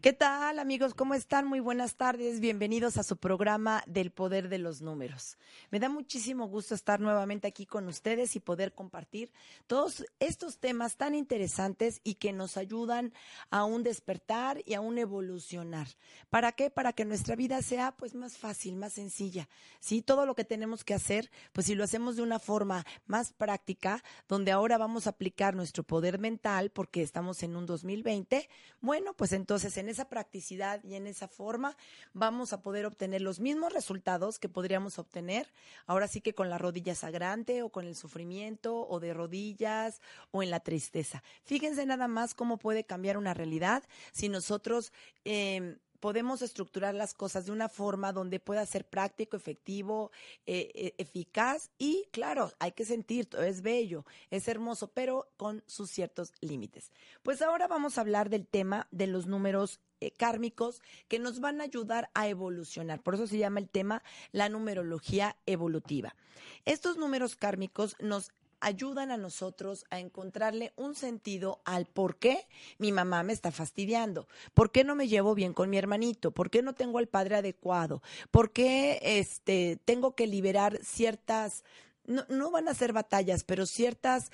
¿Qué 0.00 0.14
tal 0.14 0.58
amigos? 0.58 0.94
¿Cómo 0.94 1.12
están? 1.12 1.46
Muy 1.46 1.60
buenas 1.60 1.96
tardes. 1.96 2.40
Bienvenidos 2.40 2.96
a 2.96 3.02
su 3.02 3.18
programa 3.18 3.84
del 3.86 4.10
Poder 4.10 4.48
de 4.48 4.56
los 4.56 4.80
Números. 4.80 5.36
Me 5.70 5.78
da 5.78 5.90
muchísimo 5.90 6.48
gusto 6.48 6.74
estar 6.74 7.00
nuevamente 7.00 7.46
aquí 7.46 7.66
con 7.66 7.86
ustedes 7.86 8.34
y 8.34 8.40
poder 8.40 8.72
compartir 8.72 9.30
todos 9.66 10.06
estos 10.18 10.56
temas 10.56 10.96
tan 10.96 11.14
interesantes 11.14 12.00
y 12.02 12.14
que 12.14 12.32
nos 12.32 12.56
ayudan 12.56 13.12
a 13.50 13.64
un 13.64 13.82
despertar 13.82 14.62
y 14.64 14.72
a 14.72 14.80
un 14.80 14.96
evolucionar. 14.96 15.86
¿Para 16.30 16.52
qué? 16.52 16.70
Para 16.70 16.94
que 16.94 17.04
nuestra 17.04 17.36
vida 17.36 17.60
sea 17.60 17.94
pues 17.94 18.14
más 18.14 18.38
fácil, 18.38 18.76
más 18.76 18.94
sencilla. 18.94 19.50
Sí, 19.80 20.00
todo 20.00 20.24
lo 20.24 20.34
que 20.34 20.46
tenemos 20.46 20.82
que 20.82 20.94
hacer, 20.94 21.30
pues 21.52 21.66
si 21.66 21.74
lo 21.74 21.84
hacemos 21.84 22.16
de 22.16 22.22
una 22.22 22.38
forma 22.38 22.86
más 23.04 23.34
práctica, 23.34 24.02
donde 24.28 24.50
ahora 24.50 24.78
vamos 24.78 25.06
a 25.06 25.10
aplicar 25.10 25.54
nuestro 25.54 25.82
poder 25.82 26.18
mental 26.18 26.70
porque 26.70 27.02
estamos 27.02 27.42
en 27.42 27.54
un 27.54 27.66
2020, 27.66 28.48
bueno, 28.80 29.12
pues 29.12 29.32
entonces 29.32 29.76
en 29.76 29.89
esa 29.90 30.08
practicidad 30.08 30.82
y 30.84 30.94
en 30.94 31.06
esa 31.06 31.28
forma 31.28 31.76
vamos 32.12 32.52
a 32.52 32.62
poder 32.62 32.86
obtener 32.86 33.20
los 33.20 33.40
mismos 33.40 33.72
resultados 33.72 34.38
que 34.38 34.48
podríamos 34.48 34.98
obtener 34.98 35.46
ahora 35.86 36.08
sí 36.08 36.20
que 36.20 36.34
con 36.34 36.48
la 36.48 36.58
rodilla 36.58 36.94
sagrante 36.94 37.62
o 37.62 37.70
con 37.70 37.86
el 37.86 37.96
sufrimiento 37.96 38.88
o 38.88 39.00
de 39.00 39.12
rodillas 39.12 40.00
o 40.30 40.42
en 40.42 40.50
la 40.50 40.60
tristeza. 40.60 41.22
Fíjense 41.44 41.84
nada 41.86 42.08
más 42.08 42.34
cómo 42.34 42.56
puede 42.56 42.84
cambiar 42.84 43.18
una 43.18 43.34
realidad 43.34 43.82
si 44.12 44.28
nosotros... 44.28 44.92
Eh, 45.24 45.76
podemos 46.00 46.42
estructurar 46.42 46.94
las 46.94 47.14
cosas 47.14 47.46
de 47.46 47.52
una 47.52 47.68
forma 47.68 48.12
donde 48.12 48.40
pueda 48.40 48.64
ser 48.66 48.86
práctico, 48.86 49.36
efectivo, 49.36 50.10
eh, 50.46 50.70
eh, 50.74 50.94
eficaz 50.98 51.70
y 51.78 52.06
claro, 52.10 52.52
hay 52.58 52.72
que 52.72 52.84
sentir, 52.84 53.28
es 53.38 53.62
bello, 53.62 54.04
es 54.30 54.48
hermoso, 54.48 54.88
pero 54.88 55.28
con 55.36 55.62
sus 55.66 55.90
ciertos 55.90 56.32
límites. 56.40 56.90
Pues 57.22 57.42
ahora 57.42 57.68
vamos 57.68 57.98
a 57.98 58.00
hablar 58.00 58.30
del 58.30 58.46
tema 58.46 58.88
de 58.90 59.06
los 59.06 59.26
números 59.26 59.80
eh, 60.00 60.12
kármicos 60.12 60.80
que 61.08 61.18
nos 61.18 61.40
van 61.40 61.60
a 61.60 61.64
ayudar 61.64 62.10
a 62.14 62.26
evolucionar. 62.26 63.02
Por 63.02 63.14
eso 63.14 63.26
se 63.26 63.36
llama 63.36 63.60
el 63.60 63.68
tema 63.68 64.02
la 64.32 64.48
numerología 64.48 65.36
evolutiva. 65.44 66.16
Estos 66.64 66.96
números 66.96 67.36
kármicos 67.36 67.96
nos 68.00 68.30
ayudan 68.60 69.10
a 69.10 69.16
nosotros 69.16 69.84
a 69.90 69.98
encontrarle 69.98 70.72
un 70.76 70.94
sentido 70.94 71.60
al 71.64 71.86
por 71.86 72.16
qué 72.16 72.46
mi 72.78 72.92
mamá 72.92 73.22
me 73.22 73.32
está 73.32 73.50
fastidiando, 73.50 74.28
por 74.54 74.70
qué 74.70 74.84
no 74.84 74.94
me 74.94 75.08
llevo 75.08 75.34
bien 75.34 75.52
con 75.52 75.70
mi 75.70 75.78
hermanito, 75.78 76.30
por 76.30 76.50
qué 76.50 76.62
no 76.62 76.74
tengo 76.74 76.98
al 76.98 77.08
padre 77.08 77.36
adecuado, 77.36 78.02
por 78.30 78.52
qué 78.52 79.00
este, 79.02 79.78
tengo 79.84 80.14
que 80.14 80.26
liberar 80.26 80.78
ciertas 80.82 81.64
no, 82.06 82.24
no, 82.28 82.50
van 82.50 82.66
a 82.68 82.74
ser 82.74 82.92
batallas, 82.92 83.44
pero 83.44 83.66
ciertas 83.66 84.32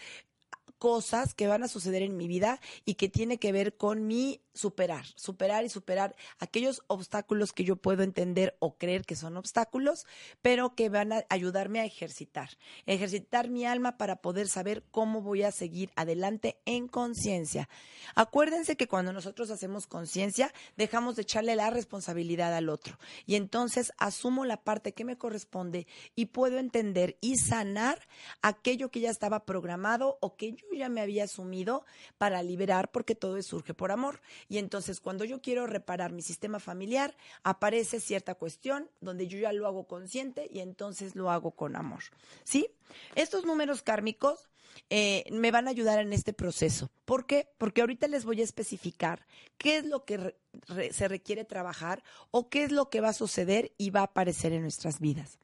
cosas 0.79 1.35
que 1.35 1.47
van 1.47 1.63
a 1.63 1.69
suceder 1.69 2.03
en 2.03 2.17
mi 2.17 2.29
vida 2.29 2.61
y 2.85 2.95
que 2.95 3.09
tiene 3.09 3.39
que 3.39 3.53
ver 3.53 3.77
con 3.77 4.07
mi 4.07 4.41
superar, 4.57 5.05
superar 5.15 5.65
y 5.65 5.69
superar 5.69 6.17
aquellos 6.39 6.83
obstáculos 6.87 7.53
que 7.53 7.65
yo 7.65 7.77
puedo 7.77 8.03
entender 8.03 8.57
o 8.59 8.77
creer 8.77 9.05
que 9.05 9.17
son 9.17 9.37
obstáculos, 9.37 10.07
pero 10.43 10.75
que 10.75 10.89
van 10.89 11.13
a 11.13 11.25
ayudarme 11.29 11.81
a 11.81 11.85
ejercitar, 11.85 12.51
ejercitar 12.87 13.49
mi 13.51 13.67
alma 13.67 13.99
para 13.99 14.17
poder 14.17 14.49
saber 14.49 14.83
cómo 14.91 15.21
voy 15.21 15.43
a 15.43 15.53
seguir 15.53 15.91
adelante 15.95 16.59
en 16.65 16.89
conciencia. 16.89 17.69
Acuérdense 18.15 18.77
que 18.77 18.89
cuando 18.89 19.13
nosotros 19.13 19.51
hacemos 19.51 19.87
conciencia, 19.87 20.53
dejamos 20.77 21.17
de 21.17 21.23
echarle 21.23 21.55
la 21.55 21.71
responsabilidad 21.71 22.55
al 22.55 22.69
otro 22.69 22.99
y 23.27 23.37
entonces 23.37 23.93
asumo 23.99 24.45
la 24.45 24.63
parte 24.63 24.93
que 24.93 25.05
me 25.05 25.19
corresponde 25.19 25.87
y 26.15 26.27
puedo 26.27 26.59
entender 26.59 27.19
y 27.21 27.37
sanar 27.37 28.07
aquello 28.43 28.91
que 28.91 29.01
ya 29.01 29.11
estaba 29.11 29.45
programado 29.45 30.19
o 30.21 30.37
que 30.37 30.53
yo 30.53 30.67
ya 30.77 30.89
me 30.89 31.01
había 31.01 31.25
asumido 31.25 31.85
para 32.19 32.43
liberar 32.43 32.91
porque 32.91 33.15
todo 33.15 33.41
surge 33.43 33.75
por 33.75 33.93
amor. 33.93 34.21
Y 34.49 34.59
entonces 34.59 35.01
cuando 35.01 35.25
yo 35.25 35.41
quiero 35.41 35.67
reparar 35.67 36.13
mi 36.13 36.23
sistema 36.23 36.61
familiar, 36.61 37.17
aparece 37.43 38.01
cierta 38.01 38.35
cuestión 38.35 38.91
donde 39.01 39.27
yo 39.27 39.39
ya 39.39 39.53
lo 39.53 39.67
hago 39.67 39.87
consciente 39.87 40.49
y 40.53 40.61
entonces 40.61 41.17
lo 41.17 41.31
hago 41.31 41.53
con 41.53 41.77
amor. 41.77 42.05
¿Sí? 42.45 42.69
Estos 43.15 43.45
números 43.45 43.83
kármicos 43.83 44.49
eh, 44.91 45.25
me 45.31 45.51
van 45.51 45.67
a 45.67 45.71
ayudar 45.71 45.99
en 46.01 46.13
este 46.13 46.33
proceso. 46.33 46.91
¿Por 47.05 47.27
qué? 47.27 47.49
Porque 47.59 47.81
ahorita 47.81 48.09
les 48.09 48.25
voy 48.25 48.41
a 48.41 48.45
especificar 48.45 49.27
qué 49.59 49.79
es 49.79 49.87
lo 49.87 50.05
que 50.05 50.37
se 50.93 51.09
requiere 51.09 51.45
trabajar 51.45 52.03
o 52.31 52.49
qué 52.49 52.65
es 52.65 52.73
lo 52.73 52.91
que 52.91 53.01
va 53.01 53.09
a 53.09 53.15
suceder 53.15 53.73
y 53.79 53.91
va 53.91 54.01
a 54.01 54.05
aparecer 54.05 54.53
en 54.53 54.63
nuestras 54.63 55.01
vidas 55.01 55.39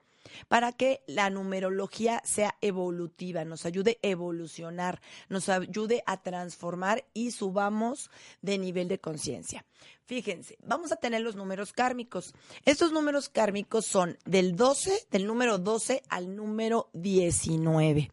para 0.48 0.72
que 0.72 1.02
la 1.06 1.30
numerología 1.30 2.22
sea 2.24 2.56
evolutiva, 2.60 3.44
nos 3.44 3.66
ayude 3.66 3.98
a 4.02 4.06
evolucionar, 4.08 5.00
nos 5.28 5.48
ayude 5.48 6.02
a 6.06 6.22
transformar 6.22 7.04
y 7.14 7.30
subamos 7.30 8.10
de 8.40 8.58
nivel 8.58 8.88
de 8.88 9.00
conciencia. 9.00 9.64
Fíjense, 10.04 10.58
vamos 10.64 10.92
a 10.92 10.96
tener 10.96 11.22
los 11.22 11.36
números 11.36 11.72
kármicos. 11.72 12.34
Estos 12.64 12.92
números 12.92 13.28
kármicos 13.28 13.86
son 13.86 14.18
del 14.24 14.56
12, 14.56 15.06
del 15.10 15.26
número 15.26 15.58
12 15.58 16.02
al 16.08 16.36
número 16.36 16.90
19 16.92 18.10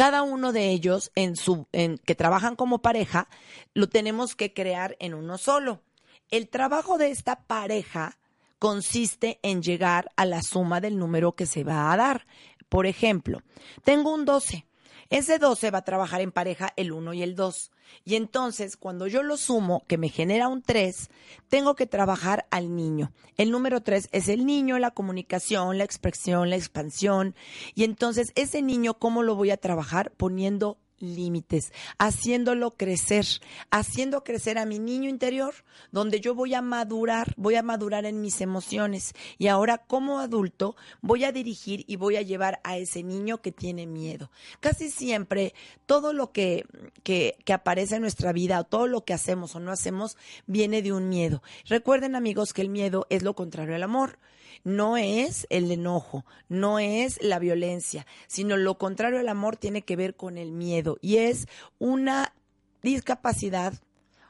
cada 0.00 0.22
uno 0.22 0.52
de 0.52 0.70
ellos 0.70 1.12
en 1.14 1.36
su 1.36 1.66
en, 1.72 1.98
que 1.98 2.14
trabajan 2.14 2.56
como 2.56 2.80
pareja 2.80 3.28
lo 3.74 3.90
tenemos 3.90 4.34
que 4.34 4.54
crear 4.54 4.96
en 4.98 5.12
uno 5.12 5.36
solo. 5.36 5.82
El 6.30 6.48
trabajo 6.48 6.96
de 6.96 7.10
esta 7.10 7.42
pareja 7.46 8.18
consiste 8.60 9.40
en 9.42 9.62
llegar 9.62 10.12
a 10.16 10.26
la 10.26 10.42
suma 10.42 10.80
del 10.80 10.98
número 10.98 11.32
que 11.32 11.46
se 11.46 11.64
va 11.64 11.92
a 11.92 11.96
dar. 11.96 12.26
Por 12.68 12.86
ejemplo, 12.86 13.42
tengo 13.82 14.14
un 14.14 14.24
12. 14.24 14.66
Ese 15.08 15.38
12 15.40 15.72
va 15.72 15.78
a 15.78 15.84
trabajar 15.84 16.20
en 16.20 16.30
pareja 16.30 16.72
el 16.76 16.92
1 16.92 17.14
y 17.14 17.22
el 17.24 17.34
2. 17.34 17.72
Y 18.04 18.14
entonces, 18.14 18.76
cuando 18.76 19.08
yo 19.08 19.24
lo 19.24 19.36
sumo, 19.36 19.82
que 19.88 19.98
me 19.98 20.08
genera 20.08 20.46
un 20.46 20.62
3, 20.62 21.10
tengo 21.48 21.74
que 21.74 21.86
trabajar 21.86 22.46
al 22.52 22.76
niño. 22.76 23.10
El 23.36 23.50
número 23.50 23.80
3 23.80 24.10
es 24.12 24.28
el 24.28 24.46
niño, 24.46 24.78
la 24.78 24.92
comunicación, 24.92 25.78
la 25.78 25.84
expresión, 25.84 26.50
la 26.50 26.56
expansión. 26.56 27.34
Y 27.74 27.82
entonces, 27.82 28.30
ese 28.36 28.62
niño, 28.62 28.94
¿cómo 29.00 29.24
lo 29.24 29.34
voy 29.34 29.50
a 29.50 29.56
trabajar? 29.56 30.12
Poniendo 30.12 30.78
límites, 31.00 31.72
haciéndolo 31.98 32.72
crecer, 32.72 33.26
haciendo 33.70 34.22
crecer 34.22 34.58
a 34.58 34.66
mi 34.66 34.78
niño 34.78 35.08
interior, 35.08 35.54
donde 35.90 36.20
yo 36.20 36.34
voy 36.34 36.54
a 36.54 36.62
madurar, 36.62 37.34
voy 37.36 37.56
a 37.56 37.62
madurar 37.62 38.04
en 38.06 38.20
mis 38.20 38.40
emociones 38.40 39.14
y 39.38 39.48
ahora 39.48 39.78
como 39.78 40.20
adulto 40.20 40.76
voy 41.00 41.24
a 41.24 41.32
dirigir 41.32 41.84
y 41.86 41.96
voy 41.96 42.16
a 42.16 42.22
llevar 42.22 42.60
a 42.64 42.76
ese 42.76 43.02
niño 43.02 43.40
que 43.42 43.52
tiene 43.52 43.86
miedo. 43.86 44.30
Casi 44.60 44.90
siempre 44.90 45.54
todo 45.86 46.12
lo 46.12 46.32
que, 46.32 46.66
que, 47.02 47.36
aparece 47.52 47.96
en 47.96 48.02
nuestra 48.02 48.32
vida 48.32 48.60
o 48.60 48.64
todo 48.64 48.86
lo 48.86 49.04
que 49.04 49.12
hacemos 49.12 49.56
o 49.56 49.60
no 49.60 49.72
hacemos 49.72 50.16
viene 50.46 50.82
de 50.82 50.92
un 50.92 51.08
miedo. 51.08 51.42
Recuerden 51.66 52.14
amigos 52.14 52.52
que 52.52 52.62
el 52.62 52.68
miedo 52.68 53.06
es 53.10 53.22
lo 53.22 53.34
contrario 53.34 53.74
al 53.74 53.82
amor 53.82 54.18
no 54.64 54.96
es 54.96 55.46
el 55.50 55.70
enojo, 55.70 56.24
no 56.48 56.78
es 56.78 57.22
la 57.22 57.38
violencia, 57.38 58.06
sino 58.26 58.56
lo 58.56 58.78
contrario 58.78 59.18
al 59.18 59.28
amor 59.28 59.56
tiene 59.56 59.82
que 59.82 59.96
ver 59.96 60.14
con 60.14 60.38
el 60.38 60.52
miedo 60.52 60.98
y 61.00 61.16
es 61.16 61.46
una 61.78 62.34
discapacidad 62.82 63.74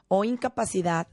o 0.07 0.23
incapacidad 0.23 1.07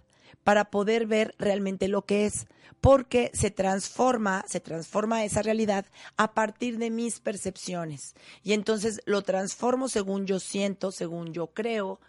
para 0.44 0.70
poder 0.70 1.06
ver 1.06 1.34
realmente 1.38 1.88
lo 1.88 2.06
que 2.06 2.26
es, 2.26 2.46
porque 2.80 3.30
se 3.34 3.50
transforma, 3.50 4.44
se 4.48 4.60
transforma 4.60 5.24
esa 5.24 5.42
realidad 5.42 5.86
a 6.16 6.32
partir 6.32 6.78
de 6.78 6.90
mis 6.90 7.20
percepciones. 7.20 8.14
Y 8.42 8.52
entonces 8.52 9.00
lo 9.04 9.22
transformo 9.22 9.88
según 9.88 10.26
yo 10.26 10.40
siento, 10.40 10.90
según 10.90 11.32
yo 11.32 11.48
creo, 11.48 12.00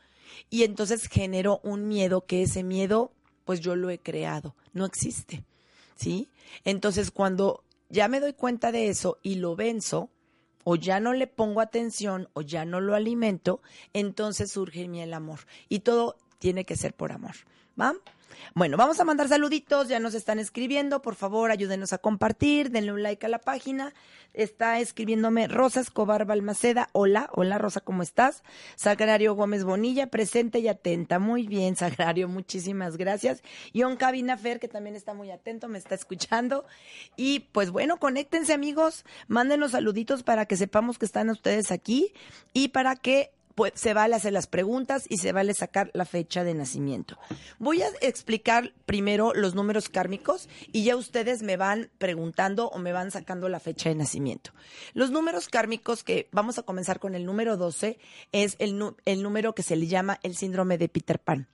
y 0.50 0.64
entonces 0.64 1.08
genero 1.08 1.60
un 1.64 1.88
miedo 1.88 2.26
que 2.26 2.44
ese 2.44 2.64
miedo, 2.64 3.12
pues 3.46 3.60
yo 3.60 3.76
lo 3.76 3.90
he 3.90 4.00
creado, 4.00 4.56
no 4.74 4.86
existe. 4.86 5.44
¿Sí? 6.00 6.30
Entonces 6.64 7.12
cuando 7.12 7.66
ya 7.90 8.08
me 8.08 8.22
doy 8.22 8.32
cuenta 8.32 8.72
de 8.72 8.88
eso 8.88 9.20
y 9.22 9.36
lo 9.36 9.58
venzo, 9.58 10.10
o 10.64 10.76
ya 10.76 11.00
no 11.00 11.14
le 11.14 11.28
pongo 11.28 11.62
atención 11.62 12.30
o 12.34 12.42
ya 12.42 12.64
no 12.64 12.80
lo 12.80 12.96
alimento, 12.96 13.62
entonces 13.94 14.52
surge 14.52 14.84
en 14.84 14.92
mí 14.92 15.02
el 15.02 15.14
amor. 15.14 15.40
Y 15.68 15.80
todo 15.80 16.16
tiene 16.38 16.64
que 16.64 16.76
ser 16.76 16.94
por 16.94 17.12
amor. 17.12 17.36
¿Va? 17.80 17.96
Bueno, 18.54 18.78
vamos 18.78 19.00
a 19.00 19.06
mandar 19.06 19.28
saluditos, 19.28 19.88
ya 19.88 20.00
nos 20.00 20.14
están 20.14 20.40
escribiendo, 20.40 21.02
por 21.02 21.16
favor 21.16 21.52
ayúdenos 21.52 21.94
a 21.94 21.98
compartir, 21.98 22.72
denle 22.72 22.94
un 22.94 23.04
like 23.04 23.26
a 23.26 23.30
la 23.30 23.40
página. 23.40 23.94
Está 24.34 24.80
escribiéndome 24.80 25.48
Rosa 25.48 25.80
Escobar 25.80 26.26
Balmaceda, 26.26 26.90
hola, 26.92 27.30
hola 27.34 27.58
Rosa, 27.58 27.82
¿cómo 27.82 28.04
estás? 28.04 28.44
Sagrario 28.76 29.34
Gómez 29.36 29.64
Bonilla, 29.64 30.08
presente 30.08 30.60
y 30.60 30.68
atenta, 30.68 31.20
muy 31.20 31.48
bien 31.48 31.76
Sagrario, 31.76 32.28
muchísimas 32.28 32.98
gracias. 32.98 33.42
Y 33.74 33.84
un 33.84 33.96
Cabina 33.96 34.38
Fer, 34.38 34.60
que 34.60 34.68
también 34.68 34.96
está 34.96 35.14
muy 35.14 35.32
atento, 35.32 35.68
me 35.68 35.78
está 35.78 35.96
escuchando. 35.96 36.66
Y 37.16 37.42
pues 37.52 37.72
bueno, 37.72 37.98
conéctense 37.98 38.54
amigos, 38.54 39.04
mándenos 39.28 39.72
saluditos 39.72 40.24
para 40.24 40.46
que 40.46 40.58
sepamos 40.58 40.98
que 40.98 41.06
están 41.06 41.30
ustedes 41.30 41.72
aquí 41.72 42.14
y 42.54 42.70
para 42.70 42.96
que 42.96 43.32
se 43.74 43.94
vale 43.94 44.16
hacer 44.16 44.34
las 44.34 44.48
preguntas 44.48 45.06
y 45.10 45.18
se 45.18 45.32
vale 45.32 45.54
sacar 45.54 45.92
la 45.94 46.06
fecha 46.06 46.44
de 46.44 46.54
nacimiento. 46.54 47.18
Voy 47.58 47.82
a 47.82 47.88
explicar 48.02 48.74
primero 48.86 49.34
los 49.34 49.56
números 49.56 49.90
kármicos 49.90 50.50
y 50.72 50.84
ya 50.84 50.96
ustedes 50.96 51.42
me 51.42 51.58
van 51.58 51.90
preguntando 51.98 52.70
o 52.70 52.78
me 52.80 52.94
van 52.94 53.12
sacando 53.12 53.50
la 53.50 53.60
fecha 53.60 53.90
de 53.90 53.96
nacimiento. 53.96 54.52
Los 54.94 55.12
números 55.12 55.50
kármicos 55.50 56.04
que 56.04 56.30
vamos 56.32 56.58
a 56.60 56.64
comenzar 56.64 57.00
con 57.00 57.16
el 57.16 57.26
número 57.26 57.58
12 57.58 58.00
es 58.32 58.56
el, 58.60 58.80
el 59.06 59.24
número 59.24 59.54
que 59.54 59.64
se 59.64 59.76
le 59.76 59.88
llama 59.88 60.20
el 60.24 60.36
síndrome 60.36 60.78
de 60.78 60.90
Peter 60.90 61.20
Pan. 61.20 61.48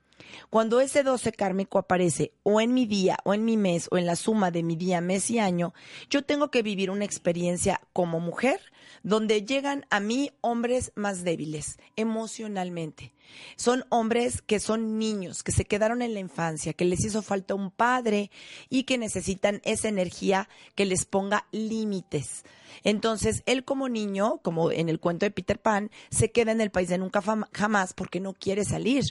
Cuando 0.50 0.80
ese 0.80 1.04
12 1.04 1.32
kármico 1.34 1.78
aparece 1.78 2.34
o 2.44 2.62
en 2.62 2.74
mi 2.74 2.86
día 2.86 3.18
o 3.24 3.34
en 3.34 3.46
mi 3.46 3.58
mes 3.58 3.88
o 3.92 3.98
en 3.98 4.06
la 4.06 4.16
suma 4.16 4.52
de 4.52 4.64
mi 4.64 4.76
día, 4.76 5.02
mes 5.02 5.30
y 5.30 5.40
año, 5.40 5.74
yo 6.10 6.24
tengo 6.24 6.50
que 6.50 6.64
vivir 6.64 6.90
una 6.90 7.06
experiencia 7.06 7.82
como 7.94 8.20
mujer 8.20 8.60
donde 9.04 9.44
llegan 9.44 9.86
a 9.90 10.00
mí 10.00 10.32
hombres 10.42 10.92
más 10.96 11.24
débiles 11.24 11.78
emocionalmente. 11.96 13.14
Son 13.56 13.86
hombres 13.90 14.42
que 14.42 14.60
son 14.60 14.98
niños, 14.98 15.44
que 15.44 15.52
se 15.52 15.66
quedaron 15.66 16.02
en 16.02 16.14
la 16.14 16.20
infancia, 16.20 16.74
que 16.74 16.86
les 16.86 17.04
hizo 17.04 17.22
falta 17.22 17.56
un 17.56 17.72
padre 17.72 18.32
y 18.70 18.84
que 18.84 18.98
necesitan 18.98 19.62
esa 19.64 19.88
energía 19.88 20.50
que 20.76 20.86
les 20.86 21.06
ponga 21.06 21.48
límites. 21.52 22.44
Entonces, 22.84 23.42
él 23.46 23.64
como 23.64 23.90
niño, 23.90 24.40
como 24.44 24.72
en 24.72 24.90
el 24.90 25.00
cuento 25.00 25.26
de 25.26 25.32
Peter 25.32 25.60
Pan, 25.60 25.90
se 26.10 26.32
queda 26.32 26.52
en 26.52 26.62
el 26.62 26.72
país 26.72 26.90
de 26.90 26.98
nunca 26.98 27.24
jamás 27.52 27.94
porque 27.94 28.20
no 28.20 28.34
quiere 28.34 28.64
salir, 28.64 29.04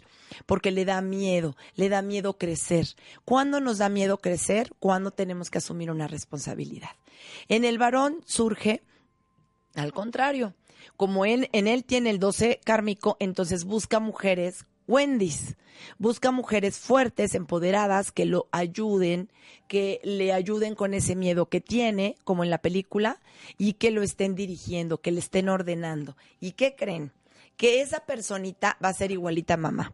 porque 0.47 0.71
le 0.71 0.85
da 0.85 1.01
miedo, 1.01 1.57
le 1.75 1.89
da 1.89 2.03
miedo 2.03 2.39
crecer. 2.39 2.87
¿Cuándo 3.25 3.61
nos 3.61 3.79
da 3.79 3.89
miedo 3.89 4.19
crecer? 4.19 4.73
Cuando 4.79 5.11
tenemos 5.11 5.51
que 5.51 5.59
asumir 5.59 5.91
una 5.91 6.07
responsabilidad. 6.07 6.91
En 7.49 7.65
el 7.65 7.79
varón 7.79 8.21
surge 8.27 8.83
al 9.75 9.93
contrario, 9.93 10.55
como 10.97 11.27
en 11.27 11.49
él 11.53 11.85
tiene 11.85 12.11
el 12.11 12.19
12 12.19 12.61
kármico, 12.65 13.17
entonces 13.21 13.65
busca 13.65 14.01
mujeres 14.01 14.67
Wendy's. 14.87 15.57
Busca 15.99 16.31
mujeres 16.31 16.79
fuertes, 16.79 17.35
empoderadas, 17.35 18.13
que 18.13 18.27
lo 18.27 18.49
ayuden, 18.53 19.31
que 19.67 20.01
le 20.05 20.33
ayuden 20.33 20.75
con 20.75 20.95
ese 20.95 21.17
miedo 21.17 21.49
que 21.49 21.61
tiene, 21.61 22.17
como 22.25 22.45
en 22.45 22.51
la 22.51 22.59
película, 22.59 23.21
y 23.59 23.75
que 23.75 23.91
lo 23.91 24.03
estén 24.03 24.35
dirigiendo, 24.35 25.01
que 25.01 25.11
le 25.11 25.21
estén 25.21 25.49
ordenando. 25.49 26.17
¿Y 26.41 26.53
qué 26.53 26.77
creen? 26.77 27.13
Que 27.57 27.81
esa 27.81 28.01
personita 28.01 28.79
va 28.83 28.91
a 28.91 28.95
ser 28.95 29.11
igualita 29.11 29.57
mamá. 29.57 29.93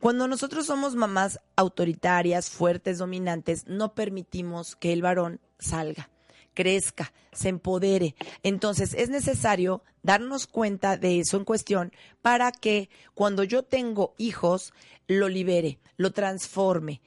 Cuando 0.00 0.26
nosotros 0.26 0.66
somos 0.66 0.94
mamás 0.94 1.40
autoritarias, 1.54 2.50
fuertes, 2.50 2.98
dominantes, 2.98 3.66
no 3.66 3.94
permitimos 3.94 4.76
que 4.76 4.92
el 4.92 5.02
varón 5.02 5.40
salga 5.58 6.10
crezca, 6.56 7.12
se 7.32 7.50
empodere. 7.50 8.16
Entonces 8.42 8.94
es 8.94 9.10
necesario 9.10 9.84
darnos 10.02 10.48
cuenta 10.48 10.96
de 10.96 11.20
eso 11.20 11.36
en 11.36 11.44
cuestión 11.44 11.92
para 12.22 12.50
que 12.50 12.88
cuando 13.14 13.44
yo 13.44 13.62
tengo 13.62 14.14
hijos, 14.18 14.72
lo 15.06 15.28
libere, 15.28 15.78
lo 15.96 16.10
transforme, 16.10 17.00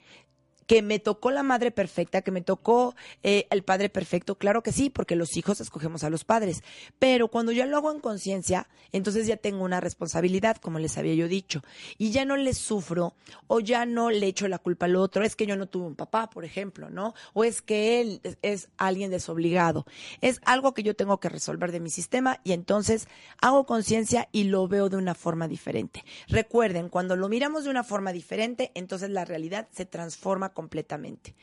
que 0.69 0.83
me 0.83 0.99
tocó 0.99 1.31
la 1.31 1.41
madre 1.41 1.71
perfecta, 1.71 2.21
que 2.21 2.29
me 2.29 2.41
tocó 2.41 2.95
eh, 3.23 3.47
el 3.49 3.63
padre 3.63 3.89
perfecto, 3.89 4.35
claro 4.35 4.61
que 4.61 4.71
sí, 4.71 4.91
porque 4.91 5.15
los 5.15 5.35
hijos 5.35 5.59
escogemos 5.61 6.03
a 6.03 6.11
los 6.11 6.25
padres. 6.25 6.61
Pero 6.99 7.29
cuando 7.29 7.51
ya 7.51 7.65
lo 7.65 7.75
hago 7.77 7.91
en 7.91 7.99
conciencia, 7.99 8.69
entonces 8.91 9.25
ya 9.25 9.35
tengo 9.35 9.63
una 9.63 9.79
responsabilidad, 9.79 10.57
como 10.57 10.77
les 10.77 10.95
había 10.99 11.15
yo 11.15 11.27
dicho, 11.27 11.63
y 11.97 12.11
ya 12.11 12.23
no 12.23 12.37
le 12.37 12.53
sufro 12.53 13.15
o 13.47 13.61
ya 13.61 13.87
no 13.87 14.11
le 14.11 14.27
echo 14.27 14.47
la 14.47 14.59
culpa 14.59 14.85
al 14.85 14.95
otro. 14.95 15.23
Es 15.23 15.35
que 15.35 15.47
yo 15.47 15.57
no 15.57 15.65
tuve 15.65 15.87
un 15.87 15.95
papá, 15.95 16.29
por 16.29 16.45
ejemplo, 16.45 16.91
¿no? 16.91 17.15
O 17.33 17.43
es 17.43 17.63
que 17.63 17.99
él 17.99 18.21
es 18.43 18.69
alguien 18.77 19.09
desobligado. 19.09 19.87
Es 20.21 20.39
algo 20.45 20.75
que 20.75 20.83
yo 20.83 20.95
tengo 20.95 21.19
que 21.19 21.29
resolver 21.29 21.71
de 21.71 21.79
mi 21.79 21.89
sistema 21.89 22.41
y 22.43 22.51
entonces 22.51 23.07
hago 23.41 23.65
conciencia 23.65 24.29
y 24.31 24.43
lo 24.43 24.67
veo 24.67 24.87
de 24.89 24.97
una 24.97 25.15
forma 25.15 25.47
diferente. 25.47 26.05
Recuerden, 26.27 26.89
cuando 26.89 27.15
lo 27.15 27.27
miramos 27.27 27.63
de 27.63 27.71
una 27.71 27.83
forma 27.83 28.13
diferente, 28.13 28.71
entonces 28.75 29.09
la 29.09 29.25
realidad 29.25 29.67
se 29.71 29.87
transforma 29.87 30.53
completamente. 30.59 31.35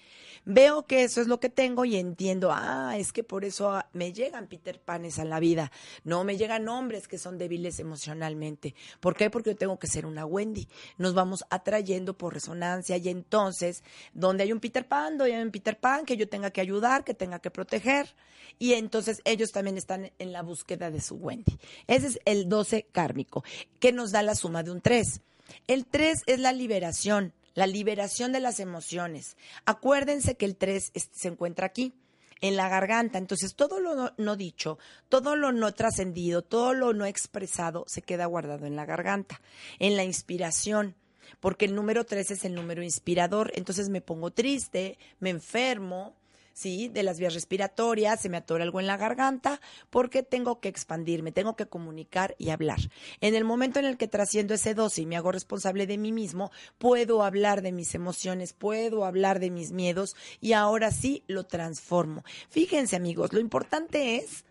Veo 0.45 0.85
que 0.85 1.05
eso 1.05 1.23
es 1.23 1.27
lo 1.27 1.41
que 1.41 1.49
tengo 1.49 1.87
y 1.87 1.97
entiendo, 1.97 2.51
ah, 2.53 2.97
es 2.99 3.15
que 3.15 3.25
por 3.25 3.47
eso 3.47 3.81
me 3.95 4.13
llegan 4.13 4.47
Peter 4.47 4.79
Panes 4.79 5.19
a 5.19 5.25
la 5.25 5.41
vida. 5.41 5.73
No, 6.05 6.23
me 6.23 6.37
llegan 6.37 6.69
hombres 6.69 7.09
que 7.09 7.17
son 7.17 7.39
débiles 7.39 7.81
emocionalmente. 7.81 8.75
¿Por 9.01 9.17
qué? 9.17 9.31
Porque 9.31 9.51
yo 9.51 9.57
tengo 9.57 9.79
que 9.79 9.87
ser 9.87 10.05
una 10.05 10.27
Wendy. 10.27 10.69
Nos 10.99 11.15
vamos 11.15 11.47
atrayendo 11.49 12.13
por 12.19 12.35
resonancia 12.35 12.99
y 12.99 13.09
entonces, 13.09 13.83
donde 14.13 14.43
hay 14.43 14.53
un 14.53 14.61
Peter 14.61 14.87
Pan, 14.87 15.17
donde 15.17 15.35
hay 15.35 15.43
un 15.43 15.51
Peter 15.51 15.81
Pan 15.81 16.05
que 16.05 16.19
yo 16.19 16.29
tenga 16.29 16.51
que 16.51 16.61
ayudar, 16.61 17.05
que 17.05 17.15
tenga 17.15 17.39
que 17.39 17.51
proteger. 17.51 18.15
Y 18.59 18.75
entonces 18.75 19.23
ellos 19.25 19.51
también 19.51 19.79
están 19.79 20.12
en 20.19 20.31
la 20.31 20.43
búsqueda 20.43 20.91
de 20.91 21.01
su 21.01 21.15
Wendy. 21.15 21.59
Ese 21.87 22.09
es 22.09 22.21
el 22.27 22.51
12 22.51 22.87
kármico, 22.93 23.45
que 23.81 23.93
nos 23.93 24.12
da 24.12 24.23
la 24.23 24.35
suma 24.35 24.62
de 24.62 24.73
un 24.73 24.83
3. 24.83 25.23
El 25.67 25.87
3 25.87 26.23
es 26.27 26.39
la 26.39 26.53
liberación 26.53 27.33
la 27.56 27.67
liberación 27.67 28.31
de 28.31 28.38
las 28.38 28.61
emociones. 28.61 29.37
Acuérdense 29.64 30.37
que 30.37 30.45
el 30.45 30.57
3 30.57 30.92
se 30.95 31.28
encuentra 31.28 31.66
aquí 31.66 31.92
en 32.40 32.54
la 32.54 32.69
garganta. 32.69 33.19
Entonces, 33.19 33.57
todo 33.57 33.81
lo 33.81 34.12
no, 34.16 34.37
dicho, 34.37 34.78
todo 35.09 35.35
lo 35.35 35.52
no 35.52 35.73
trascendido, 35.73 36.42
todo 36.42 36.75
lo 36.75 36.92
no 36.92 37.07
expresado 37.07 37.85
se 37.88 38.02
queda 38.02 38.26
guardado 38.26 38.66
en 38.66 38.76
la 38.76 38.85
garganta, 38.85 39.40
en 39.78 39.97
la 39.97 40.04
inspiración, 40.04 40.95
porque 41.40 41.64
el 41.64 41.75
número 41.75 42.04
3 42.04 42.31
es 42.31 42.45
el 42.45 42.54
número 42.54 42.83
inspirador. 42.83 43.50
Entonces 43.54 43.88
me 43.88 44.02
pongo 44.02 44.31
triste, 44.31 44.99
me 45.19 45.31
enfermo, 45.31 46.14
¿sí? 46.57 46.89
De 46.89 47.03
las 47.03 47.19
vías 47.19 47.35
respiratorias, 47.35 48.19
se 48.19 48.31
me 48.31 48.39
atora 48.39 48.65
algo 48.65 48.81
en 48.81 48.87
la 48.87 48.97
garganta, 48.97 49.61
porque 49.91 50.23
tengo 50.23 50.59
que 50.59 50.69
expandirme, 50.69 51.31
tengo 51.31 51.55
que 51.55 51.67
comunicar 51.67 52.35
y 52.39 52.49
hablar. 52.49 52.79
En 53.21 53.35
el 53.35 53.45
momento 53.45 53.79
en 53.79 53.85
el 53.85 53.99
que 53.99 54.09
trasciendo 54.09 54.55
ese 54.55 54.73
12 54.73 55.03
y 55.03 55.07
me 55.07 55.19
hago 55.19 55.33
responsable 55.33 55.87
de 55.87 55.99
mí 55.99 56.13
mismo, 56.13 56.51
puedo 56.79 57.23
hablar 57.23 57.61
de 57.61 57.73
mis 57.73 57.95
emociones, 57.95 58.55
puedo 58.55 59.05
hablar 59.05 59.39
de 59.39 59.51
mis 59.51 59.71
miedos 59.71 60.17
y 60.41 60.55
ahora 60.55 60.91
sí 60.93 61.25
lo 61.27 61.45
transformo. 61.45 62.25
Fíjense, 62.49 62.97
amigos, 62.97 63.35
lo 63.35 63.41
importante 63.41 64.17
es 64.17 64.47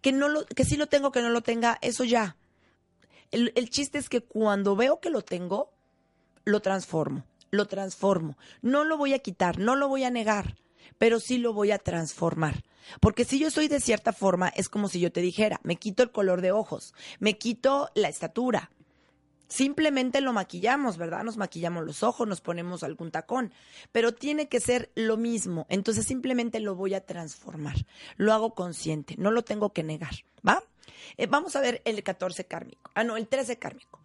que 0.00 0.12
no 0.12 0.28
lo, 0.28 0.46
que 0.46 0.64
sí 0.64 0.78
lo 0.78 0.86
tengo, 0.86 1.12
que 1.12 1.20
no 1.20 1.28
lo 1.28 1.42
tenga, 1.42 1.78
eso 1.82 2.04
ya. 2.04 2.38
El, 3.30 3.52
el 3.54 3.68
chiste 3.68 3.98
es 3.98 4.08
que 4.08 4.22
cuando 4.22 4.76
veo 4.76 4.98
que 5.00 5.10
lo 5.10 5.20
tengo, 5.20 5.74
lo 6.44 6.60
transformo, 6.60 7.26
lo 7.50 7.66
transformo. 7.66 8.38
No 8.62 8.84
lo 8.84 8.96
voy 8.96 9.12
a 9.12 9.18
quitar, 9.18 9.58
no 9.58 9.76
lo 9.76 9.88
voy 9.88 10.04
a 10.04 10.10
negar 10.10 10.56
pero 10.96 11.20
sí 11.20 11.38
lo 11.38 11.52
voy 11.52 11.70
a 11.70 11.78
transformar. 11.78 12.62
Porque 13.00 13.24
si 13.24 13.38
yo 13.38 13.50
soy 13.50 13.68
de 13.68 13.80
cierta 13.80 14.12
forma, 14.12 14.48
es 14.48 14.68
como 14.68 14.88
si 14.88 15.00
yo 15.00 15.12
te 15.12 15.20
dijera, 15.20 15.60
me 15.62 15.76
quito 15.76 16.02
el 16.02 16.10
color 16.10 16.40
de 16.40 16.52
ojos, 16.52 16.94
me 17.18 17.36
quito 17.36 17.90
la 17.94 18.08
estatura. 18.08 18.70
Simplemente 19.48 20.20
lo 20.20 20.34
maquillamos, 20.34 20.98
¿verdad? 20.98 21.24
Nos 21.24 21.38
maquillamos 21.38 21.84
los 21.84 22.02
ojos, 22.02 22.28
nos 22.28 22.42
ponemos 22.42 22.82
algún 22.82 23.10
tacón, 23.10 23.52
pero 23.92 24.12
tiene 24.12 24.48
que 24.48 24.60
ser 24.60 24.90
lo 24.94 25.16
mismo. 25.16 25.66
Entonces 25.70 26.06
simplemente 26.06 26.60
lo 26.60 26.74
voy 26.74 26.94
a 26.94 27.06
transformar. 27.06 27.86
Lo 28.16 28.34
hago 28.34 28.54
consciente, 28.54 29.14
no 29.16 29.30
lo 29.30 29.42
tengo 29.42 29.72
que 29.72 29.82
negar, 29.82 30.12
¿va? 30.46 30.62
Eh, 31.16 31.26
vamos 31.26 31.56
a 31.56 31.60
ver 31.60 31.80
el 31.86 32.02
14 32.02 32.44
kármico. 32.44 32.90
Ah, 32.94 33.04
no, 33.04 33.16
el 33.16 33.26
13 33.26 33.58
kármico. 33.58 34.00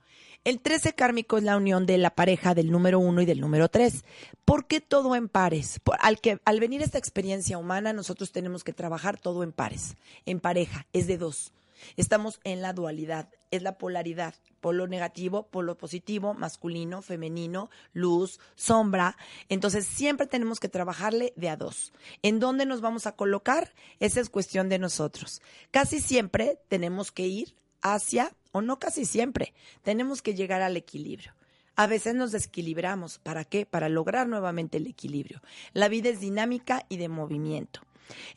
El 0.45 0.59
13 0.59 0.93
kármico 0.93 1.37
es 1.37 1.43
la 1.45 1.55
unión 1.55 1.85
de 1.85 1.97
la 1.97 2.15
pareja 2.15 2.53
del 2.53 2.69
número 2.69 2.99
1 2.99 3.21
y 3.21 3.25
del 3.25 3.39
número 3.39 3.69
3. 3.69 4.03
¿Por 4.43 4.67
qué 4.67 4.81
todo 4.81 5.15
en 5.15 5.29
pares? 5.29 5.79
al, 5.99 6.19
que, 6.19 6.41
al 6.43 6.59
venir 6.59 6.81
esta 6.81 6.97
experiencia 6.97 7.57
humana, 7.57 7.93
nosotros 7.93 8.33
tenemos 8.33 8.65
que 8.65 8.73
trabajar 8.73 9.17
todo 9.17 9.43
en 9.43 9.53
pares, 9.53 9.95
en 10.25 10.41
pareja, 10.41 10.85
es 10.91 11.07
de 11.07 11.17
dos. 11.17 11.53
Estamos 11.95 12.41
en 12.43 12.61
la 12.61 12.73
dualidad. 12.73 13.29
es 13.51 13.61
la 13.61 13.77
polaridad, 13.77 14.35
polo 14.59 14.85
negativo, 14.85 15.47
polo 15.47 15.77
positivo, 15.77 16.33
masculino, 16.33 17.01
femenino, 17.01 17.69
luz, 17.93 18.41
sombra. 18.55 19.15
Entonces 19.47 19.85
siempre 19.85 20.27
tenemos 20.27 20.59
que 20.59 20.67
trabajarle 20.67 21.31
de 21.37 21.49
a 21.49 21.55
dos. 21.55 21.93
¿En 22.21 22.41
dónde 22.41 22.65
nos 22.65 22.81
vamos 22.81 23.07
a 23.07 23.15
colocar? 23.15 23.73
Esa 24.01 24.19
es 24.19 24.29
cuestión 24.29 24.67
de 24.67 24.79
nosotros. 24.79 25.41
Casi 25.71 26.01
siempre 26.01 26.59
tenemos 26.67 27.13
que 27.13 27.27
ir 27.27 27.55
hacia, 27.83 28.35
o 28.51 28.61
no 28.61 28.79
casi 28.79 29.05
siempre, 29.05 29.53
tenemos 29.83 30.21
que 30.21 30.33
llegar 30.33 30.63
al 30.63 30.77
equilibrio. 30.77 31.33
A 31.75 31.87
veces 31.87 32.15
nos 32.15 32.31
desequilibramos. 32.31 33.19
¿Para 33.19 33.45
qué? 33.45 33.65
Para 33.65 33.89
lograr 33.89 34.27
nuevamente 34.27 34.77
el 34.77 34.87
equilibrio. 34.87 35.41
La 35.73 35.87
vida 35.87 36.09
es 36.09 36.19
dinámica 36.19 36.85
y 36.87 36.97
de 36.97 37.09
movimiento. 37.09 37.81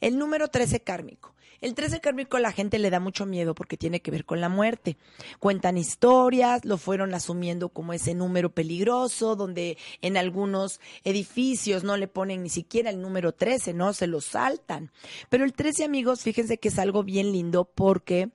El 0.00 0.18
número 0.18 0.48
13 0.48 0.80
kármico. 0.80 1.34
El 1.60 1.74
13 1.74 2.00
kármico 2.00 2.36
a 2.36 2.40
la 2.40 2.52
gente 2.52 2.78
le 2.78 2.90
da 2.90 3.00
mucho 3.00 3.24
miedo 3.24 3.54
porque 3.54 3.76
tiene 3.76 4.00
que 4.00 4.10
ver 4.10 4.24
con 4.24 4.40
la 4.40 4.48
muerte. 4.48 4.96
Cuentan 5.38 5.78
historias, 5.78 6.64
lo 6.64 6.76
fueron 6.76 7.14
asumiendo 7.14 7.70
como 7.70 7.92
ese 7.92 8.14
número 8.14 8.50
peligroso, 8.50 9.36
donde 9.36 9.78
en 10.02 10.16
algunos 10.16 10.80
edificios 11.04 11.82
no 11.82 11.96
le 11.96 12.08
ponen 12.08 12.42
ni 12.42 12.50
siquiera 12.50 12.90
el 12.90 13.00
número 13.00 13.32
13, 13.32 13.72
no, 13.72 13.92
se 13.94 14.06
lo 14.06 14.20
saltan. 14.20 14.90
Pero 15.30 15.44
el 15.44 15.54
13, 15.54 15.84
amigos, 15.84 16.22
fíjense 16.22 16.58
que 16.58 16.68
es 16.68 16.78
algo 16.78 17.02
bien 17.04 17.32
lindo 17.32 17.64
porque 17.64 18.30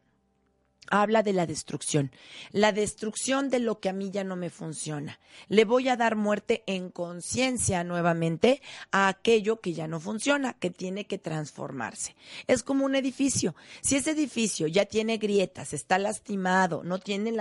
habla 0.90 1.24
de 1.24 1.34
la 1.34 1.46
destrucción, 1.46 2.12
la 2.52 2.72
destrucción 2.72 3.50
de 3.50 3.60
lo 3.60 3.80
que 3.80 3.90
a 3.90 3.94
mí 3.94 4.12
ya 4.12 4.24
no 4.24 4.36
me 4.36 4.50
funciona. 4.50 5.20
Le 5.48 5.64
voy 5.64 5.88
a 5.88 5.96
dar 5.96 6.16
muerte 6.16 6.64
en 6.66 6.90
conciencia 6.90 7.84
nuevamente 7.84 8.62
a 8.92 9.08
aquello 9.08 9.62
que 9.62 9.74
ya 9.74 9.88
no 9.88 10.00
funciona, 10.00 10.54
que 10.54 10.70
tiene 10.70 11.06
que 11.06 11.18
transformarse. 11.18 12.16
Es 12.48 12.64
como 12.64 12.86
un 12.86 12.96
edificio. 12.96 13.56
Si 13.82 13.96
ese 13.96 14.12
edificio 14.12 14.68
ya 14.68 14.86
tiene 14.86 15.18
grietas, 15.18 15.74
está 15.74 15.98
lastimado, 15.98 16.84
no 16.84 17.00
tiene 17.00 17.34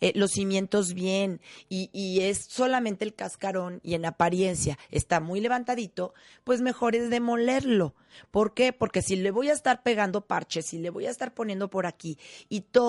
eh, 0.00 0.12
los 0.14 0.32
cimientos 0.32 0.92
bien 0.92 1.40
y, 1.68 1.90
y 1.92 2.20
es 2.20 2.44
solamente 2.48 3.04
el 3.04 3.14
cascarón 3.14 3.80
y 3.82 3.94
en 3.94 4.04
apariencia 4.04 4.78
está 4.90 5.20
muy 5.20 5.40
levantadito, 5.40 6.12
pues 6.44 6.60
mejor 6.60 6.94
es 6.94 7.08
demolerlo. 7.08 7.94
¿Por 8.32 8.54
qué? 8.54 8.72
Porque 8.72 9.02
si 9.02 9.14
le 9.16 9.30
voy 9.30 9.50
a 9.50 9.52
estar 9.52 9.84
pegando 9.84 10.26
parches, 10.26 10.66
si 10.66 10.78
le 10.78 10.90
voy 10.90 11.06
a 11.06 11.10
estar 11.10 11.32
poniendo 11.32 11.70
por 11.70 11.86
aquí 11.86 12.18
y 12.48 12.62
todo 12.62 12.79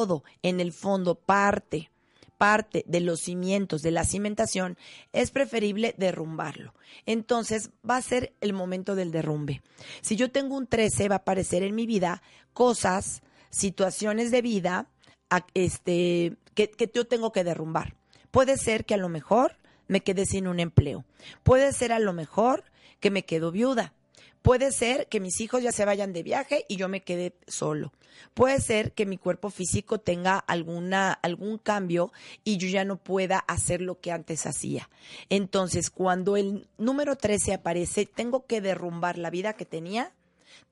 en 0.42 0.60
el 0.60 0.72
fondo 0.72 1.16
parte 1.16 1.90
parte 2.42 2.84
de 2.88 3.02
los 3.02 3.20
cimientos 3.20 3.84
de 3.84 3.92
la 3.92 4.04
cimentación, 4.04 4.76
es 5.14 5.30
preferible 5.30 5.94
derrumbarlo. 6.00 6.74
Entonces 7.06 7.70
va 7.88 7.98
a 7.98 8.02
ser 8.02 8.34
el 8.42 8.54
momento 8.54 8.96
del 8.96 9.12
derrumbe. 9.12 9.62
Si 10.02 10.16
yo 10.16 10.32
tengo 10.32 10.58
un 10.58 10.66
13, 10.66 11.08
va 11.08 11.18
a 11.18 11.18
aparecer 11.20 11.62
en 11.62 11.76
mi 11.76 11.86
vida 11.86 12.24
cosas, 12.54 13.22
situaciones 13.52 14.32
de 14.32 14.42
vida 14.42 14.88
este, 15.54 16.36
que, 16.56 16.72
que 16.72 16.90
yo 16.92 17.06
tengo 17.06 17.32
que 17.32 17.44
derrumbar. 17.44 17.94
Puede 18.32 18.58
ser 18.58 18.86
que 18.86 18.96
a 18.96 18.98
lo 18.98 19.08
mejor 19.08 19.58
me 19.88 20.02
quede 20.02 20.26
sin 20.26 20.48
un 20.48 20.60
empleo. 20.60 21.06
Puede 21.44 21.72
ser 21.74 21.92
a 21.92 22.00
lo 22.00 22.12
mejor 22.12 22.64
que 23.00 23.12
me 23.12 23.24
quedo 23.24 23.52
viuda. 23.52 23.94
Puede 24.42 24.72
ser 24.72 25.08
que 25.08 25.20
mis 25.20 25.40
hijos 25.40 25.62
ya 25.62 25.72
se 25.72 25.86
vayan 25.86 26.14
de 26.14 26.24
viaje 26.24 26.66
y 26.68 26.76
yo 26.76 26.90
me 26.90 27.02
quede 27.02 27.34
solo. 27.48 27.94
Puede 28.34 28.60
ser 28.60 28.94
que 28.94 29.06
mi 29.06 29.18
cuerpo 29.18 29.50
físico 29.50 30.00
tenga 30.00 30.38
alguna, 30.38 31.14
algún 31.14 31.58
cambio 31.58 32.12
y 32.44 32.58
yo 32.58 32.68
ya 32.68 32.84
no 32.84 32.98
pueda 32.98 33.40
hacer 33.40 33.82
lo 33.82 34.00
que 34.00 34.12
antes 34.12 34.46
hacía. 34.46 34.90
Entonces, 35.30 35.90
cuando 35.90 36.38
el 36.38 36.68
número 36.78 37.16
13 37.16 37.54
aparece, 37.54 38.06
tengo 38.06 38.46
que 38.46 38.62
derrumbar 38.62 39.18
la 39.18 39.30
vida 39.30 39.54
que 39.54 39.66
tenía, 39.66 40.12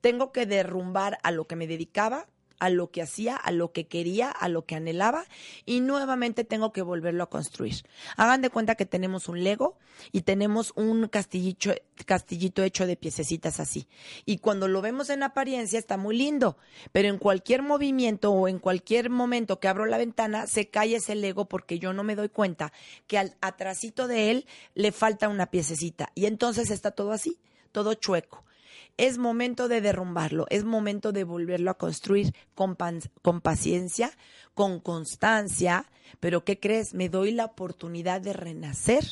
tengo 0.00 0.32
que 0.32 0.46
derrumbar 0.46 1.18
a 1.22 1.30
lo 1.30 1.46
que 1.46 1.56
me 1.56 1.66
dedicaba, 1.66 2.26
a 2.60 2.70
lo 2.70 2.90
que 2.90 3.02
hacía, 3.02 3.34
a 3.36 3.50
lo 3.50 3.72
que 3.72 3.86
quería, 3.88 4.30
a 4.30 4.48
lo 4.48 4.64
que 4.64 4.76
anhelaba 4.76 5.24
y 5.66 5.80
nuevamente 5.80 6.44
tengo 6.44 6.72
que 6.72 6.82
volverlo 6.82 7.24
a 7.24 7.30
construir. 7.30 7.82
Hagan 8.16 8.42
de 8.42 8.50
cuenta 8.50 8.76
que 8.76 8.86
tenemos 8.86 9.28
un 9.28 9.42
Lego 9.42 9.78
y 10.12 10.22
tenemos 10.22 10.72
un 10.76 11.08
castillito, 11.08 11.72
castillito 12.06 12.62
hecho 12.62 12.86
de 12.86 12.96
piececitas 12.96 13.58
así. 13.58 13.88
Y 14.26 14.38
cuando 14.38 14.68
lo 14.68 14.82
vemos 14.82 15.10
en 15.10 15.22
apariencia 15.22 15.78
está 15.78 15.96
muy 15.96 16.16
lindo, 16.16 16.58
pero 16.92 17.08
en 17.08 17.18
cualquier 17.18 17.62
movimiento 17.62 18.30
o 18.30 18.46
en 18.46 18.58
cualquier 18.58 19.10
momento 19.10 19.58
que 19.58 19.68
abro 19.68 19.86
la 19.86 19.98
ventana 19.98 20.46
se 20.46 20.68
cae 20.68 20.96
ese 20.96 21.14
Lego 21.14 21.46
porque 21.46 21.78
yo 21.78 21.92
no 21.92 22.04
me 22.04 22.14
doy 22.14 22.28
cuenta 22.28 22.72
que 23.06 23.18
al 23.18 23.36
atrasito 23.40 24.06
de 24.06 24.30
él 24.30 24.46
le 24.74 24.92
falta 24.92 25.28
una 25.28 25.50
piececita 25.50 26.12
y 26.14 26.26
entonces 26.26 26.70
está 26.70 26.90
todo 26.90 27.12
así, 27.12 27.38
todo 27.72 27.94
chueco 27.94 28.44
es 28.96 29.18
momento 29.18 29.68
de 29.68 29.80
derrumbarlo, 29.80 30.46
es 30.50 30.64
momento 30.64 31.12
de 31.12 31.24
volverlo 31.24 31.70
a 31.70 31.78
construir 31.78 32.34
con, 32.54 32.76
con 33.22 33.40
paciencia, 33.40 34.10
con 34.54 34.80
constancia, 34.80 35.86
pero 36.18 36.44
¿qué 36.44 36.58
crees? 36.58 36.94
Me 36.94 37.08
doy 37.08 37.32
la 37.32 37.44
oportunidad 37.44 38.20
de 38.20 38.32
renacer, 38.32 39.04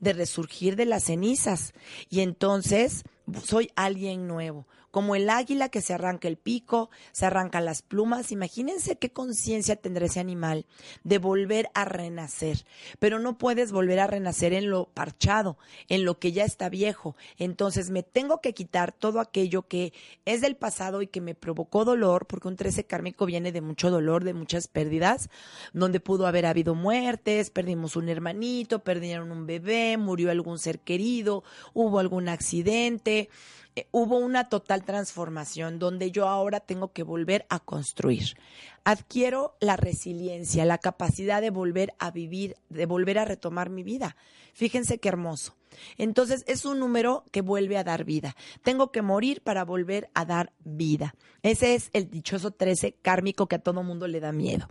de 0.00 0.12
resurgir 0.12 0.76
de 0.76 0.86
las 0.86 1.04
cenizas 1.04 1.74
y 2.08 2.20
entonces 2.20 3.04
soy 3.44 3.70
alguien 3.76 4.26
nuevo, 4.26 4.66
como 4.96 5.14
el 5.14 5.28
águila 5.28 5.68
que 5.68 5.82
se 5.82 5.92
arranca 5.92 6.26
el 6.26 6.38
pico, 6.38 6.88
se 7.12 7.26
arranca 7.26 7.60
las 7.60 7.82
plumas. 7.82 8.32
Imagínense 8.32 8.96
qué 8.96 9.10
conciencia 9.10 9.76
tendrá 9.76 10.06
ese 10.06 10.20
animal 10.20 10.64
de 11.04 11.18
volver 11.18 11.68
a 11.74 11.84
renacer. 11.84 12.64
Pero 12.98 13.18
no 13.18 13.36
puedes 13.36 13.72
volver 13.72 14.00
a 14.00 14.06
renacer 14.06 14.54
en 14.54 14.70
lo 14.70 14.86
parchado, 14.86 15.58
en 15.90 16.06
lo 16.06 16.18
que 16.18 16.32
ya 16.32 16.46
está 16.46 16.70
viejo. 16.70 17.14
Entonces 17.36 17.90
me 17.90 18.02
tengo 18.02 18.40
que 18.40 18.54
quitar 18.54 18.90
todo 18.90 19.20
aquello 19.20 19.68
que 19.68 19.92
es 20.24 20.40
del 20.40 20.56
pasado 20.56 21.02
y 21.02 21.08
que 21.08 21.20
me 21.20 21.34
provocó 21.34 21.84
dolor, 21.84 22.26
porque 22.26 22.48
un 22.48 22.56
13 22.56 22.84
kármico 22.84 23.26
viene 23.26 23.52
de 23.52 23.60
mucho 23.60 23.90
dolor, 23.90 24.24
de 24.24 24.32
muchas 24.32 24.66
pérdidas, 24.66 25.28
donde 25.74 26.00
pudo 26.00 26.26
haber 26.26 26.46
habido 26.46 26.74
muertes, 26.74 27.50
perdimos 27.50 27.96
un 27.96 28.08
hermanito, 28.08 28.78
perdieron 28.78 29.30
un 29.30 29.44
bebé, 29.44 29.98
murió 29.98 30.30
algún 30.30 30.58
ser 30.58 30.78
querido, 30.78 31.44
hubo 31.74 31.98
algún 31.98 32.30
accidente 32.30 33.28
eh, 33.76 33.86
hubo 33.92 34.16
una 34.16 34.48
total 34.48 34.84
transformación 34.84 35.78
donde 35.78 36.10
yo 36.10 36.26
ahora 36.28 36.60
tengo 36.60 36.92
que 36.92 37.02
volver 37.02 37.44
a 37.50 37.60
construir. 37.60 38.36
Adquiero 38.84 39.54
la 39.60 39.76
resiliencia, 39.76 40.64
la 40.64 40.78
capacidad 40.78 41.42
de 41.42 41.50
volver 41.50 41.92
a 41.98 42.10
vivir, 42.10 42.56
de 42.70 42.86
volver 42.86 43.18
a 43.18 43.26
retomar 43.26 43.68
mi 43.68 43.82
vida. 43.82 44.16
Fíjense 44.54 44.98
qué 44.98 45.08
hermoso. 45.08 45.54
Entonces 45.98 46.42
es 46.46 46.64
un 46.64 46.80
número 46.80 47.24
que 47.32 47.42
vuelve 47.42 47.76
a 47.76 47.84
dar 47.84 48.04
vida. 48.04 48.34
Tengo 48.62 48.90
que 48.90 49.02
morir 49.02 49.42
para 49.42 49.64
volver 49.64 50.08
a 50.14 50.24
dar 50.24 50.54
vida. 50.64 51.14
Ese 51.42 51.74
es 51.74 51.90
el 51.92 52.08
dichoso 52.08 52.52
13 52.52 52.94
kármico 53.02 53.46
que 53.46 53.56
a 53.56 53.60
todo 53.60 53.82
mundo 53.82 54.08
le 54.08 54.20
da 54.20 54.32
miedo. 54.32 54.68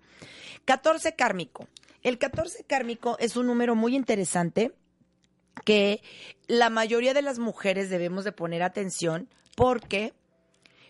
14 0.66 1.16
kármico. 1.16 1.68
El 2.02 2.18
14 2.18 2.64
kármico 2.64 3.18
es 3.20 3.38
un 3.38 3.46
número 3.46 3.76
muy 3.76 3.96
interesante 3.96 4.74
que 5.64 6.02
la 6.48 6.70
mayoría 6.70 7.14
de 7.14 7.22
las 7.22 7.40
mujeres 7.40 7.90
debemos 7.90 8.24
de 8.24 8.32
poner 8.32 8.64
atención 8.64 9.30
porque 9.56 10.14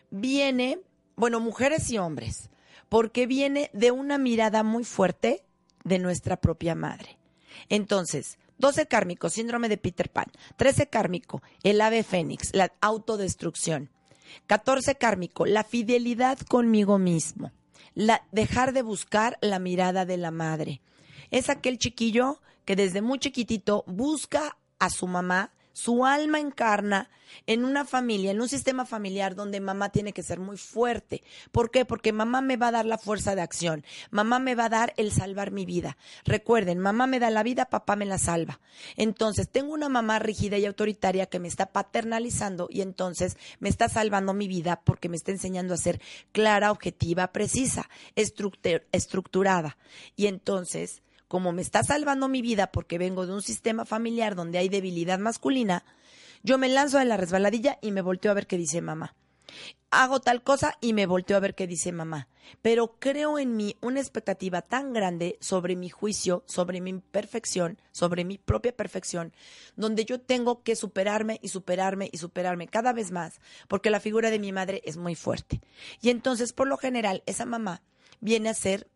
viene, 0.10 0.80
bueno, 1.16 1.40
mujeres 1.40 1.90
y 1.92 1.98
hombres, 1.98 2.50
porque 2.90 3.28
viene 3.28 3.70
de 3.74 3.92
una 3.92 4.18
mirada 4.18 4.64
muy 4.64 4.84
fuerte 4.84 5.44
de 5.84 6.00
nuestra 6.00 6.38
propia 6.38 6.76
madre. 6.76 7.18
Entonces, 7.70 8.38
12 8.58 8.88
kármico, 8.88 9.30
síndrome 9.30 9.70
de 9.70 9.78
Peter 9.78 10.10
Pan. 10.10 10.26
13 10.58 10.88
kármico, 10.88 11.42
el 11.64 11.82
ave 11.82 12.04
fénix, 12.04 12.54
la 12.54 12.72
autodestrucción. 12.82 13.90
14 14.48 14.96
kármico, 14.96 15.46
la 15.46 15.64
fidelidad 15.64 16.40
conmigo 16.40 16.98
mismo. 16.98 17.52
La, 17.94 18.26
dejar 18.32 18.74
de 18.74 18.82
buscar 18.82 19.38
la 19.42 19.60
mirada 19.60 20.06
de 20.06 20.18
la 20.18 20.32
madre. 20.32 20.82
Es 21.32 21.50
aquel 21.50 21.78
chiquillo 21.78 22.42
que 22.66 22.76
desde 22.76 23.02
muy 23.02 23.20
chiquitito 23.20 23.84
busca 23.88 24.58
a 24.80 24.90
su 24.90 25.08
mamá, 25.08 25.52
su 25.74 26.06
alma 26.06 26.40
encarna 26.40 27.10
en 27.48 27.66
una 27.66 27.84
familia, 27.86 28.32
en 28.32 28.40
un 28.40 28.48
sistema 28.48 28.86
familiar 28.86 29.36
donde 29.36 29.60
mamá 29.60 29.90
tiene 29.90 30.14
que 30.14 30.24
ser 30.24 30.40
muy 30.40 30.58
fuerte. 30.58 31.22
¿Por 31.52 31.70
qué? 31.70 31.84
Porque 31.84 32.14
mamá 32.14 32.42
me 32.42 32.56
va 32.56 32.70
a 32.70 32.72
dar 32.72 32.86
la 32.86 32.98
fuerza 32.98 33.36
de 33.36 33.42
acción, 33.42 33.84
mamá 34.10 34.40
me 34.40 34.56
va 34.56 34.66
a 34.66 34.70
dar 34.70 34.94
el 34.96 35.12
salvar 35.12 35.52
mi 35.52 35.66
vida. 35.66 35.98
Recuerden, 36.24 36.80
mamá 36.80 37.08
me 37.08 37.20
da 37.20 37.30
la 37.30 37.44
vida, 37.44 37.66
papá 37.66 37.96
me 37.96 38.06
la 38.06 38.18
salva. 38.18 38.62
Entonces, 38.96 39.50
tengo 39.50 39.74
una 39.74 39.90
mamá 39.90 40.20
rígida 40.20 40.58
y 40.58 40.66
autoritaria 40.66 41.26
que 41.26 41.40
me 41.40 41.48
está 41.48 41.68
paternalizando 41.74 42.68
y 42.72 42.82
entonces 42.82 43.38
me 43.60 43.70
está 43.70 43.90
salvando 43.90 44.34
mi 44.34 44.48
vida 44.48 44.82
porque 44.84 45.10
me 45.10 45.18
está 45.18 45.32
enseñando 45.32 45.74
a 45.74 45.78
ser 45.78 46.02
clara, 46.32 46.72
objetiva, 46.72 47.34
precisa, 47.34 47.90
estructurada. 48.16 49.78
Y 50.16 50.28
entonces, 50.28 51.02
como 51.28 51.52
me 51.52 51.62
está 51.62 51.84
salvando 51.84 52.28
mi 52.28 52.42
vida 52.42 52.72
porque 52.72 52.98
vengo 52.98 53.26
de 53.26 53.34
un 53.34 53.42
sistema 53.42 53.86
familiar 53.86 54.36
donde 54.36 54.58
hay 54.58 54.70
debilidad 54.70 55.20
masculina, 55.20 55.84
yo 56.44 56.58
me 56.58 56.70
lanzo 56.70 57.00
de 57.00 57.06
la 57.06 57.18
resbaladilla 57.18 57.80
y 57.82 57.92
me 57.92 58.02
volteo 58.02 58.32
a 58.32 58.36
ver 58.36 58.48
qué 58.48 58.58
dice 58.58 58.82
mamá. 58.82 59.16
Hago 59.90 60.20
tal 60.20 60.44
cosa 60.44 60.78
y 60.82 60.94
me 60.94 61.06
volteo 61.06 61.38
a 61.38 61.40
ver 61.40 61.56
qué 61.56 61.68
dice 61.68 61.92
mamá. 61.92 62.28
Pero 62.62 62.98
creo 63.00 63.40
en 63.40 63.56
mí 63.56 63.78
una 63.82 64.00
expectativa 64.00 64.62
tan 64.62 64.94
grande 64.94 65.38
sobre 65.40 65.76
mi 65.76 65.90
juicio, 65.90 66.44
sobre 66.48 66.82
mi 66.82 66.94
perfección, 67.00 67.80
sobre 67.92 68.26
mi 68.26 68.38
propia 68.38 68.76
perfección, 68.76 69.34
donde 69.76 70.06
yo 70.06 70.20
tengo 70.20 70.64
que 70.64 70.76
superarme 70.76 71.40
y 71.42 71.48
superarme 71.48 72.10
y 72.12 72.18
superarme 72.18 72.68
cada 72.68 72.94
vez 72.94 73.12
más, 73.12 73.40
porque 73.68 73.90
la 73.90 74.00
figura 74.00 74.32
de 74.32 74.40
mi 74.40 74.52
madre 74.52 74.82
es 74.86 74.98
muy 74.98 75.16
fuerte. 75.16 75.62
Y 76.02 76.10
entonces, 76.10 76.54
por 76.54 76.68
lo 76.68 76.78
general, 76.78 77.24
esa 77.26 77.46
mamá 77.46 77.82
viene 78.20 78.50
a 78.50 78.54
ser 78.54 78.90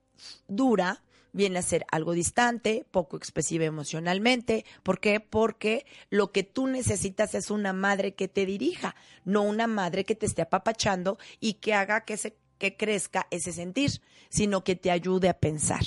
dura, 0.47 1.01
viene 1.33 1.59
a 1.59 1.63
ser 1.63 1.85
algo 1.91 2.13
distante, 2.13 2.85
poco 2.91 3.17
expresiva 3.17 3.65
emocionalmente. 3.65 4.65
¿Por 4.83 4.99
qué? 4.99 5.19
Porque 5.19 5.85
lo 6.09 6.31
que 6.31 6.43
tú 6.43 6.67
necesitas 6.67 7.35
es 7.35 7.51
una 7.51 7.73
madre 7.73 8.13
que 8.13 8.27
te 8.27 8.45
dirija, 8.45 8.95
no 9.25 9.43
una 9.43 9.67
madre 9.67 10.05
que 10.05 10.15
te 10.15 10.25
esté 10.25 10.41
apapachando 10.41 11.17
y 11.39 11.53
que 11.55 11.73
haga 11.73 12.05
que 12.05 12.17
se 12.17 12.35
que 12.59 12.77
crezca 12.77 13.25
ese 13.31 13.51
sentir, 13.51 14.01
sino 14.29 14.63
que 14.63 14.75
te 14.75 14.91
ayude 14.91 15.29
a 15.29 15.39
pensar. 15.39 15.81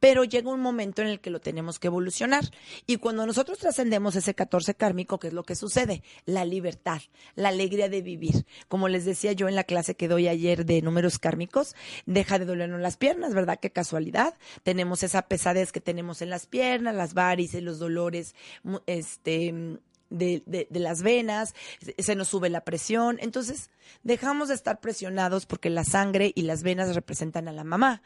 Pero 0.00 0.24
llega 0.24 0.50
un 0.50 0.60
momento 0.60 1.02
en 1.02 1.08
el 1.08 1.20
que 1.20 1.30
lo 1.30 1.40
tenemos 1.40 1.78
que 1.78 1.88
evolucionar. 1.88 2.44
Y 2.86 2.96
cuando 2.96 3.26
nosotros 3.26 3.58
trascendemos 3.58 4.16
ese 4.16 4.34
14 4.34 4.74
kármico, 4.74 5.18
¿qué 5.18 5.28
es 5.28 5.34
lo 5.34 5.42
que 5.42 5.56
sucede? 5.56 6.02
La 6.24 6.44
libertad, 6.44 7.02
la 7.34 7.50
alegría 7.50 7.88
de 7.88 8.00
vivir. 8.00 8.46
Como 8.68 8.88
les 8.88 9.04
decía 9.04 9.32
yo 9.32 9.48
en 9.48 9.56
la 9.56 9.64
clase 9.64 9.96
que 9.96 10.08
doy 10.08 10.28
ayer 10.28 10.64
de 10.64 10.80
números 10.80 11.18
kármicos, 11.18 11.74
deja 12.06 12.38
de 12.38 12.46
dolernos 12.46 12.80
las 12.80 12.96
piernas, 12.96 13.34
¿verdad? 13.34 13.58
Qué 13.60 13.70
casualidad. 13.70 14.34
Tenemos 14.62 15.02
esa 15.02 15.22
pesadez 15.22 15.72
que 15.72 15.80
tenemos 15.80 16.22
en 16.22 16.30
las 16.30 16.46
piernas, 16.46 16.94
las 16.94 17.12
varices, 17.12 17.62
los 17.62 17.78
dolores, 17.78 18.34
este, 18.86 19.78
de, 20.12 20.42
de, 20.46 20.80
las 20.80 21.02
venas, 21.02 21.54
se 21.98 22.14
nos 22.14 22.28
sube 22.28 22.50
la 22.50 22.64
presión. 22.64 23.18
Entonces, 23.20 23.70
dejamos 24.02 24.48
de 24.48 24.54
estar 24.54 24.80
presionados 24.80 25.46
porque 25.46 25.70
la 25.70 25.84
sangre 25.84 26.32
y 26.34 26.42
las 26.42 26.62
venas 26.62 26.94
representan 26.94 27.48
a 27.48 27.52
la 27.52 27.64
mamá. 27.64 28.02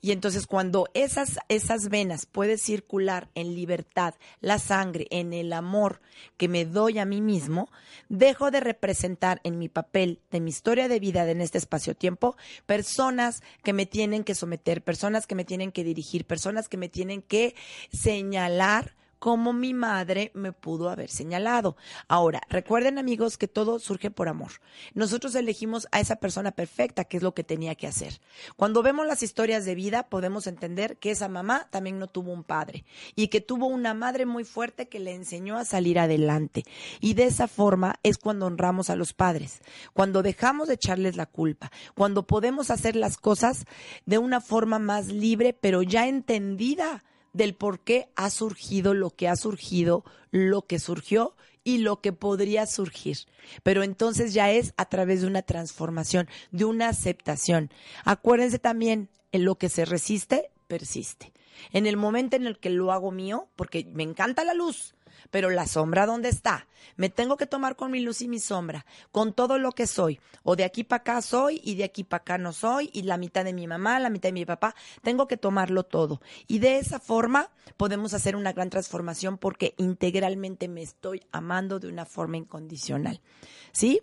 Y 0.00 0.12
entonces, 0.12 0.46
cuando 0.46 0.88
esas, 0.94 1.38
esas 1.48 1.88
venas 1.88 2.26
puede 2.26 2.58
circular 2.58 3.28
en 3.34 3.54
libertad, 3.54 4.14
la 4.40 4.58
sangre, 4.58 5.06
en 5.10 5.32
el 5.32 5.52
amor 5.52 6.00
que 6.36 6.48
me 6.48 6.64
doy 6.64 6.98
a 6.98 7.04
mí 7.04 7.20
mismo, 7.20 7.70
dejo 8.08 8.50
de 8.50 8.60
representar 8.60 9.40
en 9.44 9.58
mi 9.58 9.68
papel 9.68 10.20
de 10.30 10.40
mi 10.40 10.50
historia 10.50 10.88
de 10.88 11.00
vida 11.00 11.28
en 11.28 11.40
este 11.40 11.58
espacio-tiempo 11.58 12.36
personas 12.66 13.42
que 13.62 13.72
me 13.72 13.86
tienen 13.86 14.24
que 14.24 14.34
someter, 14.34 14.82
personas 14.82 15.26
que 15.26 15.34
me 15.34 15.44
tienen 15.44 15.72
que 15.72 15.84
dirigir, 15.84 16.24
personas 16.24 16.68
que 16.68 16.76
me 16.76 16.88
tienen 16.88 17.22
que 17.22 17.54
señalar 17.92 18.96
como 19.18 19.52
mi 19.52 19.74
madre 19.74 20.30
me 20.34 20.52
pudo 20.52 20.90
haber 20.90 21.10
señalado. 21.10 21.76
Ahora, 22.08 22.40
recuerden 22.48 22.98
amigos 22.98 23.38
que 23.38 23.48
todo 23.48 23.78
surge 23.78 24.10
por 24.10 24.28
amor. 24.28 24.52
Nosotros 24.94 25.34
elegimos 25.34 25.88
a 25.92 26.00
esa 26.00 26.16
persona 26.16 26.52
perfecta, 26.52 27.04
que 27.04 27.16
es 27.16 27.22
lo 27.22 27.34
que 27.34 27.44
tenía 27.44 27.74
que 27.74 27.86
hacer. 27.86 28.20
Cuando 28.56 28.82
vemos 28.82 29.06
las 29.06 29.22
historias 29.22 29.64
de 29.64 29.74
vida, 29.74 30.08
podemos 30.08 30.46
entender 30.46 30.96
que 30.98 31.10
esa 31.10 31.28
mamá 31.28 31.68
también 31.70 31.98
no 31.98 32.06
tuvo 32.06 32.32
un 32.32 32.44
padre 32.44 32.84
y 33.14 33.28
que 33.28 33.40
tuvo 33.40 33.66
una 33.66 33.94
madre 33.94 34.26
muy 34.26 34.44
fuerte 34.44 34.88
que 34.88 35.00
le 35.00 35.14
enseñó 35.14 35.56
a 35.56 35.64
salir 35.64 35.98
adelante. 35.98 36.64
Y 37.00 37.14
de 37.14 37.24
esa 37.24 37.48
forma 37.48 37.96
es 38.02 38.18
cuando 38.18 38.46
honramos 38.46 38.90
a 38.90 38.96
los 38.96 39.12
padres, 39.12 39.60
cuando 39.92 40.22
dejamos 40.22 40.68
de 40.68 40.74
echarles 40.74 41.16
la 41.16 41.26
culpa, 41.26 41.70
cuando 41.94 42.26
podemos 42.26 42.70
hacer 42.70 42.96
las 42.96 43.16
cosas 43.16 43.64
de 44.06 44.18
una 44.18 44.40
forma 44.40 44.78
más 44.78 45.06
libre, 45.06 45.52
pero 45.52 45.82
ya 45.82 46.06
entendida 46.06 47.04
del 47.32 47.54
por 47.54 47.80
qué 47.80 48.08
ha 48.16 48.30
surgido 48.30 48.94
lo 48.94 49.10
que 49.10 49.28
ha 49.28 49.36
surgido, 49.36 50.04
lo 50.30 50.62
que 50.62 50.78
surgió 50.78 51.34
y 51.64 51.78
lo 51.78 52.00
que 52.00 52.12
podría 52.12 52.66
surgir. 52.66 53.18
Pero 53.62 53.82
entonces 53.82 54.32
ya 54.32 54.50
es 54.50 54.72
a 54.76 54.86
través 54.86 55.20
de 55.20 55.26
una 55.26 55.42
transformación, 55.42 56.28
de 56.50 56.64
una 56.64 56.88
aceptación. 56.88 57.70
Acuérdense 58.04 58.58
también, 58.58 59.08
en 59.32 59.44
lo 59.44 59.56
que 59.56 59.68
se 59.68 59.84
resiste, 59.84 60.50
persiste. 60.66 61.32
En 61.72 61.86
el 61.86 61.96
momento 61.96 62.36
en 62.36 62.46
el 62.46 62.58
que 62.58 62.70
lo 62.70 62.92
hago 62.92 63.10
mío, 63.10 63.48
porque 63.56 63.86
me 63.92 64.02
encanta 64.02 64.44
la 64.44 64.54
luz, 64.54 64.94
pero 65.30 65.50
la 65.50 65.66
sombra, 65.66 66.06
¿dónde 66.06 66.28
está? 66.28 66.66
Me 66.96 67.08
tengo 67.08 67.36
que 67.36 67.46
tomar 67.46 67.76
con 67.76 67.90
mi 67.90 68.00
luz 68.00 68.22
y 68.22 68.28
mi 68.28 68.38
sombra, 68.38 68.86
con 69.12 69.32
todo 69.32 69.58
lo 69.58 69.72
que 69.72 69.86
soy. 69.86 70.20
O 70.42 70.56
de 70.56 70.64
aquí 70.64 70.84
para 70.84 71.00
acá 71.00 71.22
soy 71.22 71.60
y 71.62 71.74
de 71.74 71.84
aquí 71.84 72.04
para 72.04 72.22
acá 72.22 72.38
no 72.38 72.52
soy, 72.52 72.90
y 72.92 73.02
la 73.02 73.16
mitad 73.16 73.44
de 73.44 73.52
mi 73.52 73.66
mamá, 73.66 73.98
la 74.00 74.10
mitad 74.10 74.28
de 74.28 74.32
mi 74.32 74.44
papá. 74.44 74.74
Tengo 75.02 75.28
que 75.28 75.36
tomarlo 75.36 75.84
todo. 75.84 76.20
Y 76.46 76.58
de 76.58 76.78
esa 76.78 76.98
forma 77.00 77.50
podemos 77.76 78.14
hacer 78.14 78.36
una 78.36 78.52
gran 78.52 78.70
transformación 78.70 79.38
porque 79.38 79.74
integralmente 79.78 80.68
me 80.68 80.82
estoy 80.82 81.22
amando 81.32 81.78
de 81.78 81.88
una 81.88 82.04
forma 82.04 82.36
incondicional. 82.36 83.20
¿Sí? 83.72 84.02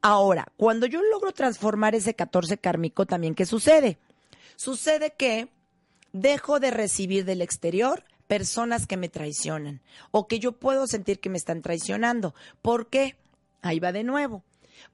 Ahora, 0.00 0.48
cuando 0.56 0.86
yo 0.86 1.00
logro 1.02 1.32
transformar 1.32 1.94
ese 1.94 2.14
14 2.14 2.58
kármico, 2.58 3.06
también, 3.06 3.34
¿qué 3.34 3.46
sucede? 3.46 3.98
Sucede 4.56 5.14
que 5.16 5.48
dejo 6.12 6.60
de 6.60 6.70
recibir 6.70 7.24
del 7.24 7.42
exterior 7.42 8.04
personas 8.32 8.86
que 8.86 8.96
me 8.96 9.10
traicionan 9.10 9.82
o 10.10 10.26
que 10.26 10.38
yo 10.38 10.52
puedo 10.52 10.86
sentir 10.86 11.20
que 11.20 11.28
me 11.28 11.36
están 11.36 11.60
traicionando. 11.60 12.34
¿Por 12.62 12.88
qué? 12.88 13.14
Ahí 13.60 13.78
va 13.78 13.92
de 13.92 14.04
nuevo. 14.04 14.42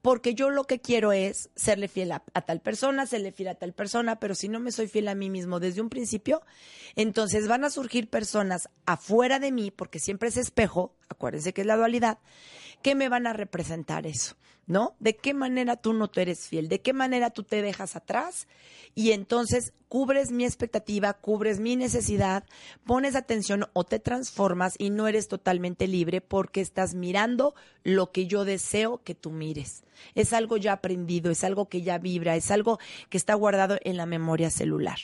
Porque 0.03 0.35
yo 0.35 0.51
lo 0.51 0.65
que 0.65 0.81
quiero 0.81 1.13
es 1.13 1.49
serle 1.55 1.87
fiel 1.87 2.11
a, 2.11 2.19
tal 2.19 2.61
persona, 2.61 3.07
serle 3.07 3.31
fiel 3.31 3.51
a 3.51 3.55
tal 3.55 3.75
persona, 3.75 4.19
pero 4.19 4.35
si 4.35 4.49
no 4.49 4.59
me 4.59 4.73
soy 4.73 4.89
fiel 4.89 5.07
a 5.07 5.15
mí 5.15 5.31
mismo 5.31 5.61
desde 5.61 5.81
un 5.81 5.89
principio, 5.89 6.43
entonces 6.97 7.47
van 7.47 7.63
a 7.63 7.71
surgir 7.71 8.11
personas 8.11 8.69
afuera 8.87 9.39
de 9.39 9.53
mí, 9.53 9.71
porque 9.71 10.01
siempre 10.01 10.31
es 10.31 10.37
espejo, 10.37 10.97
acuérdense 11.09 11.53
que 11.53 11.61
es 11.61 11.67
la 11.69 11.77
dualidad, 11.77 12.19
que 12.83 12.97
me 12.97 13.09
van 13.09 13.29
a 13.29 13.35
representar 13.35 14.09
eso. 14.09 14.35
¿No? 14.69 14.95
¿De 15.01 15.17
qué 15.17 15.35
manera 15.35 15.77
tú 15.77 15.93
no 15.95 16.09
te 16.09 16.23
eres 16.23 16.47
fiel? 16.47 16.69
¿De 16.69 16.81
qué 16.81 16.93
manera 16.93 17.31
tú 17.31 17.43
te 17.43 17.63
dejas 17.63 17.97
atrás? 17.97 18.47
Y 18.95 19.13
entonces 19.13 19.73
cubres 19.89 20.31
mi 20.31 20.45
expectativa, 20.45 21.15
cubres 21.15 21.59
mi 21.59 21.75
necesidad, 21.75 22.45
pones 22.85 23.17
atención 23.17 23.65
o 23.73 23.85
te 23.85 23.99
transformas 23.99 24.75
y 24.79 24.91
no 24.91 25.09
eres 25.09 25.27
totalmente 25.27 25.89
libre 25.89 26.21
porque 26.21 26.61
estás 26.61 26.95
mirando 26.95 27.55
lo 27.83 28.13
que 28.13 28.27
yo 28.27 28.45
deseo 28.45 29.03
que 29.03 29.15
tú 29.15 29.31
mires. 29.31 29.83
Es 30.15 30.33
algo 30.33 30.59
ya 30.59 30.75
aprendido, 30.75 31.31
es 31.31 31.43
algo 31.45 31.69
que 31.69 31.83
ya 31.83 31.99
vibra, 31.99 32.37
es 32.37 32.51
algo 32.51 32.79
que 33.09 33.17
está 33.17 33.35
guardado 33.35 33.79
en 33.83 33.97
la 33.97 34.07
memoria 34.07 34.51
celular. 34.51 34.99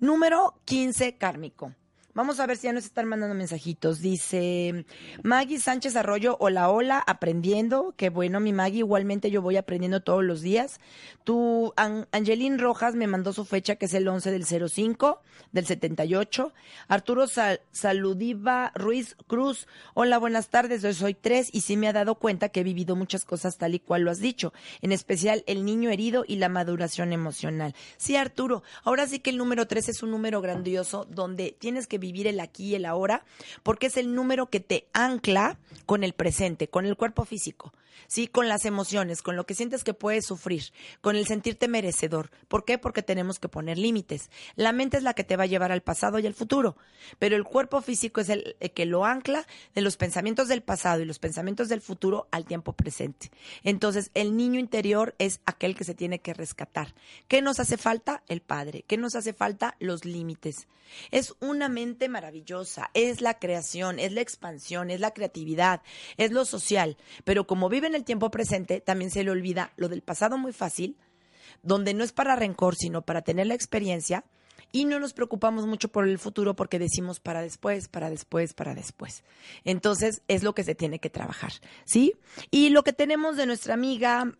Número 0.00 0.54
15, 0.64 1.16
kármico. 1.16 1.74
Vamos 2.14 2.38
a 2.38 2.46
ver 2.46 2.56
si 2.56 2.68
ya 2.68 2.72
nos 2.72 2.84
están 2.84 3.08
mandando 3.08 3.34
mensajitos. 3.34 4.00
Dice 4.00 4.84
Maggie 5.24 5.58
Sánchez 5.58 5.96
Arroyo, 5.96 6.36
hola, 6.38 6.70
hola, 6.70 7.02
aprendiendo. 7.04 7.92
Qué 7.96 8.08
bueno, 8.08 8.38
mi 8.38 8.52
Maggie. 8.52 8.78
Igualmente 8.78 9.32
yo 9.32 9.42
voy 9.42 9.56
aprendiendo 9.56 10.00
todos 10.00 10.22
los 10.22 10.40
días. 10.40 10.78
Tu 11.24 11.72
Angelín 11.76 12.60
Rojas 12.60 12.94
me 12.94 13.08
mandó 13.08 13.32
su 13.32 13.44
fecha, 13.44 13.74
que 13.74 13.86
es 13.86 13.94
el 13.94 14.06
11 14.06 14.30
del 14.30 14.46
05 14.46 15.22
del 15.50 15.66
78. 15.66 16.52
Arturo 16.86 17.26
Saludiva 17.72 18.70
Ruiz 18.76 19.16
Cruz, 19.26 19.66
hola, 19.94 20.18
buenas 20.18 20.50
tardes. 20.50 20.82
Yo 20.82 20.92
soy 20.92 21.14
tres 21.14 21.48
y 21.52 21.62
sí 21.62 21.76
me 21.76 21.88
ha 21.88 21.92
dado 21.92 22.14
cuenta 22.14 22.48
que 22.48 22.60
he 22.60 22.64
vivido 22.64 22.94
muchas 22.94 23.24
cosas 23.24 23.58
tal 23.58 23.74
y 23.74 23.80
cual 23.80 24.02
lo 24.02 24.12
has 24.12 24.20
dicho. 24.20 24.52
En 24.82 24.92
especial 24.92 25.42
el 25.48 25.64
niño 25.64 25.90
herido 25.90 26.24
y 26.28 26.36
la 26.36 26.48
maduración 26.48 27.12
emocional. 27.12 27.74
Sí, 27.96 28.14
Arturo, 28.14 28.62
ahora 28.84 29.08
sí 29.08 29.18
que 29.18 29.30
el 29.30 29.38
número 29.38 29.66
tres 29.66 29.88
es 29.88 30.04
un 30.04 30.12
número 30.12 30.40
grandioso 30.40 31.06
donde 31.10 31.56
tienes 31.58 31.88
que 31.88 32.03
vivir 32.04 32.26
el 32.26 32.38
aquí 32.40 32.66
y 32.66 32.74
el 32.74 32.84
ahora, 32.84 33.24
porque 33.62 33.86
es 33.86 33.96
el 33.96 34.14
número 34.14 34.50
que 34.50 34.60
te 34.60 34.86
ancla 34.92 35.58
con 35.86 36.04
el 36.04 36.12
presente, 36.12 36.68
con 36.68 36.84
el 36.84 36.96
cuerpo 36.96 37.24
físico, 37.24 37.72
¿sí? 38.06 38.26
Con 38.26 38.48
las 38.48 38.64
emociones, 38.64 39.22
con 39.22 39.36
lo 39.36 39.46
que 39.46 39.54
sientes 39.54 39.84
que 39.84 39.94
puedes 39.94 40.26
sufrir, 40.26 40.72
con 41.00 41.16
el 41.16 41.26
sentirte 41.26 41.68
merecedor. 41.68 42.30
¿Por 42.48 42.64
qué? 42.64 42.78
Porque 42.78 43.02
tenemos 43.02 43.38
que 43.38 43.48
poner 43.48 43.78
límites. 43.78 44.30
La 44.56 44.72
mente 44.72 44.96
es 44.96 45.02
la 45.02 45.14
que 45.14 45.24
te 45.24 45.36
va 45.36 45.44
a 45.44 45.46
llevar 45.46 45.72
al 45.72 45.82
pasado 45.82 46.18
y 46.18 46.26
al 46.26 46.34
futuro, 46.34 46.76
pero 47.18 47.36
el 47.36 47.44
cuerpo 47.44 47.80
físico 47.80 48.20
es 48.20 48.28
el, 48.28 48.56
que 48.74 48.86
lo 48.86 49.04
ancla 49.04 49.46
de 49.74 49.80
los 49.80 49.96
pensamientos 49.96 50.48
del 50.48 50.62
pasado 50.62 51.02
y 51.02 51.04
los 51.04 51.18
pensamientos 51.18 51.68
del 51.68 51.80
futuro 51.80 52.28
al 52.30 52.44
tiempo 52.44 52.72
presente. 52.72 53.30
Entonces, 53.62 54.10
el 54.14 54.36
niño 54.36 54.60
interior 54.60 55.14
es 55.18 55.40
aquel 55.46 55.74
que 55.74 55.84
se 55.84 55.94
tiene 55.94 56.20
que 56.20 56.34
rescatar. 56.34 56.94
¿Qué 57.28 57.42
nos 57.42 57.60
hace 57.60 57.76
falta? 57.76 58.22
El 58.28 58.40
padre. 58.40 58.84
¿Qué 58.86 58.96
nos 58.96 59.14
hace 59.14 59.32
falta? 59.32 59.76
Los 59.78 60.04
límites. 60.04 60.66
Es 61.10 61.34
una 61.40 61.68
mente 61.68 62.08
maravillosa, 62.08 62.90
es 62.94 63.20
la 63.20 63.38
creación, 63.38 63.98
es 63.98 64.12
la 64.12 64.20
expansión, 64.20 64.90
es 64.90 65.00
la 65.00 65.12
creatividad, 65.12 65.82
es 66.16 66.30
lo 66.30 66.44
social, 66.44 66.96
pero 67.24 67.46
como 67.46 67.68
vive 67.68 67.83
en 67.86 67.94
el 67.94 68.04
tiempo 68.04 68.30
presente, 68.30 68.80
también 68.80 69.10
se 69.10 69.24
le 69.24 69.30
olvida 69.30 69.72
lo 69.76 69.88
del 69.88 70.02
pasado 70.02 70.38
muy 70.38 70.52
fácil, 70.52 70.96
donde 71.62 71.94
no 71.94 72.04
es 72.04 72.12
para 72.12 72.36
rencor, 72.36 72.76
sino 72.76 73.02
para 73.02 73.22
tener 73.22 73.46
la 73.46 73.54
experiencia, 73.54 74.24
y 74.74 74.86
no 74.86 74.98
nos 74.98 75.12
preocupamos 75.12 75.66
mucho 75.66 75.88
por 75.88 76.08
el 76.08 76.18
futuro 76.18 76.56
porque 76.56 76.80
decimos 76.80 77.20
para 77.20 77.42
después, 77.42 77.86
para 77.86 78.10
después, 78.10 78.54
para 78.54 78.74
después. 78.74 79.22
Entonces 79.62 80.22
es 80.26 80.42
lo 80.42 80.52
que 80.52 80.64
se 80.64 80.74
tiene 80.74 80.98
que 80.98 81.10
trabajar, 81.10 81.52
¿sí? 81.84 82.14
Y 82.50 82.70
lo 82.70 82.82
que 82.82 82.92
tenemos 82.92 83.36
de 83.36 83.46
nuestra 83.46 83.74
amiga, 83.74 84.32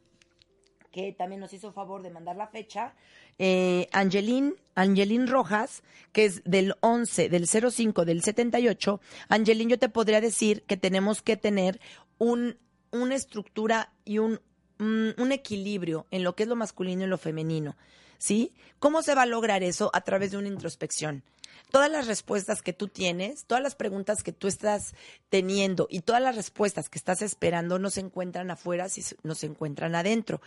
que 0.91 1.13
también 1.13 1.41
nos 1.41 1.53
hizo 1.53 1.73
favor 1.73 2.03
de 2.03 2.11
mandar 2.11 2.35
la 2.35 2.49
fecha, 2.49 2.97
eh, 3.39 3.89
Angelín, 3.93 4.57
Angelín 4.75 5.29
Rojas, 5.29 5.85
que 6.13 6.25
es 6.25 6.43
del 6.45 6.75
11, 6.81 7.29
del 7.29 7.47
05, 7.47 8.05
del 8.05 8.23
78, 8.23 9.01
Angelín, 9.29 9.69
yo 9.69 9.79
te 9.79 9.89
podría 9.89 10.21
decir 10.21 10.65
que 10.65 10.77
tenemos 10.77 11.23
que 11.23 11.37
tener 11.37 11.81
un, 12.19 12.59
una 13.03 13.15
estructura 13.15 13.93
y 14.05 14.19
un, 14.19 14.41
un 14.79 15.33
equilibrio 15.33 16.07
en 16.11 16.25
lo 16.25 16.35
que 16.35 16.45
es 16.45 16.49
lo 16.49 16.57
masculino 16.57 17.05
y 17.05 17.09
lo 17.09 17.19
femenino. 17.19 17.77
¿Sí? 18.19 18.53
¿Cómo 18.79 19.03
se 19.03 19.15
va 19.15 19.23
a 19.23 19.27
lograr 19.27 19.63
eso? 19.63 19.91
A 19.93 20.01
través 20.01 20.31
de 20.31 20.39
una 20.39 20.49
introspección. 20.49 21.23
Todas 21.71 21.91
las 21.91 22.07
respuestas 22.07 22.63
que 22.63 22.73
tú 22.73 22.89
tienes, 22.89 23.45
todas 23.47 23.63
las 23.63 23.75
preguntas 23.75 24.23
que 24.23 24.33
tú 24.33 24.47
estás 24.47 24.95
teniendo 25.29 25.87
y 25.91 26.01
todas 26.01 26.23
las 26.23 26.37
respuestas 26.37 26.89
que 26.89 26.99
estás 26.99 27.23
esperando 27.23 27.79
no 27.79 27.91
se 27.91 28.01
encuentran 28.01 28.51
afuera, 28.51 28.87
no 29.23 29.35
se 29.35 29.47
encuentran 29.47 29.95
adentro. 29.95 30.41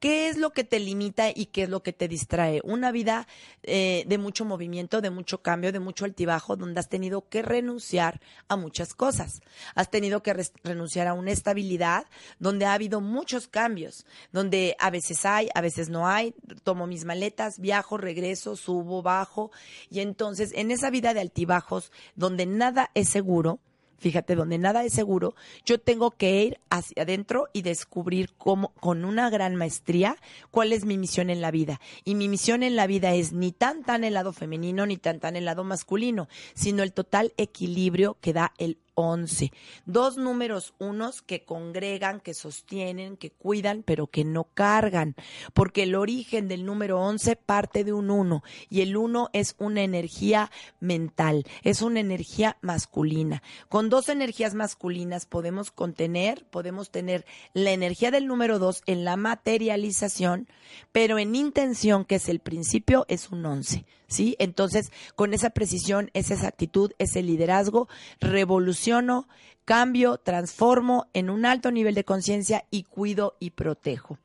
¿Qué 0.00 0.28
es 0.28 0.36
lo 0.36 0.50
que 0.50 0.64
te 0.64 0.80
limita 0.80 1.30
y 1.30 1.46
qué 1.46 1.64
es 1.64 1.68
lo 1.68 1.82
que 1.82 1.92
te 1.92 2.08
distrae? 2.08 2.60
Una 2.64 2.90
vida 2.90 3.28
eh, 3.62 4.04
de 4.06 4.18
mucho 4.18 4.44
movimiento, 4.44 5.00
de 5.00 5.10
mucho 5.10 5.42
cambio, 5.42 5.72
de 5.72 5.80
mucho 5.80 6.04
altibajo, 6.04 6.56
donde 6.56 6.80
has 6.80 6.88
tenido 6.88 7.28
que 7.28 7.42
renunciar 7.42 8.20
a 8.48 8.56
muchas 8.56 8.94
cosas. 8.94 9.40
Has 9.74 9.90
tenido 9.90 10.22
que 10.22 10.34
renunciar 10.64 11.06
a 11.06 11.14
una 11.14 11.30
estabilidad 11.30 12.06
donde 12.38 12.66
ha 12.66 12.74
habido 12.74 13.00
muchos 13.00 13.48
cambios, 13.48 14.06
donde 14.32 14.76
a 14.78 14.90
veces 14.90 15.24
hay, 15.24 15.48
a 15.54 15.60
veces 15.60 15.88
no 15.88 16.08
hay, 16.08 16.34
tomo 16.64 16.86
mis 16.86 17.04
maletas, 17.04 17.58
viajo, 17.58 17.96
regreso, 17.98 18.56
subo, 18.56 19.02
bajo, 19.02 19.50
y 19.90 20.00
entonces 20.00 20.51
en 20.54 20.70
esa 20.70 20.90
vida 20.90 21.14
de 21.14 21.20
altibajos, 21.20 21.92
donde 22.14 22.46
nada 22.46 22.90
es 22.94 23.08
seguro, 23.08 23.60
fíjate, 24.02 24.34
donde 24.34 24.58
nada 24.58 24.84
es 24.84 24.92
seguro, 24.92 25.34
yo 25.64 25.78
tengo 25.78 26.10
que 26.10 26.42
ir 26.42 26.60
hacia 26.68 27.04
adentro 27.04 27.48
y 27.52 27.62
descubrir 27.62 28.30
cómo, 28.36 28.74
con 28.80 29.04
una 29.04 29.30
gran 29.30 29.54
maestría, 29.56 30.16
cuál 30.50 30.72
es 30.72 30.84
mi 30.84 30.98
misión 30.98 31.30
en 31.30 31.40
la 31.40 31.50
vida. 31.50 31.80
Y 32.04 32.16
mi 32.16 32.28
misión 32.28 32.62
en 32.62 32.76
la 32.76 32.86
vida 32.86 33.14
es 33.14 33.32
ni 33.32 33.52
tan 33.52 33.84
tan 33.84 34.04
el 34.04 34.14
lado 34.14 34.32
femenino, 34.32 34.84
ni 34.84 34.96
tan 34.96 35.20
tan 35.20 35.36
el 35.36 35.44
lado 35.44 35.64
masculino, 35.64 36.28
sino 36.54 36.82
el 36.82 36.92
total 36.92 37.32
equilibrio 37.36 38.18
que 38.20 38.32
da 38.32 38.52
el 38.58 38.78
11. 38.94 39.52
Dos 39.86 40.16
números 40.16 40.74
unos 40.78 41.22
que 41.22 41.44
congregan, 41.44 42.20
que 42.20 42.34
sostienen, 42.34 43.16
que 43.16 43.30
cuidan, 43.30 43.82
pero 43.82 44.06
que 44.06 44.24
no 44.24 44.44
cargan, 44.54 45.14
porque 45.54 45.84
el 45.84 45.94
origen 45.94 46.48
del 46.48 46.64
número 46.64 47.00
11 47.00 47.36
parte 47.36 47.84
de 47.84 47.92
un 47.92 48.10
1 48.10 48.42
y 48.68 48.82
el 48.82 48.96
1 48.96 49.30
es 49.32 49.54
una 49.58 49.82
energía 49.82 50.50
mental, 50.80 51.44
es 51.62 51.82
una 51.82 52.00
energía 52.00 52.58
masculina. 52.60 53.42
Con 53.68 53.88
dos 53.88 54.08
energías 54.08 54.54
masculinas 54.54 55.26
podemos 55.26 55.70
contener, 55.70 56.44
podemos 56.46 56.90
tener 56.90 57.24
la 57.54 57.70
energía 57.72 58.10
del 58.10 58.26
número 58.26 58.58
2 58.58 58.82
en 58.86 59.04
la 59.04 59.16
materialización, 59.16 60.48
pero 60.92 61.18
en 61.18 61.34
intención, 61.34 62.04
que 62.04 62.16
es 62.16 62.28
el 62.28 62.40
principio, 62.40 63.06
es 63.08 63.30
un 63.30 63.44
11. 63.44 63.84
¿Sí? 64.12 64.36
Entonces, 64.38 64.92
con 65.14 65.32
esa 65.32 65.50
precisión, 65.50 66.10
esa 66.12 66.34
exactitud, 66.34 66.92
ese 66.98 67.22
liderazgo, 67.22 67.88
revoluciono, 68.20 69.26
cambio, 69.64 70.18
transformo 70.18 71.06
en 71.14 71.30
un 71.30 71.46
alto 71.46 71.70
nivel 71.70 71.94
de 71.94 72.04
conciencia 72.04 72.66
y 72.70 72.82
cuido 72.82 73.36
y 73.40 73.50
protejo. 73.50 74.18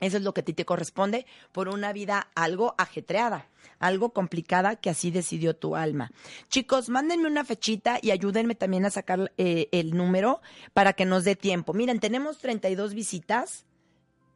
Eso 0.00 0.16
es 0.16 0.22
lo 0.22 0.34
que 0.34 0.40
a 0.40 0.44
ti 0.44 0.52
te 0.52 0.64
corresponde 0.64 1.26
por 1.52 1.68
una 1.68 1.92
vida 1.92 2.28
algo 2.34 2.74
ajetreada, 2.78 3.48
algo 3.78 4.10
complicada 4.12 4.76
que 4.76 4.90
así 4.90 5.10
decidió 5.10 5.54
tu 5.54 5.76
alma. 5.76 6.10
Chicos, 6.48 6.88
mándenme 6.88 7.26
una 7.26 7.44
fechita 7.44 7.98
y 8.02 8.10
ayúdenme 8.10 8.54
también 8.54 8.84
a 8.84 8.90
sacar 8.90 9.32
eh, 9.38 9.68
el 9.72 9.96
número 9.96 10.40
para 10.72 10.94
que 10.94 11.04
nos 11.04 11.24
dé 11.24 11.36
tiempo. 11.36 11.72
Miren, 11.72 12.00
tenemos 12.00 12.38
32 12.38 12.94
visitas. 12.94 13.66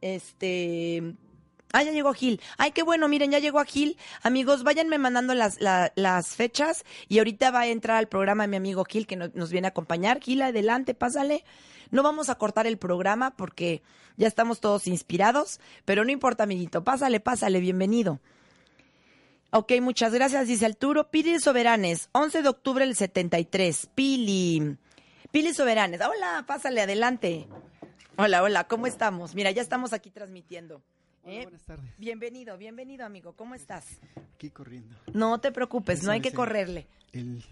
Este, 0.01 1.15
Ah, 1.71 1.83
ya 1.83 1.91
llegó 1.91 2.13
Gil. 2.13 2.41
Ay, 2.57 2.71
qué 2.71 2.81
bueno, 2.81 3.07
miren, 3.07 3.29
ya 3.29 3.39
llegó 3.39 3.59
a 3.59 3.65
Gil. 3.65 3.97
Amigos, 4.23 4.63
váyanme 4.63 4.97
mandando 4.97 5.35
las, 5.35 5.59
las 5.59 6.35
fechas 6.35 6.83
y 7.07 7.19
ahorita 7.19 7.51
va 7.51 7.61
a 7.61 7.67
entrar 7.67 7.97
al 7.97 8.07
programa 8.07 8.47
mi 8.47 8.57
amigo 8.57 8.83
Gil 8.85 9.05
que 9.05 9.15
nos, 9.15 9.51
viene 9.51 9.67
a 9.67 9.69
acompañar. 9.69 10.19
Gil, 10.19 10.41
adelante, 10.41 10.95
pásale. 10.95 11.43
No 11.91 12.01
vamos 12.01 12.29
a 12.29 12.35
cortar 12.35 12.65
el 12.65 12.77
programa 12.77 13.35
porque 13.35 13.83
ya 14.17 14.27
estamos 14.27 14.59
todos 14.59 14.87
inspirados, 14.87 15.59
pero 15.85 16.03
no 16.03 16.11
importa, 16.11 16.43
amiguito. 16.43 16.83
Pásale, 16.83 17.19
pásale, 17.19 17.59
bienvenido. 17.59 18.19
Ok, 19.51 19.73
muchas 19.81 20.11
gracias, 20.13 20.47
dice 20.47 20.65
Arturo. 20.65 21.09
Pili 21.11 21.39
Soberanes, 21.39 22.09
11 22.13 22.41
de 22.41 22.49
octubre 22.49 22.85
del 22.85 22.95
73. 22.95 23.89
Pili. 23.93 24.77
Pili 25.31 25.53
Soberanes. 25.53 26.01
Hola, 26.01 26.43
pásale, 26.47 26.81
adelante. 26.81 27.47
Hola, 28.17 28.41
hola, 28.43 28.63
¿cómo 28.67 28.87
estamos? 28.87 29.35
Mira, 29.35 29.51
ya 29.51 29.61
estamos 29.61 29.93
aquí 29.93 30.09
transmitiendo. 30.09 30.81
¿Eh? 31.25 31.43
buenas 31.43 31.63
tardes. 31.63 31.85
Bienvenido, 31.97 32.57
bienvenido, 32.57 33.05
amigo. 33.05 33.33
¿Cómo 33.33 33.55
estás? 33.55 33.85
Aquí 34.35 34.49
corriendo. 34.49 34.95
No 35.13 35.39
te 35.39 35.51
preocupes, 35.51 36.03
no 36.03 36.11
hay 36.11 36.21
que 36.21 36.31
correrle. 36.31 36.87
El, 37.11 37.43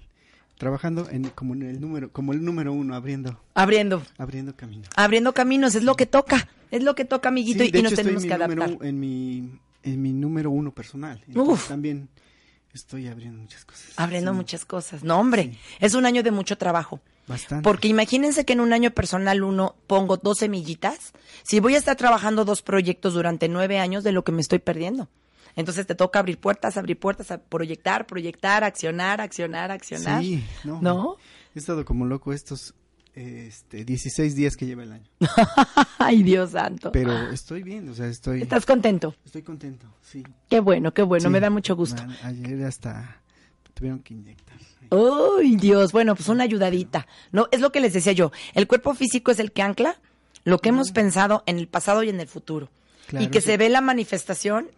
trabajando 0.58 1.10
en 1.10 1.30
como 1.30 1.54
en 1.54 1.64
el 1.64 1.82
número, 1.82 2.12
como 2.12 2.34
el 2.34 2.44
número 2.44 2.74
uno, 2.74 2.96
abriendo. 2.96 3.40
Abriendo. 3.54 4.04
Abriendo 4.18 4.56
caminos. 4.56 4.88
Abriendo 4.96 5.34
caminos, 5.34 5.76
es 5.76 5.84
lo 5.84 5.96
que 5.96 6.06
toca, 6.06 6.48
es 6.72 6.84
lo 6.84 6.96
que 6.96 7.06
toca, 7.06 7.30
amiguito, 7.30 7.64
y, 7.64 7.72
nos 7.82 7.94
tenemos 7.94 8.24
que 8.24 8.34
adaptar. 8.34 8.78
en 8.82 9.00
mi, 9.00 9.60
en 9.84 10.02
mi 10.02 10.14
número 10.14 10.50
uno 10.50 10.72
personal. 10.72 11.24
También 11.68 12.10
estoy 12.74 13.08
abriendo 13.08 13.42
muchas 13.42 13.66
cosas. 13.66 13.94
Abriendo 13.98 14.34
muchas 14.34 14.66
cosas. 14.66 15.04
No, 15.04 15.20
hombre, 15.20 15.58
es 15.80 15.94
un 15.94 16.06
año 16.06 16.24
de 16.24 16.32
mucho 16.32 16.58
trabajo. 16.58 17.02
Bastante. 17.28 17.64
Porque 17.64 17.88
imagínense 17.88 18.46
que 18.46 18.54
en 18.54 18.62
un 18.62 18.74
año 18.74 18.92
personal 18.92 19.44
uno 19.44 19.76
pongo 19.86 20.18
dos 20.18 20.40
semillitas, 20.40 21.12
si 21.44 21.60
voy 21.60 21.76
a 21.76 21.78
estar 21.78 21.98
trabajando 21.98 22.46
dos 22.46 22.62
proyectos 22.62 23.14
durante 23.14 23.50
nueve 23.50 23.80
años 23.80 24.04
de 24.04 24.14
lo 24.14 24.24
que 24.24 24.32
me 24.32 24.42
estoy 24.42 24.60
perdiendo. 24.60 25.10
Entonces 25.56 25.88
te 25.88 25.96
toca 25.96 26.20
abrir 26.20 26.40
puertas, 26.40 26.78
abrir 26.78 27.00
puertas, 27.00 27.40
proyectar, 27.50 28.06
proyectar, 28.06 28.64
accionar, 28.64 29.20
accionar, 29.20 29.72
accionar. 29.72 30.22
Sí, 30.22 30.44
no. 30.64 30.82
¿No? 30.82 31.16
He 31.56 31.60
estado 31.60 31.84
como 31.84 32.06
loco 32.06 32.32
estos 32.32 32.76
este, 33.18 33.84
16 33.84 34.36
días 34.36 34.56
que 34.56 34.68
lleva 34.68 34.84
el 34.84 34.92
año. 34.92 35.10
Ay, 35.98 36.22
Dios 36.22 36.52
santo. 36.52 36.92
Pero 36.92 37.32
estoy 37.32 37.64
bien, 37.64 37.90
o 37.90 37.96
sea, 37.96 38.06
estoy... 38.06 38.44
¿Estás 38.44 38.68
contento? 38.68 39.16
Estoy 39.26 39.42
contento, 39.42 39.88
sí. 40.04 40.24
Qué 40.48 40.60
bueno, 40.60 40.94
qué 40.94 41.02
bueno, 41.02 41.32
me 41.32 41.40
da 41.40 41.50
mucho 41.50 41.76
gusto. 41.76 42.04
Ayer 42.22 42.64
hasta 42.64 43.20
tuvieron 43.74 44.00
que 44.00 44.14
inyectar. 44.14 44.58
¡Ay, 44.90 45.56
Dios! 45.56 45.92
Bueno, 45.92 46.16
pues 46.16 46.30
una 46.30 46.44
ayudadita. 46.44 47.08
No, 47.32 47.48
es 47.52 47.62
lo 47.62 47.72
que 47.72 47.80
les 47.80 47.94
decía 47.94 48.14
yo. 48.14 48.32
El 48.54 48.68
cuerpo 48.68 48.94
físico 48.94 49.32
es 49.32 49.40
el 49.40 49.52
que 49.52 49.62
ancla 49.62 50.00
lo 50.44 50.60
que 50.60 50.70
hemos 50.70 50.92
pensado 50.92 51.44
en 51.46 51.58
el 51.60 51.68
pasado 51.68 52.04
y 52.04 52.10
en 52.10 52.20
el 52.20 52.28
futuro. 52.28 52.70
y 53.12 53.28
que 53.28 53.42
se 53.42 53.58
ve 53.58 53.70
la 53.70 53.82
manifestación 53.82 54.70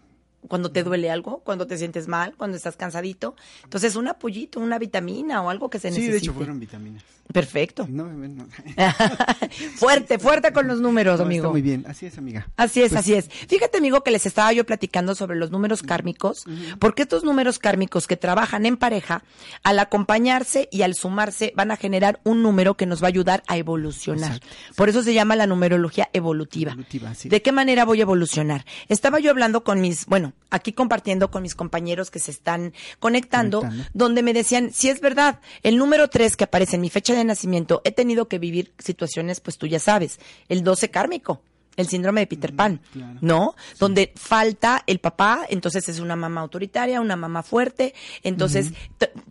cuando 0.47 0.71
te 0.71 0.84
duele 0.84 1.10
algo, 1.10 1.39
cuando 1.39 1.67
te 1.67 1.78
sientes 1.78 2.08
mal, 2.08 2.36
cuando 2.36 2.58
estás 2.58 2.78
cansadito. 2.78 3.36
Entonces, 3.63 3.95
un 3.95 4.08
apoyito, 4.08 4.60
una 4.60 4.80
vitamina 4.80 5.41
o 5.41 5.49
algo 5.49 5.69
que 5.69 5.80
se 5.80 5.89
necesite. 5.89 6.08
Sí, 6.08 6.12
de 6.12 6.17
hecho 6.19 6.34
fueron 6.34 6.60
vitaminas. 6.60 7.04
Perfecto. 7.32 7.88
fuerte, 9.75 10.17
fuerte 10.17 10.52
con 10.52 10.67
los 10.67 10.82
números, 10.82 11.19
amigo. 11.19 11.43
Está 11.43 11.52
muy 11.52 11.62
bien, 11.62 11.86
así 11.88 12.08
es, 12.08 12.17
amiga. 12.17 12.47
Así 12.58 12.82
es, 12.82 12.89
pues 12.89 13.02
así 13.02 13.13
es. 13.13 13.30
Fíjate, 13.30 13.78
amigo, 13.78 14.02
que 14.04 14.10
les 14.10 14.25
estaba 14.25 14.52
yo 14.52 14.65
platicando 14.65 15.13
sobre 15.13 15.38
los 15.38 15.52
números 15.52 15.84
kármicos, 15.84 16.45
porque 16.80 17.04
estos 17.04 17.23
números 17.23 17.60
kármicos 17.60 18.08
que 18.08 18.17
trabajan 18.17 18.65
en 18.65 18.78
pareja, 18.78 19.23
al 19.63 19.78
acompañarse 19.78 20.69
y 20.71 20.82
al 20.82 20.95
sumarse, 20.95 21.54
van 21.56 21.69
a 21.69 21.78
generar 21.78 22.19
un 22.23 22.41
número 22.41 22.75
que 22.75 22.88
nos 22.88 23.04
va 23.04 23.08
a 23.08 23.10
ayudar 23.10 23.43
a 23.47 23.58
evolucionar. 23.58 24.39
Por 24.75 24.89
eso 24.89 25.04
se 25.04 25.13
llama 25.13 25.36
la 25.36 25.45
numerología 25.45 26.10
evolutiva. 26.13 26.71
evolutiva 26.71 27.13
sí. 27.13 27.30
¿De 27.30 27.43
qué 27.43 27.52
manera 27.52 27.86
voy 27.86 27.99
a 27.99 28.04
evolucionar? 28.04 28.65
Estaba 28.88 29.19
yo 29.19 29.30
hablando 29.30 29.63
con 29.63 29.82
mis, 29.82 30.08
bueno, 30.08 30.29
aquí 30.50 30.74
compartiendo 30.74 31.32
con 31.32 31.42
mis 31.42 31.56
compañeros 31.56 32.12
que 32.12 32.20
se 32.20 32.32
están 32.32 32.74
conectando, 33.00 33.63
donde 33.94 34.24
me 34.24 34.34
decían, 34.34 34.72
si 34.74 34.89
es 34.89 35.02
verdad, 35.02 35.39
el 35.63 35.78
número 35.78 36.10
3 36.10 36.36
que 36.36 36.44
aparece 36.46 36.76
en 36.76 36.82
mi 36.82 36.89
fecha 36.89 37.13
de 37.13 37.24
nacimiento 37.24 37.82
he 37.84 37.92
tenido 37.92 38.28
que 38.28 38.39
vivir 38.39 38.74
situaciones, 38.80 39.39
pues 39.39 39.58
tú 39.58 39.68
ya 39.68 39.80
sabes, 39.80 40.20
el 40.48 40.63
12 40.63 40.89
kármico, 40.89 41.42
el 41.78 41.88
síndrome 41.88 42.22
de 42.22 42.28
Peter 42.28 42.54
Pan, 42.54 42.82
¿no? 43.22 43.56
Donde 43.80 44.12
falta 44.15 44.84
el 44.86 45.00
papá, 45.00 45.46
entonces 45.50 45.88
es 45.88 46.00
una 46.00 46.15
mamá 46.15 46.42
autoritaria, 46.42 47.00
una 47.00 47.15
mamá 47.15 47.42
fuerte, 47.44 47.94
entonces 48.24 48.74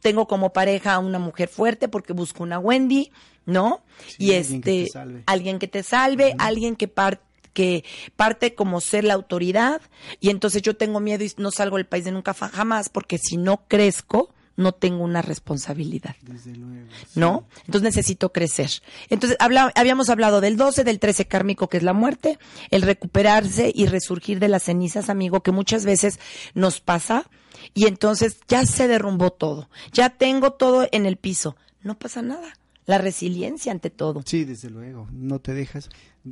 tengo 0.01 0.27
como 0.27 0.53
pareja 0.53 0.95
a 0.95 0.99
una 0.99 1.19
mujer 1.19 1.49
fuerte 1.49 1.89
porque 1.89 2.13
busco 2.15 2.43
una 2.43 2.59
Wendy, 2.59 3.11
¿no? 3.45 3.83
y 4.19 4.33
este, 4.33 4.87
alguien 5.27 5.59
que 5.59 5.69
te 5.69 5.83
salve, 5.83 6.35
alguien 6.39 6.77
que 6.77 6.89
parte 6.89 7.28
que 7.59 7.85
parte 8.15 8.55
como 8.55 8.81
ser 8.81 9.03
la 9.03 9.15
autoridad 9.15 9.83
y 10.21 10.31
entonces 10.31 10.63
yo 10.63 10.77
tengo 10.77 11.01
miedo 11.01 11.25
y 11.25 11.33
no 11.39 11.51
salgo 11.51 11.77
del 11.77 11.87
país 11.87 12.05
de 12.05 12.13
nunca 12.13 12.33
jamás 12.33 12.89
porque 12.89 13.19
si 13.19 13.37
no 13.37 13.65
crezco, 13.67 14.33
no 14.55 14.71
tengo 14.71 15.03
una 15.03 15.23
responsabilidad. 15.23 16.15
Desde 16.23 16.55
luego. 16.55 16.87
¿No? 17.17 17.49
Entonces 17.67 17.83
necesito 17.83 18.31
crecer. 18.31 18.71
Entonces 19.11 19.37
habíamos 19.41 20.09
hablado 20.09 20.41
del 20.41 20.57
12, 20.57 20.85
del 20.85 21.01
13 21.01 21.27
kármico, 21.27 21.69
que 21.69 21.79
es 21.79 21.83
la 21.83 21.95
muerte, 21.95 22.39
el 22.71 22.83
recuperarse 22.83 23.73
y 23.75 23.87
resurgir 23.87 24.39
de 24.39 24.47
las 24.47 24.63
cenizas, 24.63 25.11
amigo, 25.11 25.43
que 25.43 25.51
muchas 25.51 25.85
veces 25.85 26.21
nos 26.55 26.81
pasa. 26.81 27.29
Y 27.75 27.89
entonces 27.89 28.39
ya 28.47 28.65
se 28.67 28.87
derrumbó 28.87 29.33
todo. 29.33 29.69
Ya 29.93 30.11
tengo 30.11 30.53
todo 30.53 30.87
en 30.93 31.07
el 31.07 31.17
piso. 31.17 31.57
No 31.83 31.99
pasa 31.99 32.23
nada. 32.23 32.55
La 32.89 32.97
resiliencia 32.97 33.71
ante 33.71 33.91
todo. 33.91 34.23
Sí, 34.25 34.47
desde 34.47 34.71
luego. 34.71 35.09
No 35.13 35.41
te 35.41 35.53
dejas. 35.53 35.91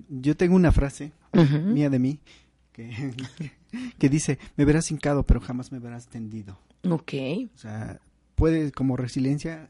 Yo 0.08 0.38
tengo 0.38 0.56
una 0.56 0.72
frase 0.72 1.12
mía 1.34 1.90
de 1.90 1.98
mí 1.98 2.18
que, 2.72 3.12
que 3.98 4.08
dice, 4.08 4.38
me 4.56 4.64
verás 4.64 4.90
hincado, 4.90 5.22
pero 5.22 5.38
jamás 5.38 5.70
me 5.70 5.80
verás 5.80 6.06
tendido. 6.06 6.58
Ok. 6.88 7.12
O 7.54 7.58
sea, 7.58 8.00
puedes, 8.36 8.72
como 8.72 8.96
resiliencia, 8.96 9.68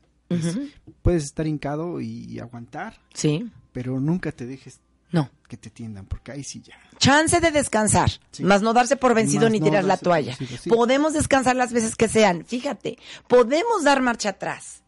puedes 1.03 1.25
estar 1.25 1.49
hincado 1.49 2.01
y, 2.01 2.38
aguantar. 2.38 3.01
Sí. 3.14 3.51
Pero 3.72 3.99
nunca 3.99 4.31
te 4.31 4.46
dejes 4.46 4.79
No. 5.11 5.29
Que 5.49 5.57
te 5.57 5.70
tiendan, 5.70 6.07
porque 6.07 6.31
ahí 6.31 6.44
sí 6.44 6.62
ya. 6.62 6.79
Chance 6.99 7.40
de 7.40 7.51
descansar, 7.51 8.12
más 8.42 8.62
no 8.62 8.72
darse 8.72 8.94
por 8.94 9.12
vencido 9.12 9.46
Más 9.46 9.51
ni 9.51 9.59
no 9.59 9.64
tirar 9.64 9.83
la 9.83 9.96
toalla. 9.96 10.37
vencido, 10.38 10.62
sí. 10.62 10.70
Podemos 10.70 11.14
descansar 11.14 11.57
las 11.57 11.72
veces 11.72 11.96
que 11.96 12.07
sean. 12.07 12.44
Fíjate, 12.44 12.96
podemos 13.27 13.83
dar 13.83 14.01
marcha 14.03 14.29
atrás. 14.29 14.85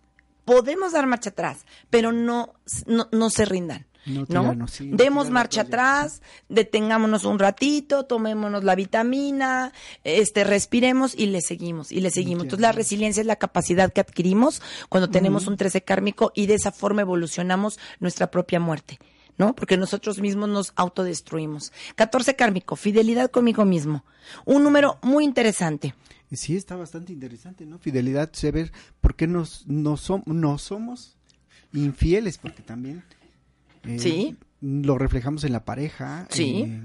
Podemos 0.49 0.93
dar 0.93 1.07
marcha 1.07 1.29
atrás, 1.29 1.67
pero 1.91 2.11
no, 2.11 2.55
no, 2.87 3.07
no 3.13 3.29
se 3.29 3.45
rindan. 3.45 3.87
No 4.07 4.25
Demos 4.81 5.29
marcha 5.29 5.61
atrás, 5.61 6.23
detengámonos 6.49 7.27
un 7.27 7.39
ratito, 7.39 8.07
tomémonos 8.07 8.65
la 8.65 8.75
vitamina, 8.75 9.75
este, 10.05 10.45
respiremos 10.45 11.15
y 11.15 11.27
le 11.27 11.43
seguimos, 11.43 11.93
y 11.93 12.01
le 12.01 12.11
seguimos. 12.11 12.45
Entonces 12.45 12.63
la 12.63 12.73
resiliencia 12.73 13.21
es 13.21 13.27
la 13.27 13.37
capacidad 13.37 13.93
que 13.93 14.01
adquirimos 14.01 14.63
cuando 14.89 15.11
tenemos 15.11 15.47
un 15.49 15.59
13 15.59 15.83
kármico 15.83 16.33
y 16.35 16.47
de 16.47 16.55
esa 16.55 16.73
forma 16.73 17.03
evolucionamos 17.03 17.79
nuestra 18.01 18.31
propia 18.31 18.59
muerte. 18.59 18.99
¿No? 19.39 19.55
Porque 19.55 19.77
nosotros 19.77 20.19
mismos 20.21 20.49
nos 20.49 20.73
autodestruimos. 20.77 21.73
14 21.95 22.35
kármico, 22.37 22.75
fidelidad 22.77 23.31
conmigo 23.31 23.65
mismo. 23.65 24.05
Un 24.45 24.65
número 24.65 24.99
muy 25.03 25.25
interesante. 25.25 25.95
Sí, 26.33 26.57
está 26.57 26.75
bastante 26.77 27.13
interesante, 27.13 27.65
¿no? 27.65 27.79
Fidelidad, 27.79 28.31
saber 28.33 28.73
por 29.01 29.15
qué 29.15 29.27
nos, 29.29 29.67
no, 29.67 29.97
som- 29.97 30.25
no 30.27 30.59
somos 30.59 31.17
infieles, 31.73 32.37
porque 32.39 32.63
también 32.63 33.03
eh, 33.85 33.99
Sí. 34.01 34.37
lo 34.61 34.99
reflejamos 34.99 35.45
en 35.45 35.53
la 35.53 35.65
pareja, 35.65 36.27
Sí. 36.31 36.63
eh, 36.67 36.83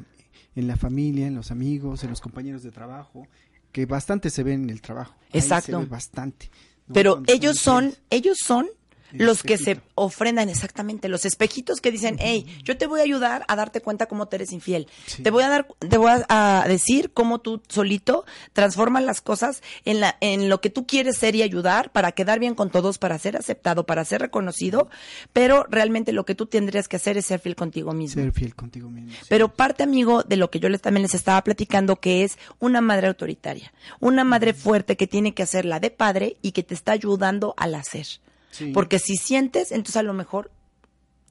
en 0.56 0.68
la 0.68 0.78
familia, 0.78 1.26
en 1.28 1.36
los 1.36 1.50
amigos, 1.52 2.04
en 2.04 2.12
los 2.12 2.22
compañeros 2.22 2.62
de 2.64 2.72
trabajo, 2.72 3.28
que 3.72 3.86
bastante 3.88 4.30
se 4.30 4.44
ve 4.44 4.54
en 4.54 4.70
el 4.70 4.80
trabajo. 4.82 5.16
Ahí 5.34 5.40
Exacto. 5.40 5.72
se 5.72 5.78
ve 5.78 5.86
bastante. 5.86 6.50
¿no? 6.88 6.94
Pero 6.94 7.14
Cuando 7.14 7.34
ellos 7.34 7.58
son, 7.58 7.86
infieles. 7.86 8.04
ellos 8.12 8.38
son 8.46 8.68
Los 9.14 9.44
que 9.44 9.58
se 9.58 9.80
ofrendan 9.96 10.50
exactamente, 10.50 11.08
los 11.08 11.26
espejitos 11.26 11.80
que 11.82 11.92
dicen, 11.92 12.18
hey, 12.20 12.46
yo 12.64 12.78
te 12.78 12.88
voy 12.88 13.00
a 13.00 13.04
ayudar 13.04 13.46
a 13.48 13.56
darte 13.56 13.82
cuenta 13.82 14.08
cómo 14.08 14.28
te 14.28 14.38
eres 14.38 14.52
infiel. 14.52 14.88
Sí. 15.06 15.24
Te 15.24 15.30
voy 15.30 15.44
a 15.44 15.50
dar, 15.50 15.68
te 15.80 15.98
voy 15.98 16.12
a, 16.28 16.64
a 16.64 16.68
decir 16.68 17.12
cómo 17.14 17.40
tú 17.40 17.62
solito 17.68 18.26
transformas 18.54 19.04
las 19.04 19.22
cosas 19.22 19.62
en 19.86 20.00
la, 20.00 20.18
en 20.22 20.50
lo 20.50 20.62
que 20.62 20.70
tú 20.70 20.86
quieres 20.88 21.18
ser 21.18 21.36
y 21.36 21.42
ayudar 21.42 21.92
para 21.92 22.12
quedar 22.12 22.40
bien 22.40 22.56
con 22.56 22.70
todos, 22.70 22.98
para 22.98 23.18
ser 23.20 23.38
aceptado, 23.38 23.86
para 23.86 24.04
ser 24.06 24.22
reconocido, 24.22 24.90
pero 25.32 25.66
realmente 25.70 26.12
lo 26.12 26.26
que 26.26 26.36
tú 26.36 26.46
tendrías 26.46 26.88
que 26.88 26.96
hacer 26.96 27.18
es 27.18 27.26
ser 27.26 27.40
fiel 27.40 27.56
contigo 27.56 27.94
mismo. 27.94 28.22
Ser 28.22 28.32
fiel 28.32 28.56
contigo 28.56 28.90
mismo. 28.90 29.12
sí. 29.12 29.26
Pero 29.30 29.54
parte, 29.54 29.84
amigo, 29.84 30.24
de 30.24 30.38
lo 30.38 30.50
que 30.50 30.60
yo 30.60 30.70
les, 30.70 30.82
también 30.82 31.04
les 31.04 31.14
estaba 31.14 31.44
platicando, 31.44 31.98
que 31.98 32.24
es 32.24 32.38
una 32.60 32.82
madre 32.82 33.08
autoritaria, 33.08 33.74
una 34.00 34.24
madre 34.24 34.54
fuerte 34.54 34.98
que 34.98 35.08
tiene 35.08 35.34
que 35.34 35.44
hacerla 35.44 35.80
de 35.80 35.92
padre 35.92 36.38
y 36.42 36.52
que 36.52 36.64
te 36.64 36.74
está 36.74 36.92
ayudando 36.92 37.54
al 37.58 37.76
hacer. 37.76 38.08
Sí. 38.54 38.72
Porque 38.74 39.00
si 39.00 39.18
sientes, 39.18 39.72
entonces 39.72 39.98
a 39.98 40.04
lo 40.04 40.14
mejor 40.14 40.52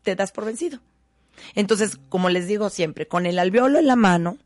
te 0.03 0.15
das 0.17 0.33
por 0.33 0.45
vencido. 0.45 0.81
Entonces, 1.55 1.99
como 2.09 2.29
les 2.29 2.47
digo 2.47 2.69
siempre, 2.69 3.07
con 3.09 3.27
el 3.27 3.39
alveolo 3.39 3.79
en 3.79 3.87
la 3.87 3.97
mano, 3.97 4.37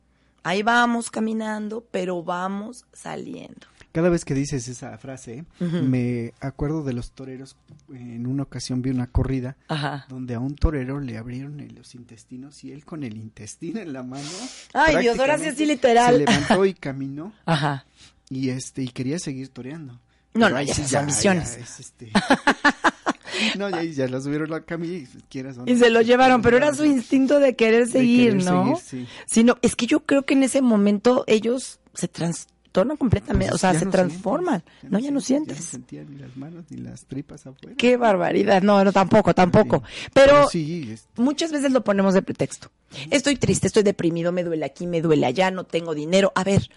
ahí 0.42 0.62
vamos 0.62 1.10
caminando, 1.10 1.84
pero 1.90 2.22
vamos 2.22 2.84
saliendo. 2.92 3.66
Cada 3.92 4.10
vez 4.10 4.26
que 4.26 4.34
dices 4.34 4.68
esa 4.68 4.98
frase, 4.98 5.46
me 5.58 6.34
acuerdo 6.40 6.84
de 6.84 6.92
los 6.92 7.12
toreros. 7.12 7.56
En 7.88 8.26
una 8.26 8.42
ocasión 8.42 8.82
vi 8.82 8.90
una 8.90 9.06
corrida 9.06 9.56
Ajá. 9.68 10.04
donde 10.10 10.34
a 10.34 10.38
un 10.38 10.54
torero 10.54 11.00
le 11.00 11.16
abrieron 11.16 11.66
los 11.74 11.94
intestinos 11.94 12.62
y 12.62 12.72
él 12.72 12.84
con 12.84 13.04
el 13.04 13.16
intestino 13.16 13.80
en 13.80 13.94
la 13.94 14.02
mano. 14.02 14.28
Ay, 14.74 14.98
Dios, 14.98 15.18
ahora 15.18 15.38
sí 15.38 15.46
así 15.46 15.64
literal. 15.64 16.12
Se 16.12 16.18
levantó 16.26 16.66
y 16.66 16.74
caminó 16.74 17.32
Ajá. 17.46 17.86
y 18.28 18.50
este 18.50 18.82
y 18.82 18.88
quería 18.88 19.18
seguir 19.18 19.48
toreando. 19.48 19.98
No, 20.36 20.48
no, 20.50 20.60
ya 20.62 20.74
sí 20.74 20.82
esas 20.82 20.94
ambiciones. 20.94 21.56
ya 21.56 21.62
es, 21.62 21.80
este, 21.80 22.10
no, 23.58 23.68
ya, 23.70 23.82
ya 23.82 24.08
lo 24.08 24.20
subieron 24.20 24.52
a 24.52 24.58
la 24.58 24.64
camilla 24.64 24.94
y 24.96 25.06
quieras 25.28 25.56
no. 25.56 25.64
Y 25.66 25.76
se 25.76 25.90
lo 25.90 26.00
llevaron, 26.02 26.42
pero 26.42 26.56
era 26.56 26.74
su 26.74 26.84
instinto 26.84 27.38
de 27.40 27.54
querer 27.56 27.86
De 27.86 27.92
seguir, 27.92 28.30
querer 28.38 28.44
¿no? 28.44 28.76
seguir, 28.76 29.06
sí. 29.06 29.12
Sino, 29.26 29.58
es 29.62 29.76
que 29.76 29.86
yo 29.86 30.00
creo 30.00 30.22
que 30.24 30.34
en 30.34 30.42
ese 30.42 30.62
momento 30.62 31.24
ellos 31.26 31.80
se 31.94 32.08
trastornan 32.08 32.96
completamente, 32.98 33.46
Pues 33.50 33.54
o 33.54 33.58
sea, 33.58 33.78
se 33.78 33.84
no 33.86 33.90
transforman. 33.90 34.62
sientes, 34.80 34.90
no, 34.90 34.98
ya 34.98 35.10
no 35.10 35.20
sientes. 35.20 35.56
Ya 35.58 35.62
no 35.64 35.70
sentía 35.70 36.04
ni 36.04 36.16
las 36.16 36.36
manos 36.36 36.64
ni 36.70 36.76
las 36.78 37.06
tripas 37.06 37.46
afuera. 37.46 37.74
Qué 37.78 37.96
barbaridad. 37.96 38.62
No, 38.62 38.84
no, 38.84 38.92
tampoco, 38.92 39.34
tampoco. 39.34 39.82
Pero 40.12 40.46
sí, 40.48 40.90
es- 40.92 41.06
muchas 41.16 41.52
veces 41.52 41.72
lo 41.72 41.82
ponemos 41.84 42.12
de 42.14 42.22
pretexto. 42.22 42.70
Estoy 43.10 43.36
triste, 43.36 43.66
estoy 43.66 43.82
deprimido, 43.82 44.30
me 44.32 44.44
duele 44.44 44.64
aquí, 44.66 44.86
me 44.86 45.00
duele 45.00 45.24
allá, 45.26 45.50
no 45.50 45.64
tengo 45.64 45.94
dinero. 45.94 46.32
A 46.34 46.44
ver, 46.44 46.68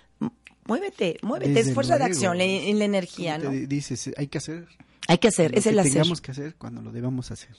muévete, 0.70 1.18
muévete, 1.22 1.52
Desde 1.54 1.70
es 1.72 1.74
fuerza 1.76 1.98
de 1.98 2.06
acción 2.06 2.38
la- 2.38 2.44
en 2.46 2.80
la 2.80 2.86
energía, 2.86 3.38
¿no? 3.38 3.50
di- 3.52 3.66
dices, 3.66 4.12
hay 4.18 4.28
que 4.28 4.38
hacer 4.38 4.68
Hay 5.08 5.18
que 5.18 5.28
hacer, 5.30 5.52
lo 5.52 5.58
es 5.58 5.66
el 5.66 5.74
que 5.74 5.80
hacer. 5.82 5.92
tengamos 5.94 6.22
que 6.22 6.32
hacer 6.32 6.56
cuando 6.56 6.82
lo 6.84 6.92
debamos 6.92 7.32
hacer. 7.32 7.50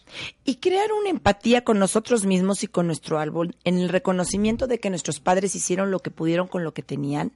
Y 0.45 0.57
crear 0.57 0.93
una 0.93 1.11
empatía 1.11 1.65
con 1.65 1.79
nosotros 1.81 2.25
mismos 2.25 2.63
y 2.63 2.69
con 2.69 2.87
nuestro 2.87 3.19
árbol, 3.19 3.57
en 3.65 3.79
el 3.79 3.89
reconocimiento 3.89 4.67
de 4.69 4.79
que 4.79 4.89
nuestros 4.89 5.19
padres 5.21 5.55
hicieron 5.57 5.91
lo 5.91 5.99
que 5.99 6.11
pudieron 6.11 6.47
con 6.47 6.63
lo 6.65 6.73
que 6.73 6.83
tenían 6.83 7.33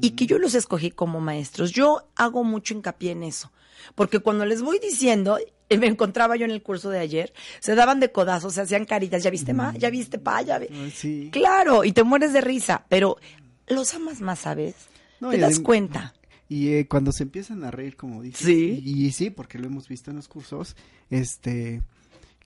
y 0.00 0.10
que 0.12 0.26
yo 0.26 0.38
los 0.38 0.54
escogí 0.54 0.90
como 0.90 1.20
maestros. 1.20 1.72
Yo 1.72 2.08
hago 2.16 2.42
mucho 2.44 2.72
hincapié 2.74 3.10
en 3.12 3.22
eso, 3.24 3.52
porque 3.94 4.20
cuando 4.20 4.46
les 4.46 4.62
voy 4.62 4.78
diciendo, 4.78 5.36
y 5.68 5.76
me 5.78 5.88
encontraba 5.88 6.36
yo 6.36 6.44
en 6.46 6.50
el 6.52 6.62
curso 6.62 6.88
de 6.90 7.00
ayer, 7.00 7.34
se 7.60 7.74
daban 7.74 7.98
de 8.00 8.12
codazos, 8.12 8.54
se 8.54 8.60
hacían 8.62 8.84
caritas, 8.86 9.22
¿ya 9.24 9.30
viste 9.30 9.52
ma? 9.52 9.74
¿Ya 9.76 9.90
viste 9.90 10.18
pa? 10.18 10.40
¿Ya 10.42 10.58
vi-?" 10.58 10.68
Ah, 10.72 10.88
sí. 10.94 11.28
Claro, 11.32 11.84
y 11.84 11.92
te 11.92 12.02
mueres 12.04 12.32
de 12.32 12.40
risa, 12.40 12.86
pero 12.88 13.18
los 13.66 13.92
amas 13.94 14.20
más, 14.22 14.38
¿sabes? 14.38 14.74
No, 15.20 15.30
te 15.30 15.38
das 15.38 15.60
cuenta. 15.60 16.14
Y 16.48 16.68
eh, 16.68 16.86
cuando 16.88 17.10
se 17.12 17.22
empiezan 17.22 17.64
a 17.64 17.70
reír, 17.70 17.96
como 17.96 18.22
dices, 18.22 18.44
Sí. 18.46 18.80
y, 18.84 19.06
y 19.06 19.12
sí, 19.12 19.30
porque 19.30 19.58
lo 19.58 19.66
hemos 19.66 19.88
visto 19.88 20.10
en 20.10 20.16
los 20.16 20.28
cursos, 20.28 20.76
este, 21.10 21.82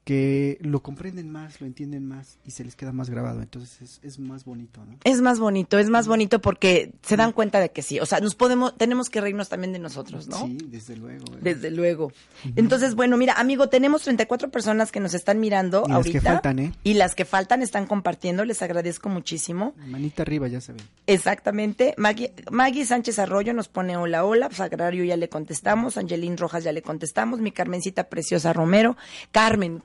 que 0.08 0.56
lo 0.62 0.80
comprenden 0.82 1.30
más, 1.30 1.60
lo 1.60 1.66
entienden 1.66 2.08
más 2.08 2.38
y 2.42 2.52
se 2.52 2.64
les 2.64 2.76
queda 2.76 2.92
más 2.92 3.10
grabado. 3.10 3.42
Entonces 3.42 3.82
es, 3.82 4.00
es 4.02 4.18
más 4.18 4.46
bonito, 4.46 4.82
¿no? 4.86 4.96
Es 5.04 5.20
más 5.20 5.38
bonito, 5.38 5.78
es 5.78 5.90
más 5.90 6.08
bonito 6.08 6.40
porque 6.40 6.94
se 7.02 7.18
dan 7.18 7.32
cuenta 7.32 7.60
de 7.60 7.72
que 7.72 7.82
sí. 7.82 8.00
O 8.00 8.06
sea, 8.06 8.18
nos 8.20 8.34
podemos, 8.34 8.74
tenemos 8.78 9.10
que 9.10 9.20
reírnos 9.20 9.50
también 9.50 9.74
de 9.74 9.78
nosotros, 9.78 10.26
¿no? 10.26 10.46
Sí, 10.46 10.56
desde 10.64 10.96
luego. 10.96 11.26
¿eh? 11.34 11.38
Desde 11.42 11.70
luego. 11.70 12.10
Entonces, 12.56 12.94
bueno, 12.94 13.18
mira, 13.18 13.34
amigo, 13.34 13.68
tenemos 13.68 14.00
34 14.00 14.50
personas 14.50 14.90
que 14.92 14.98
nos 14.98 15.12
están 15.12 15.40
mirando 15.40 15.82
Y 15.84 15.88
las 15.90 15.96
ahorita. 15.98 16.18
que 16.20 16.24
faltan, 16.26 16.58
¿eh? 16.58 16.72
Y 16.84 16.94
las 16.94 17.14
que 17.14 17.26
faltan 17.26 17.60
están 17.60 17.86
compartiendo, 17.86 18.46
les 18.46 18.62
agradezco 18.62 19.10
muchísimo. 19.10 19.74
Manita 19.88 20.22
arriba, 20.22 20.48
ya 20.48 20.62
saben. 20.62 20.80
Exactamente. 21.06 21.92
Maggie, 21.98 22.32
Maggie 22.50 22.86
Sánchez 22.86 23.18
Arroyo 23.18 23.52
nos 23.52 23.68
pone 23.68 23.98
hola, 23.98 24.24
hola. 24.24 24.48
Sagrario 24.52 25.04
ya 25.04 25.18
le 25.18 25.28
contestamos. 25.28 25.98
Angelín 25.98 26.38
Rojas 26.38 26.64
ya 26.64 26.72
le 26.72 26.80
contestamos. 26.80 27.40
Mi 27.40 27.52
Carmencita 27.52 28.08
Preciosa 28.08 28.54
Romero. 28.54 28.96
Carmen, 29.32 29.58
Carmen, 29.58 29.82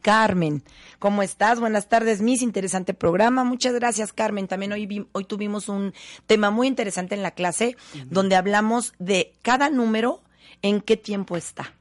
¿cómo 0.99 1.23
estás? 1.23 1.59
Buenas 1.59 1.89
tardes, 1.89 2.21
Miss. 2.21 2.41
Interesante 2.41 2.93
programa. 2.93 3.43
Muchas 3.43 3.73
gracias, 3.73 4.13
Carmen. 4.13 4.47
También 4.47 4.71
hoy, 4.71 4.85
vi- 4.85 5.07
hoy 5.11 5.25
tuvimos 5.25 5.69
un 5.69 5.93
tema 6.27 6.51
muy 6.51 6.67
interesante 6.67 7.15
en 7.15 7.23
la 7.23 7.31
clase 7.31 7.75
donde 8.09 8.35
hablamos 8.35 8.93
de 8.99 9.33
cada 9.41 9.69
número 9.69 10.21
en 10.61 10.81
qué 10.81 10.97
tiempo 10.97 11.35
está. 11.35 11.73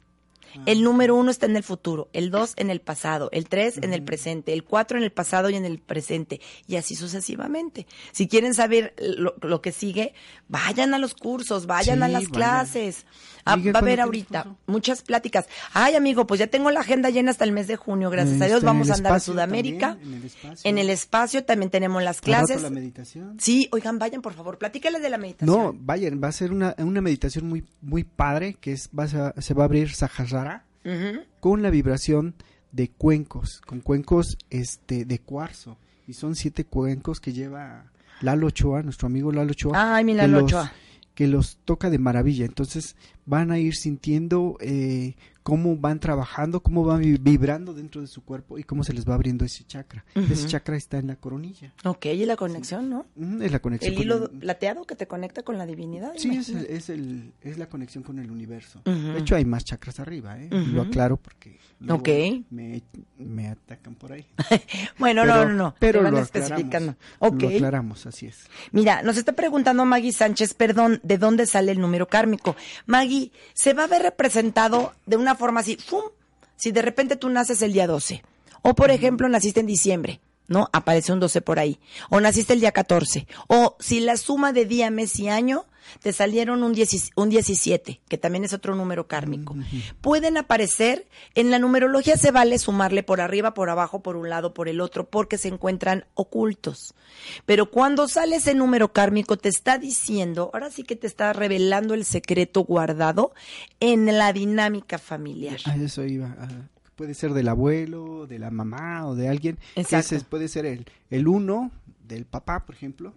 El 0.67 0.83
número 0.83 1.15
uno 1.17 1.31
está 1.31 1.47
en 1.47 1.57
el 1.57 1.63
futuro, 1.63 2.09
el 2.13 2.31
dos 2.31 2.53
en 2.57 2.71
el 2.71 2.81
pasado, 2.81 3.29
el 3.33 3.49
tres 3.49 3.79
en 3.83 3.93
el 3.93 4.03
presente, 4.03 4.53
el 4.53 4.65
cuatro 4.65 4.99
en 4.99 5.05
el 5.05 5.13
pasado 5.13 5.51
y 5.51 5.55
en 5.57 5.65
el 5.65 5.79
presente, 5.79 6.41
y 6.67 6.77
así 6.77 6.95
sucesivamente. 6.95 7.87
Si 8.13 8.29
quieren 8.29 8.55
saber 8.55 8.95
lo, 8.99 9.35
lo 9.41 9.61
que 9.63 9.73
sigue, 9.73 10.15
vayan 10.49 10.95
a 10.95 10.99
los 10.99 11.15
cursos, 11.15 11.67
vayan 11.67 11.99
Sí, 11.99 12.05
a 12.05 12.09
las 12.09 12.29
clases. 12.29 13.07
Ah, 13.45 13.57
va 13.57 13.73
a 13.75 13.79
haber 13.79 13.97
¿cuándo 13.99 14.03
ahorita 14.05 14.57
muchas 14.67 15.03
pláticas. 15.03 15.47
Ay, 15.73 15.97
amigo, 15.97 16.29
pues 16.29 16.39
ya 16.39 16.47
tengo 16.47 16.71
la 16.71 16.79
agenda 16.81 17.11
llena 17.11 17.33
hasta 17.33 17.45
el 17.45 17.51
mes 17.51 17.67
de 17.67 17.75
junio, 17.75 18.09
gracias 18.09 18.35
a 18.35 18.45
Este, 18.45 18.47
Dios. 18.47 18.61
en 18.63 18.67
Vamos 18.67 18.91
a 18.91 18.95
andar 18.95 19.13
a 19.15 19.21
Sudamérica. 19.21 19.97
también, 19.97 20.13
en 20.15 20.19
el 20.21 20.25
espacio. 20.27 20.71
En 20.71 20.79
el 20.79 20.91
espacio 20.91 21.45
también 21.45 21.71
tenemos 21.71 22.03
las 22.05 22.21
clases. 22.21 22.63
la 22.63 22.71
meditación. 22.71 23.37
Sí, 23.41 23.69
oigan, 23.73 23.99
vayan 23.99 24.23
por 24.23 24.35
favor, 24.35 24.59
platícales 24.59 25.03
de 25.03 25.11
la 25.11 25.19
meditación. 25.19 25.57
No, 25.57 25.75
vayan, 25.77 26.21
va 26.23 26.29
a 26.29 26.33
ser 26.33 26.53
una, 26.53 26.77
una 26.79 27.01
meditación 27.01 27.49
muy, 27.49 27.65
muy 27.81 28.05
padre 28.05 28.55
que 28.61 28.73
es, 28.73 28.89
va 28.97 29.05
a- 29.05 29.41
se 29.43 29.55
va 29.55 29.65
a 29.65 29.67
abrir 29.67 29.93
Con 31.41 31.63
la 31.63 31.71
vibración 31.71 32.35
de 32.73 32.89
cuencos, 32.89 33.61
con 33.67 33.81
cuencos 33.81 34.37
este 34.51 35.05
de 35.05 35.19
cuarzo. 35.19 35.77
Y 36.07 36.15
son 36.15 36.35
siete 36.35 36.65
cuencos 36.65 37.21
que 37.21 37.33
lleva 37.33 37.85
Lalo 38.21 38.49
Ochoa, 38.49 38.83
nuestro 38.83 39.07
amigo 39.07 39.31
Lalo 39.33 39.53
Ochoa. 39.53 39.95
Ay, 39.97 40.05
mi 40.05 40.17
que 40.17 40.27
los- 40.29 40.43
Ochoa. 40.45 40.73
Que 41.15 41.27
los 41.29 41.59
toca 41.65 41.91
de 41.91 41.99
maravilla. 41.99 42.47
Entonces 42.47 42.97
van 43.27 43.51
a 43.53 43.59
ir 43.59 43.75
sintiendo 43.75 44.57
eh, 44.61 45.15
cómo 45.43 45.77
van 45.77 45.99
trabajando, 46.01 46.61
cómo 46.63 46.85
van 46.85 47.01
vi- 47.01 47.19
vibrando 47.19 47.75
dentro 47.75 48.01
de 48.01 48.07
su 48.07 48.25
cuerpo 48.25 48.59
y 48.59 48.65
cómo 48.65 48.85
se 48.85 48.93
les 48.93 49.09
va 49.09 49.15
abriendo 49.15 49.45
ese 49.45 49.65
chakra. 49.65 50.05
Ese 50.15 50.47
chakra 50.47 50.77
está 50.77 50.99
en 50.99 51.09
la 51.09 51.17
coronilla. 51.17 51.73
Ok, 51.85 52.07
y 52.07 52.25
la 52.27 52.37
conexión, 52.37 52.89
¿no? 52.91 53.07
Mm, 53.17 53.43
Es 53.43 53.53
la 53.53 53.59
conexión. 53.59 53.95
El 53.95 54.01
hilo 54.01 54.25
el- 54.31 54.39
plateado 54.39 54.85
que 54.85 54.95
te 54.97 55.07
conecta 55.07 55.43
con 55.43 55.59
la 55.59 55.67
divinidad. 55.67 56.13
Sí, 56.17 56.31
es, 56.37 56.49
el- 56.51 56.67
es, 56.67 56.89
el, 56.91 57.33
es 57.41 57.59
la 57.59 57.67
conexión 57.69 58.05
con 58.05 58.19
el 58.19 58.31
universo. 58.31 58.81
De 58.85 59.19
hecho, 59.19 59.35
hay 59.37 59.45
más 59.45 59.65
chakras 59.65 59.99
arriba, 60.01 60.39
¿eh? 60.41 60.49
Lo 60.51 60.83
aclaro 60.83 61.17
porque 61.17 61.59
luego 61.81 62.01
Ok. 62.01 62.09
me, 62.51 62.83
me 63.19 63.49
atacan 63.49 63.95
por 63.95 64.13
ahí. 64.13 64.27
Bueno, 64.99 65.23
Pero- 65.23 65.35
no, 65.35 65.45
no, 65.49 65.55
no. 65.55 65.75
Pero 65.79 66.03
van 66.03 66.13
lo 66.15 66.21
especificando. 66.21 66.93
aclaramos. 66.93 66.97
Ok. 67.19 67.43
Lo 67.43 67.49
aclaramos, 67.49 68.07
así 68.07 68.27
es. 68.27 68.47
Mira, 68.71 69.03
nos 69.03 69.17
está 69.17 69.33
preguntando 69.33 69.85
Maggie 69.85 70.13
Sánchez, 70.13 70.55
perdón, 70.55 71.01
¿de 71.03 71.19
dónde 71.19 71.47
sale 71.47 71.73
el 71.73 71.81
número 71.81 72.07
kármico? 72.09 72.55
Maggie, 72.87 73.33
se 73.55 73.75
va 73.75 73.85
a 73.85 73.87
ver 73.89 74.03
representado 74.03 74.93
de 75.07 75.17
una 75.17 75.32
forma 75.35 75.61
así, 75.61 75.77
¡fum! 75.77 76.03
Si 76.57 76.73
de 76.73 76.83
repente 76.83 77.17
tú 77.17 77.29
naces 77.29 77.63
el 77.63 77.73
día 77.73 77.87
12, 77.87 78.23
o 78.63 78.75
por 78.75 78.91
ejemplo 78.91 79.29
naciste 79.29 79.61
en 79.61 79.67
diciembre, 79.67 80.21
¿no? 80.49 80.69
Aparece 80.73 81.13
un 81.13 81.21
12 81.21 81.41
por 81.41 81.59
ahí. 81.59 81.79
O 82.11 82.21
naciste 82.21 82.53
el 82.53 82.61
día 82.61 82.73
14. 82.73 83.27
O 83.49 83.77
si 83.81 84.01
la 84.01 84.17
suma 84.17 84.53
de 84.53 84.67
día, 84.67 84.91
mes 84.91 85.19
y 85.19 85.29
año 85.29 85.67
te 86.01 86.13
salieron 86.13 86.63
un, 86.63 86.73
17, 86.73 88.01
que 88.09 88.19
también 88.19 88.45
es 88.45 88.53
otro 88.53 88.75
número 88.75 89.07
kármico. 89.07 89.57
Pueden 90.01 90.37
aparecer, 90.37 91.09
en 91.35 91.51
la 91.51 91.59
numerología 91.59 92.17
se 92.17 92.31
vale 92.31 92.59
sumarle 92.59 93.03
por 93.03 93.21
arriba, 93.21 93.55
por 93.55 93.71
abajo, 93.71 94.03
por 94.03 94.17
un 94.17 94.29
lado, 94.29 94.55
por 94.55 94.69
el 94.69 94.81
otro, 94.81 95.09
porque 95.09 95.39
se 95.39 95.49
encuentran 95.49 96.07
ocultos. 96.15 96.95
Pero 97.47 97.71
cuando 97.71 98.09
sale 98.09 98.37
ese 98.37 98.55
número 98.55 98.93
kármico, 98.93 99.37
te 99.37 99.49
está 99.49 99.79
diciendo, 99.79 100.51
ahora 100.53 100.71
sí 100.71 100.83
que 100.83 100.97
te 100.97 101.07
está 101.07 101.33
revelando 101.33 101.95
el 101.95 102.05
secreto 102.05 102.63
guardado 102.63 103.33
en 103.81 104.07
la 104.19 104.33
dinámica 104.33 104.99
familiar. 104.99 105.59
A 105.67 105.77
eso 105.77 106.05
iba. 106.05 106.37
Puede 106.97 107.15
ser 107.15 107.33
del 107.33 107.49
abuelo, 107.49 108.27
de 108.27 108.39
la 108.39 108.51
mamá 108.51 109.07
o 109.07 109.15
de 109.15 109.29
alguien. 109.29 109.59
Exacto. 109.77 110.17
puede 110.29 110.49
ser 110.49 110.67
el, 110.67 110.87
el 111.11 111.27
uno 111.27 111.71
del 112.07 112.27
papá, 112.27 112.65
por 112.67 112.75
ejemplo, 112.75 113.15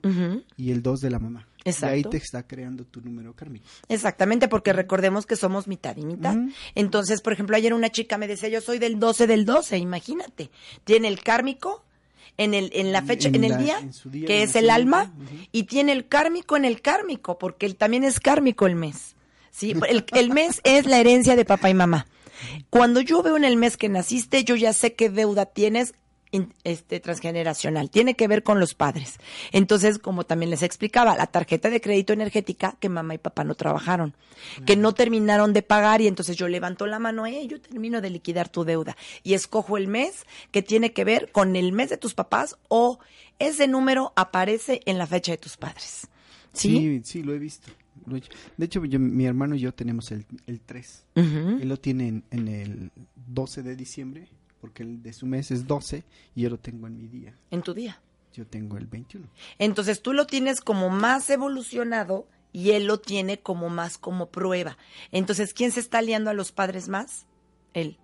y 0.58 0.72
el 0.72 0.82
dos 0.82 1.02
de 1.02 1.10
la 1.10 1.20
mamá. 1.20 1.48
Exacto. 1.66 1.96
Y 1.96 1.98
ahí 1.98 2.04
te 2.04 2.18
está 2.18 2.48
creando 2.48 2.86
tu 2.86 3.02
número 3.02 3.34
kármico. 3.34 3.66
Exactamente, 3.90 4.48
porque 4.48 4.72
recordemos 4.72 5.26
que 5.26 5.36
somos 5.36 5.68
mitad 5.68 5.98
y 5.98 6.06
mitad. 6.06 6.36
Entonces, 6.76 7.22
por 7.22 7.34
ejemplo, 7.34 7.58
ayer 7.58 7.74
una 7.74 7.90
chica 7.90 8.18
me 8.18 8.28
decía, 8.28 8.50
yo 8.50 8.62
soy 8.62 8.80
del 8.80 9.00
12 9.00 9.28
del 9.28 9.46
12, 9.46 9.78
imagínate. 9.78 10.52
Tiene 10.84 11.08
el 11.08 11.22
kármico 11.22 11.84
en 12.38 12.54
el 12.54 12.70
en 12.74 12.92
la 12.92 13.02
fecha 13.02 13.30
en, 13.30 13.44
el 13.44 13.58
día, 13.58 13.78
que 14.28 14.44
es 14.44 14.56
el 14.56 14.70
alma 14.70 15.14
y 15.52 15.64
tiene 15.64 15.94
el 15.94 16.08
kármico 16.08 16.58
en 16.58 16.66
el 16.66 16.82
kármico 16.82 17.38
porque 17.38 17.66
él 17.66 17.76
también 17.76 18.04
es 18.04 18.20
kármico 18.20 18.68
el 18.68 18.76
mes 18.76 19.16
sí 19.52 19.74
el, 19.88 20.06
el, 20.14 20.32
mes 20.32 20.60
es 20.66 20.86
la 20.86 21.00
herencia 21.00 21.38
de 21.38 21.46
papá 21.46 21.70
y 21.70 21.74
mamá 21.74 22.08
cuando 22.70 23.02
yo 23.02 23.22
veo 23.24 23.38
en 23.38 23.44
el 23.44 23.58
mes 23.58 23.78
que 23.78 23.90
naciste 23.90 24.44
yo 24.44 24.56
ya 24.56 24.74
sé 24.74 24.94
qué 24.94 25.10
deuda 25.10 25.46
tienes 25.46 25.94
este, 26.64 27.00
transgeneracional, 27.00 27.90
tiene 27.90 28.16
que 28.16 28.28
ver 28.28 28.44
con 28.44 28.60
los 28.60 28.74
padres. 28.74 29.20
Entonces, 29.52 30.00
como 30.00 30.26
también 30.26 30.50
les 30.50 30.64
explicaba, 30.64 31.16
la 31.16 31.28
tarjeta 31.28 31.70
de 31.70 31.82
crédito 31.82 32.14
energética 32.14 32.76
que 32.80 32.90
mamá 32.90 33.14
y 33.14 33.18
papá 33.20 33.44
no 33.44 33.56
trabajaron, 33.56 34.16
que 34.66 34.76
no 34.76 34.94
terminaron 34.94 35.54
de 35.54 35.62
pagar 35.62 36.02
y 36.02 36.08
entonces 36.08 36.36
yo 36.36 36.48
levanto 36.48 36.88
la 36.88 37.00
mano, 37.00 37.26
eh, 37.26 37.48
yo 37.48 37.62
termino 37.62 38.02
de 38.02 38.10
liquidar 38.10 38.50
tu 38.50 38.64
deuda 38.66 38.98
y 39.24 39.34
escojo 39.34 39.78
el 39.78 39.88
mes 39.88 40.26
que 40.52 40.62
tiene 40.62 40.94
que 40.94 41.06
ver 41.06 41.32
con 41.32 41.56
el 41.56 41.72
mes 41.72 41.90
de 41.90 41.98
tus 41.98 42.14
papás 42.14 42.58
o 42.68 43.00
ese 43.40 43.68
número 43.68 44.14
aparece 44.16 44.82
en 44.86 44.98
la 44.98 45.08
fecha 45.08 45.32
de 45.32 45.38
tus 45.38 45.58
padres. 45.58 46.08
Sí, 46.54 47.02
sí, 47.04 47.22
lo 47.22 47.34
he 47.34 47.40
visto. 47.40 47.70
De 48.58 48.66
hecho, 48.66 48.82
mi 48.82 49.26
hermano 49.26 49.56
y 49.56 49.60
yo 49.60 49.74
tenemos 49.74 50.12
el, 50.12 50.26
el 50.48 50.62
3. 50.62 51.06
Él 51.16 51.68
lo 51.68 51.78
tiene 51.78 52.08
en, 52.08 52.24
en 52.32 52.48
el 52.48 52.92
12 53.28 53.64
de 53.64 53.76
diciembre 53.76 54.28
porque 54.66 54.82
el 54.82 55.04
de 55.04 55.14
su 55.14 55.28
mes 55.28 55.52
es 55.52 55.68
12 55.68 56.04
y 56.34 56.42
yo 56.42 56.50
lo 56.50 56.58
tengo 56.58 56.88
en 56.88 56.98
mi 56.98 57.08
día. 57.08 57.36
En 57.52 57.62
tu 57.62 57.74
día. 57.76 58.02
Yo 58.34 58.48
tengo 58.48 58.78
el 58.78 58.88
21. 58.88 59.28
Entonces 59.60 60.02
tú 60.02 60.12
lo 60.12 60.26
tienes 60.26 60.60
como 60.60 60.90
más 60.90 61.30
evolucionado 61.30 62.28
y 62.52 62.72
él 62.72 62.86
lo 62.86 63.00
tiene 63.00 63.40
como 63.40 63.70
más 63.70 63.98
como 63.98 64.30
prueba. 64.30 64.78
Entonces, 65.12 65.54
¿quién 65.54 65.72
se 65.72 65.82
está 65.82 66.00
aliando 66.00 66.32
a 66.32 66.34
los 66.34 66.52
padres 66.52 66.90
más? 66.90 67.28
Él. 67.74 68.00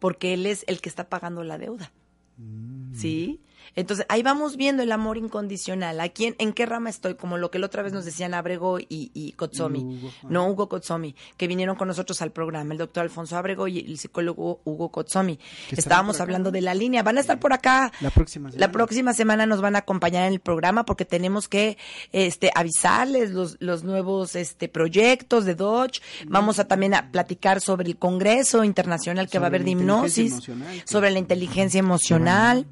Porque 0.00 0.34
él 0.34 0.46
es 0.46 0.64
el 0.66 0.80
que 0.80 0.88
está 0.88 1.08
pagando 1.08 1.44
la 1.44 1.58
deuda. 1.58 1.92
Mm. 2.38 2.94
¿Sí? 2.94 3.40
Entonces, 3.74 4.06
ahí 4.08 4.22
vamos 4.22 4.56
viendo 4.56 4.82
el 4.82 4.92
amor 4.92 5.16
incondicional. 5.18 6.00
¿A 6.00 6.08
quién, 6.08 6.34
en 6.38 6.52
qué 6.52 6.66
rama 6.66 6.90
estoy? 6.90 7.14
Como 7.14 7.38
lo 7.38 7.50
que 7.50 7.58
la 7.58 7.66
otra 7.66 7.82
vez 7.82 7.92
nos 7.92 8.04
decían 8.04 8.34
Abrego 8.34 8.78
y, 8.78 9.10
y 9.14 9.32
Kotsomi. 9.32 10.00
no, 10.28 10.48
Hugo 10.48 10.68
Kotsomi, 10.68 11.14
que 11.36 11.46
vinieron 11.46 11.76
con 11.76 11.88
nosotros 11.88 12.20
al 12.22 12.32
programa, 12.32 12.72
el 12.72 12.78
doctor 12.78 13.02
Alfonso 13.02 13.36
Abrego 13.36 13.68
y 13.68 13.78
el 13.80 13.98
psicólogo 13.98 14.60
Hugo 14.64 14.90
Kotsomi. 14.90 15.38
Estábamos 15.70 16.20
hablando 16.20 16.50
de 16.50 16.60
la 16.60 16.74
línea. 16.74 17.02
Van 17.02 17.18
a 17.18 17.20
estar 17.20 17.38
por 17.38 17.52
acá. 17.52 17.92
La 18.00 18.10
próxima 18.10 18.50
semana. 18.50 18.66
La 18.66 18.72
próxima 18.72 19.14
semana 19.14 19.46
nos 19.46 19.60
van 19.60 19.76
a 19.76 19.80
acompañar 19.80 20.26
en 20.26 20.32
el 20.32 20.40
programa 20.40 20.84
porque 20.84 21.04
tenemos 21.04 21.48
que 21.48 21.78
este, 22.12 22.50
avisarles 22.54 23.30
los, 23.30 23.56
los 23.60 23.84
nuevos 23.84 24.36
este, 24.36 24.68
proyectos 24.68 25.44
de 25.44 25.54
Dodge. 25.54 26.00
Vamos 26.26 26.58
a 26.58 26.66
también 26.66 26.94
a 26.94 27.10
platicar 27.10 27.60
sobre 27.60 27.88
el 27.88 27.96
Congreso 27.98 28.64
Internacional 28.64 29.28
que 29.28 29.38
va 29.38 29.46
a 29.46 29.48
haber 29.48 29.64
de 29.64 29.70
hipnosis, 29.72 30.40
sobre 30.84 31.10
la 31.10 31.18
inteligencia 31.18 31.78
emocional 31.78 32.66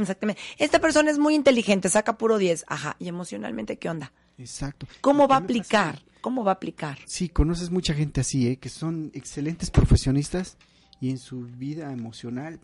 exactamente. 0.00 0.25
Esta 0.58 0.80
persona 0.80 1.10
es 1.10 1.18
muy 1.18 1.34
inteligente, 1.34 1.88
saca 1.88 2.18
puro 2.18 2.38
10. 2.38 2.64
Ajá. 2.68 2.96
¿Y 2.98 3.08
emocionalmente 3.08 3.78
qué 3.78 3.88
onda? 3.88 4.12
Exacto. 4.38 4.86
¿Cómo 5.00 5.28
va 5.28 5.36
a 5.36 5.38
aplicar? 5.40 6.02
¿Cómo 6.20 6.44
va 6.44 6.52
a 6.52 6.54
aplicar? 6.54 6.98
Sí, 7.06 7.28
conoces 7.28 7.70
mucha 7.70 7.94
gente 7.94 8.20
así, 8.20 8.48
¿eh? 8.48 8.56
que 8.56 8.68
son 8.68 9.10
excelentes 9.14 9.70
profesionistas 9.70 10.56
y 11.00 11.10
en 11.10 11.18
su 11.18 11.42
vida 11.42 11.92
emocional 11.92 12.58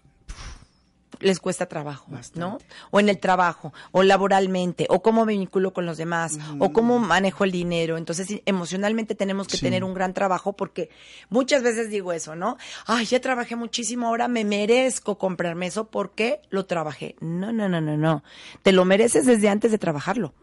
les 1.22 1.40
cuesta 1.40 1.66
trabajo, 1.66 2.10
¿no? 2.34 2.58
O 2.90 3.00
en 3.00 3.08
el 3.08 3.18
trabajo, 3.18 3.72
o 3.92 4.02
laboralmente, 4.02 4.86
o 4.90 5.02
cómo 5.02 5.24
me 5.24 5.32
vinculo 5.32 5.72
con 5.72 5.86
los 5.86 5.96
demás, 5.96 6.38
o 6.58 6.72
cómo 6.72 6.98
manejo 6.98 7.44
el 7.44 7.52
dinero. 7.52 7.96
Entonces, 7.96 8.40
emocionalmente 8.44 9.14
tenemos 9.14 9.48
que 9.48 9.58
tener 9.58 9.84
un 9.84 9.94
gran 9.94 10.14
trabajo 10.14 10.52
porque 10.52 10.90
muchas 11.30 11.62
veces 11.62 11.90
digo 11.90 12.12
eso, 12.12 12.36
¿no? 12.36 12.56
Ay, 12.86 13.06
ya 13.06 13.20
trabajé 13.20 13.56
muchísimo, 13.56 14.08
ahora 14.08 14.28
me 14.28 14.44
merezco 14.44 15.18
comprarme 15.18 15.66
eso 15.66 15.88
porque 15.88 16.40
lo 16.50 16.66
trabajé. 16.66 17.16
No, 17.20 17.52
no, 17.52 17.68
no, 17.68 17.80
no, 17.80 17.96
no. 17.96 18.22
Te 18.62 18.72
lo 18.72 18.84
mereces 18.84 19.26
desde 19.26 19.48
antes 19.48 19.70
de 19.70 19.78
trabajarlo. 19.78 20.34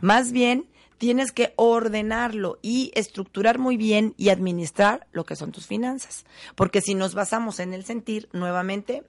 Más 0.00 0.32
bien, 0.32 0.66
tienes 0.98 1.32
que 1.32 1.52
ordenarlo 1.56 2.58
y 2.62 2.92
estructurar 2.94 3.58
muy 3.58 3.76
bien 3.76 4.14
y 4.16 4.30
administrar 4.30 5.06
lo 5.12 5.24
que 5.24 5.36
son 5.36 5.52
tus 5.52 5.66
finanzas. 5.66 6.24
Porque 6.54 6.80
si 6.80 6.94
nos 6.94 7.14
basamos 7.14 7.60
en 7.60 7.74
el 7.74 7.84
sentir, 7.84 8.28
nuevamente, 8.32 9.04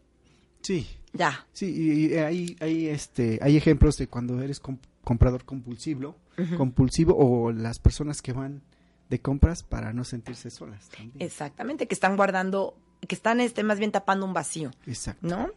Sí. 0.68 0.86
Ya. 1.14 1.48
Sí, 1.54 2.10
y 2.12 2.16
hay, 2.16 2.58
hay, 2.60 2.88
este, 2.88 3.40
hay 3.42 3.56
ejemplos 3.56 3.96
de 3.96 4.08
cuando 4.08 4.42
eres 4.42 4.60
comprador 5.02 5.46
compulsivo, 5.46 6.18
compulsivo 6.58 7.16
o 7.18 7.54
las 7.54 7.80
personas 7.80 8.22
que 8.22 8.34
van 8.34 8.62
de 9.10 9.22
compras 9.22 9.64
para 9.64 9.94
no 9.94 10.04
sentirse 10.04 10.50
solas. 10.50 10.90
Exactamente, 11.20 11.88
que 11.88 11.94
están 11.94 12.18
guardando 12.18 12.78
que 13.06 13.16
están 13.16 13.40
este 13.40 13.64
más 13.64 13.80
bien 13.80 13.92
tapando 13.92 14.26
un 14.26 14.34
vacío. 14.34 14.72
Exacto. 14.86 15.28
¿No? 15.28 15.50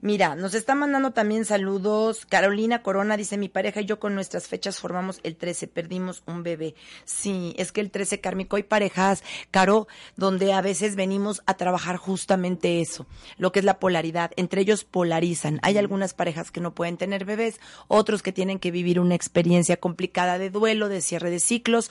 Mira, 0.00 0.34
nos 0.34 0.54
está 0.54 0.74
mandando 0.74 1.12
también 1.12 1.44
saludos. 1.44 2.26
Carolina 2.26 2.82
Corona 2.82 3.16
dice, 3.16 3.38
mi 3.38 3.48
pareja 3.48 3.80
y 3.80 3.84
yo 3.86 4.00
con 4.00 4.14
nuestras 4.14 4.48
fechas 4.48 4.78
formamos 4.78 5.20
el 5.22 5.36
13, 5.36 5.68
perdimos 5.68 6.22
un 6.26 6.42
bebé. 6.42 6.74
Sí, 7.04 7.54
es 7.56 7.72
que 7.72 7.80
el 7.80 7.90
13 7.90 8.20
kármico 8.20 8.56
hay 8.56 8.64
parejas, 8.64 9.22
Caro, 9.50 9.86
donde 10.16 10.52
a 10.52 10.60
veces 10.60 10.96
venimos 10.96 11.42
a 11.46 11.54
trabajar 11.54 11.96
justamente 11.96 12.80
eso, 12.80 13.06
lo 13.38 13.52
que 13.52 13.60
es 13.60 13.64
la 13.64 13.78
polaridad. 13.78 14.32
Entre 14.36 14.62
ellos 14.62 14.84
polarizan. 14.84 15.60
Hay 15.62 15.78
algunas 15.78 16.14
parejas 16.14 16.50
que 16.50 16.60
no 16.60 16.74
pueden 16.74 16.96
tener 16.96 17.24
bebés, 17.24 17.60
otros 17.88 18.22
que 18.22 18.32
tienen 18.32 18.58
que 18.58 18.70
vivir 18.70 19.00
una 19.00 19.14
experiencia 19.14 19.76
complicada 19.78 20.38
de 20.38 20.50
duelo, 20.50 20.88
de 20.88 21.00
cierre 21.00 21.30
de 21.30 21.40
ciclos. 21.40 21.90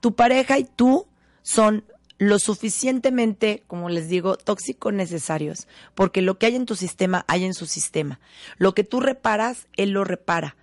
Tu 0.00 0.14
pareja 0.14 0.58
y 0.58 0.64
tú 0.64 1.06
son 1.42 1.84
lo 2.20 2.38
suficientemente, 2.38 3.62
como 3.66 3.88
les 3.88 4.10
digo, 4.10 4.36
tóxicos 4.36 4.92
necesarios, 4.92 5.66
porque 5.94 6.20
lo 6.20 6.36
que 6.36 6.44
hay 6.44 6.54
en 6.54 6.66
tu 6.66 6.76
sistema 6.76 7.24
hay 7.28 7.46
en 7.46 7.54
su 7.54 7.64
sistema. 7.64 8.20
Lo 8.58 8.74
que 8.74 8.84
tú 8.84 9.00
reparas, 9.00 9.68
él 9.78 9.92
lo 9.92 10.04
repara, 10.04 10.54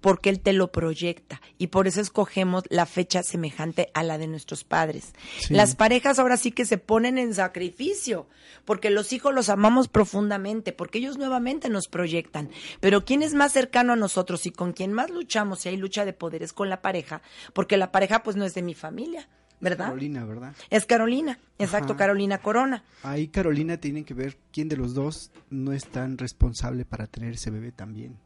porque 0.00 0.30
él 0.30 0.38
te 0.38 0.52
lo 0.52 0.70
proyecta 0.70 1.42
y 1.58 1.66
por 1.66 1.88
eso 1.88 2.00
escogemos 2.00 2.62
la 2.68 2.86
fecha 2.86 3.24
semejante 3.24 3.90
a 3.94 4.04
la 4.04 4.16
de 4.16 4.28
nuestros 4.28 4.62
padres. 4.62 5.12
Las 5.50 5.74
parejas 5.74 6.20
ahora 6.20 6.36
sí 6.36 6.52
que 6.52 6.64
se 6.64 6.78
ponen 6.78 7.18
en 7.18 7.34
sacrificio, 7.34 8.28
porque 8.64 8.88
los 8.88 9.12
hijos 9.12 9.34
los 9.34 9.48
amamos 9.48 9.88
profundamente, 9.88 10.72
porque 10.72 10.98
ellos 10.98 11.18
nuevamente 11.18 11.68
nos 11.68 11.88
proyectan. 11.88 12.48
Pero 12.78 13.04
quién 13.04 13.24
es 13.24 13.34
más 13.34 13.52
cercano 13.52 13.92
a 13.92 13.96
nosotros 13.96 14.46
y 14.46 14.52
con 14.52 14.72
quién 14.72 14.92
más 14.92 15.10
luchamos 15.10 15.58
si 15.58 15.68
hay 15.68 15.76
lucha 15.76 16.04
de 16.04 16.12
poderes 16.12 16.52
con 16.52 16.70
la 16.70 16.80
pareja, 16.80 17.22
porque 17.54 17.76
la 17.76 17.90
pareja 17.90 18.22
pues 18.22 18.36
no 18.36 18.44
es 18.44 18.54
de 18.54 18.62
mi 18.62 18.74
familia 18.74 19.28
¿verdad? 19.62 19.86
Carolina, 19.86 20.24
¿verdad? 20.24 20.54
Es 20.70 20.84
Carolina, 20.84 21.38
exacto, 21.58 21.96
Carolina 21.96 22.38
Corona. 22.38 22.84
Ahí 23.04 23.28
Carolina 23.28 23.78
tiene 23.78 24.04
que 24.04 24.12
ver 24.12 24.36
quién 24.50 24.68
de 24.68 24.76
los 24.76 24.92
dos 24.92 25.30
no 25.50 25.72
es 25.72 25.86
tan 25.86 26.18
responsable 26.18 26.84
para 26.84 27.06
tener 27.06 27.34
ese 27.34 27.50
bebé 27.50 27.70
también. 27.70 28.18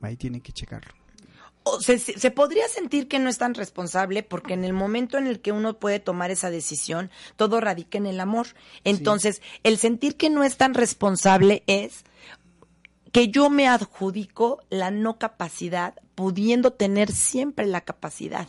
Ahí 0.00 0.16
tiene 0.16 0.40
que 0.40 0.52
checarlo. 0.52 0.92
O 1.62 1.80
se, 1.80 1.98
se, 1.98 2.30
podría 2.30 2.68
sentir 2.68 3.06
que 3.06 3.18
no 3.18 3.28
es 3.28 3.38
tan 3.38 3.54
responsable 3.54 4.22
porque 4.22 4.54
en 4.54 4.64
el 4.64 4.72
momento 4.72 5.16
en 5.18 5.26
el 5.26 5.40
que 5.40 5.52
uno 5.52 5.78
puede 5.78 5.98
tomar 5.98 6.30
esa 6.30 6.50
decisión, 6.50 7.10
todo 7.36 7.60
radica 7.60 7.96
en 7.98 8.06
el 8.06 8.20
amor. 8.20 8.48
Entonces, 8.84 9.40
el 9.62 9.78
sentir 9.78 10.16
que 10.16 10.30
no 10.30 10.42
es 10.42 10.56
tan 10.56 10.74
responsable 10.74 11.62
es 11.66 12.04
que 13.12 13.28
yo 13.28 13.48
me 13.48 13.68
adjudico 13.68 14.62
la 14.68 14.90
no 14.90 15.18
capacidad, 15.18 15.94
pudiendo 16.14 16.72
tener 16.72 17.12
siempre 17.12 17.66
la 17.66 17.82
capacidad 17.82 18.48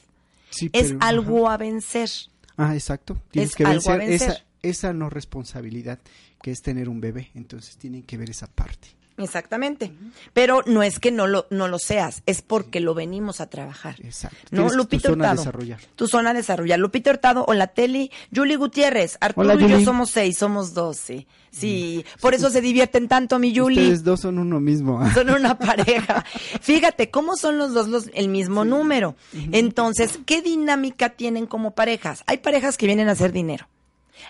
es 0.74 0.96
algo 1.00 1.49
a 1.49 1.58
vencer. 1.58 2.10
Ah, 2.58 2.74
exacto. 2.74 3.22
Tienes 3.32 3.56
que 3.56 3.64
vencer, 3.64 4.01
Esa, 4.01 4.45
esa 4.62 4.93
no 4.93 5.10
responsabilidad 5.10 5.99
que 6.41 6.51
es 6.51 6.62
tener 6.62 6.89
un 6.89 7.01
bebé. 7.01 7.32
Entonces 7.34 7.78
tienen 7.78 8.03
que 8.03 8.18
ver 8.18 8.30
esa 8.30 8.47
parte. 8.47 8.89
Exactamente. 9.18 9.93
Pero 10.34 10.61
no 10.66 10.84
es 10.84 10.99
que 10.99 11.11
no 11.11 11.28
lo, 11.28 11.47
no 11.49 11.68
lo 11.68 11.80
seas, 11.80 12.22
es 12.26 12.41
porque 12.41 12.82
lo 12.82 12.93
venimos 12.93 13.39
a 13.39 13.47
trabajar. 13.49 13.95
Exacto. 14.03 14.38
¿No? 14.51 14.70
Lupita 14.70 15.09
tu 15.09 15.13
zona 15.13 15.24
Hurtado. 15.24 15.38
desarrollar. 15.38 15.80
Tu 15.95 16.07
zona 16.07 16.30
a 16.32 16.34
desarrollar. 16.34 16.80
Lupita 16.80 17.11
Hurtado, 17.11 17.45
la 17.53 17.68
Teli, 17.68 18.11
Julie 18.34 18.57
Gutiérrez, 18.57 19.18
Arturo 19.22 19.57
y 19.59 19.70
yo 19.70 19.80
somos 19.82 20.11
seis, 20.11 20.38
somos 20.38 20.74
doce. 20.74 21.28
Sí, 21.49 22.03
mm. 22.05 22.20
por 22.20 22.34
eso 22.34 22.49
se 22.49 22.59
divierten 22.59 23.07
tanto, 23.07 23.39
mi 23.39 23.55
Julie. 23.55 23.84
Ustedes 23.84 24.03
dos 24.03 24.20
son 24.20 24.39
uno 24.39 24.59
mismo. 24.59 25.09
Son 25.13 25.30
una 25.30 25.57
pareja. 25.57 26.26
Fíjate, 26.61 27.09
¿cómo 27.09 27.38
son 27.38 27.57
los 27.57 27.74
dos 27.74 27.88
los, 27.88 28.09
el 28.13 28.28
mismo 28.28 28.66
número? 28.66 29.16
Entonces, 29.51 30.20
¿qué 30.26 30.41
dinámica 30.41 31.11
tienen 31.11 31.45
como 31.45 31.72
parejas? 31.72 32.24
Hay 32.28 32.39
parejas 32.39 32.78
que 32.78 32.86
vienen 32.88 33.07
a 33.07 33.13
hacer 33.13 33.32
dinero. 33.32 33.68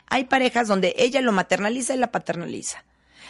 Hay 0.07 0.25
parejas 0.25 0.67
donde 0.67 0.93
ella 0.97 1.21
lo 1.21 1.31
maternaliza 1.31 1.95
y 1.95 1.97
la 1.97 2.11
paternaliza. 2.11 2.83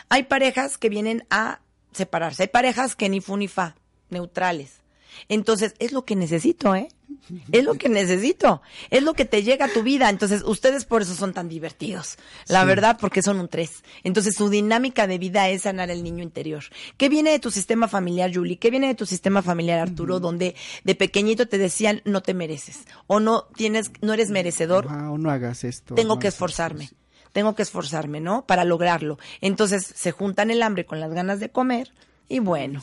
Hay 0.10 0.24
parejas 0.24 0.78
que 0.78 0.90
vienen 0.90 1.26
a 1.30 1.62
separarse. 1.92 2.44
Hay 2.44 2.50
parejas 2.50 2.96
que 2.96 3.10
ni 3.10 3.22
fu 3.22 3.38
ni 3.38 3.48
fa, 3.48 3.76
neutrales. 4.10 4.82
Entonces, 5.30 5.74
es 5.80 5.92
lo 5.92 6.06
que 6.06 6.16
necesito, 6.16 6.76
¿eh? 6.76 6.90
Es 7.52 7.64
lo 7.64 7.76
que 7.76 7.90
necesito. 7.90 8.62
Es 8.90 9.02
lo 9.02 9.14
que 9.14 9.26
te 9.26 9.44
llega 9.44 9.66
a 9.66 9.74
tu 9.74 9.84
vida. 9.84 10.10
Entonces, 10.10 10.44
ustedes 10.44 10.86
por 10.86 11.02
eso 11.02 11.16
son 11.16 11.34
tan 11.34 11.50
divertidos. 11.50 12.18
La 12.48 12.66
verdad, 12.66 12.98
porque 13.00 13.22
son 13.22 13.40
un 13.40 13.48
tres. 13.48 13.84
Entonces, 14.04 14.36
su 14.36 14.50
dinámica 14.50 15.08
de 15.08 15.18
vida 15.18 15.50
es 15.50 15.64
sanar 15.64 15.90
el 15.90 16.04
niño 16.04 16.24
interior. 16.24 16.64
¿Qué 16.98 17.10
viene 17.10 17.32
de 17.32 17.40
tu 17.40 17.52
sistema 17.52 17.88
familiar, 17.88 18.32
Julie? 18.34 18.58
¿Qué 18.58 18.70
viene 18.70 18.88
de 18.88 18.96
tu 18.96 19.06
sistema 19.06 19.42
familiar, 19.42 19.80
Arturo? 19.80 20.20
Donde 20.20 20.56
de 20.84 20.96
pequeñito 20.96 21.48
te 21.48 21.58
decían, 21.58 22.02
no 22.06 22.22
te 22.22 22.34
mereces. 22.34 22.86
O 23.08 23.20
no 23.20 23.46
tienes, 23.56 23.92
no 24.02 24.14
eres 24.14 24.30
merecedor. 24.30 24.88
o 24.88 25.18
no 25.18 25.32
hagas 25.32 25.64
esto. 25.64 25.96
Tengo 25.96 26.20
que 26.20 26.28
esforzarme 26.28 26.90
tengo 27.36 27.54
que 27.54 27.64
esforzarme, 27.64 28.22
¿no? 28.22 28.46
Para 28.46 28.64
lograrlo. 28.64 29.20
Entonces 29.42 29.86
se 29.94 30.14
juntan 30.14 30.52
el 30.52 30.64
hambre 30.64 30.86
con 30.86 31.02
las 31.02 31.12
ganas 31.14 31.42
de 31.42 31.50
comer. 31.50 31.92
Y 32.30 32.40
bueno, 32.40 32.82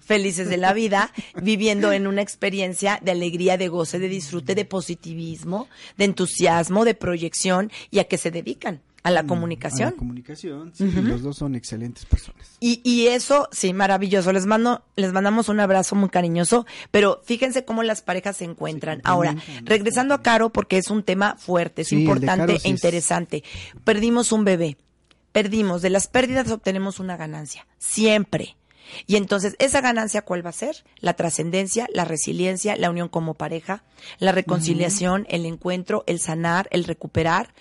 felices 0.00 0.48
de 0.48 0.56
la 0.58 0.72
vida, 0.82 1.10
viviendo 1.42 1.90
en 1.90 2.06
una 2.06 2.22
experiencia 2.22 3.00
de 3.02 3.10
alegría, 3.10 3.58
de 3.58 3.66
goce, 3.66 3.98
de 3.98 4.08
disfrute, 4.08 4.54
de 4.54 4.64
positivismo, 4.64 5.68
de 5.96 6.04
entusiasmo, 6.04 6.84
de 6.84 6.94
proyección 6.94 7.72
y 7.90 7.98
a 7.98 8.04
qué 8.04 8.16
se 8.16 8.30
dedican 8.30 8.80
a 9.04 9.10
la 9.10 9.22
mm, 9.22 9.26
comunicación. 9.26 9.88
A 9.88 9.90
la 9.92 9.96
comunicación, 9.96 10.72
sí, 10.74 10.90
los 10.90 11.22
dos 11.22 11.36
son 11.36 11.54
excelentes 11.54 12.06
personas. 12.06 12.56
Y, 12.58 12.80
y 12.84 13.08
eso, 13.08 13.48
sí, 13.52 13.74
maravilloso. 13.74 14.32
Les 14.32 14.46
mando, 14.46 14.82
les 14.96 15.12
mandamos 15.12 15.50
un 15.50 15.60
abrazo 15.60 15.94
muy 15.94 16.08
cariñoso, 16.08 16.66
pero 16.90 17.20
fíjense 17.22 17.66
cómo 17.66 17.82
las 17.82 18.00
parejas 18.00 18.38
se 18.38 18.44
encuentran. 18.44 19.02
Ahora, 19.04 19.36
regresando 19.62 20.14
a 20.14 20.22
Caro, 20.22 20.50
porque 20.50 20.78
es 20.78 20.90
un 20.90 21.02
tema 21.02 21.36
fuerte, 21.36 21.82
es 21.82 21.92
importante 21.92 22.58
e 22.64 22.68
interesante. 22.68 23.44
Perdimos 23.84 24.32
un 24.32 24.44
bebé. 24.44 24.78
Perdimos. 25.32 25.82
De 25.82 25.90
las 25.90 26.08
pérdidas 26.08 26.50
obtenemos 26.50 26.98
una 26.98 27.18
ganancia. 27.18 27.66
Siempre. 27.78 28.56
Y 29.06 29.16
entonces, 29.16 29.54
¿esa 29.58 29.82
ganancia 29.82 30.22
cuál 30.22 30.44
va 30.44 30.50
a 30.50 30.54
ser? 30.54 30.84
La 31.00 31.14
trascendencia, 31.14 31.88
la 31.92 32.06
resiliencia, 32.06 32.76
la 32.76 32.88
unión 32.88 33.08
como 33.08 33.34
pareja, 33.34 33.82
la 34.18 34.32
reconciliación, 34.32 35.26
el 35.28 35.44
encuentro, 35.44 36.04
el 36.06 36.20
sanar, 36.20 36.68
el 36.70 36.84
recuperar 36.84 37.52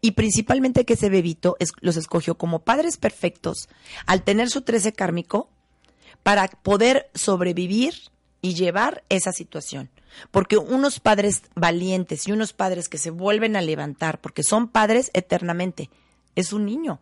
y 0.00 0.12
principalmente 0.12 0.84
que 0.84 0.94
ese 0.94 1.08
bebito 1.08 1.56
los 1.80 1.96
escogió 1.96 2.36
como 2.36 2.60
padres 2.60 2.96
perfectos 2.96 3.68
al 4.06 4.22
tener 4.22 4.50
su 4.50 4.62
trece 4.62 4.92
kármico 4.92 5.50
para 6.22 6.48
poder 6.48 7.10
sobrevivir 7.14 7.94
y 8.42 8.54
llevar 8.54 9.04
esa 9.08 9.32
situación. 9.32 9.90
Porque 10.30 10.56
unos 10.56 11.00
padres 11.00 11.42
valientes 11.54 12.26
y 12.26 12.32
unos 12.32 12.52
padres 12.52 12.88
que 12.88 12.98
se 12.98 13.10
vuelven 13.10 13.56
a 13.56 13.62
levantar, 13.62 14.20
porque 14.20 14.42
son 14.42 14.68
padres 14.68 15.10
eternamente, 15.14 15.90
es 16.34 16.52
un 16.52 16.64
niño. 16.64 17.00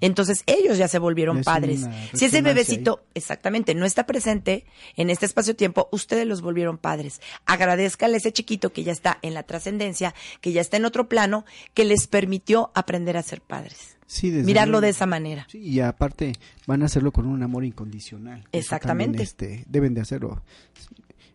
Entonces 0.00 0.42
ellos 0.46 0.78
ya 0.78 0.88
se 0.88 0.98
volvieron 0.98 1.42
padres. 1.42 1.86
Si 2.12 2.26
ese 2.26 2.42
bebecito, 2.42 3.04
exactamente, 3.14 3.74
no 3.74 3.86
está 3.86 4.06
presente 4.06 4.64
en 4.96 5.10
este 5.10 5.26
espacio-tiempo, 5.26 5.88
ustedes 5.92 6.26
los 6.26 6.42
volvieron 6.42 6.78
padres. 6.78 7.20
Agradezcale 7.46 8.14
a 8.14 8.18
ese 8.18 8.32
chiquito 8.32 8.72
que 8.72 8.84
ya 8.84 8.92
está 8.92 9.18
en 9.22 9.34
la 9.34 9.42
trascendencia, 9.42 10.14
que 10.40 10.52
ya 10.52 10.60
está 10.60 10.76
en 10.76 10.84
otro 10.84 11.08
plano, 11.08 11.44
que 11.74 11.84
les 11.84 12.06
permitió 12.06 12.70
aprender 12.74 13.16
a 13.16 13.22
ser 13.22 13.40
padres. 13.40 13.98
Mirarlo 14.22 14.80
de 14.80 14.88
esa 14.88 15.06
manera. 15.06 15.46
y 15.52 15.80
aparte 15.80 16.32
van 16.66 16.82
a 16.82 16.86
hacerlo 16.86 17.12
con 17.12 17.26
un 17.26 17.42
amor 17.42 17.64
incondicional. 17.64 18.46
Exactamente. 18.52 19.22
este, 19.22 19.64
deben 19.68 19.92
de 19.94 20.00
hacerlo. 20.00 20.42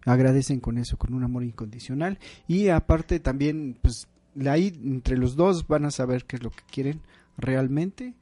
Agradecen 0.05 0.59
con 0.59 0.77
eso, 0.77 0.97
con 0.97 1.13
un 1.13 1.23
amor 1.23 1.43
incondicional. 1.43 2.17
Y 2.47 2.69
aparte 2.69 3.19
también, 3.19 3.77
pues, 3.81 4.07
ahí 4.47 4.73
entre 4.83 5.17
los 5.17 5.35
dos 5.35 5.67
van 5.67 5.85
a 5.85 5.91
saber 5.91 6.25
qué 6.25 6.37
es 6.37 6.43
lo 6.43 6.49
que 6.49 6.63
quieren 6.69 7.01
realmente 7.37 8.13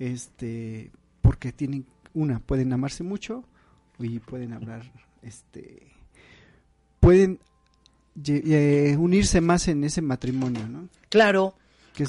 este 0.00 0.90
porque 1.22 1.52
tienen 1.52 1.86
una 2.12 2.40
pueden 2.40 2.72
amarse 2.72 3.04
mucho 3.04 3.44
y 4.00 4.18
pueden 4.18 4.52
hablar 4.52 4.90
este 5.22 5.86
pueden 6.98 7.38
eh, 8.26 8.96
unirse 8.98 9.40
más 9.40 9.68
en 9.68 9.84
ese 9.84 10.02
matrimonio 10.02 10.66
no 10.66 10.88
claro 11.08 11.54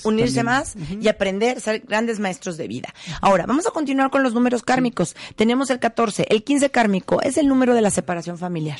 unirse 0.03 0.43
más 0.43 0.75
y 0.99 1.07
aprender, 1.07 1.59
ser 1.59 1.81
grandes 1.81 2.19
maestros 2.19 2.57
de 2.57 2.67
vida. 2.67 2.93
Ahora, 3.21 3.45
vamos 3.45 3.67
a 3.67 3.71
continuar 3.71 4.09
con 4.09 4.23
los 4.23 4.33
números 4.33 4.63
kármicos. 4.63 5.15
Tenemos 5.35 5.69
el 5.69 5.79
14, 5.79 6.27
el 6.29 6.43
15 6.43 6.71
kármico 6.71 7.21
es 7.21 7.37
el 7.37 7.47
número 7.47 7.73
de 7.73 7.81
la 7.81 7.91
separación 7.91 8.37
familiar. 8.37 8.79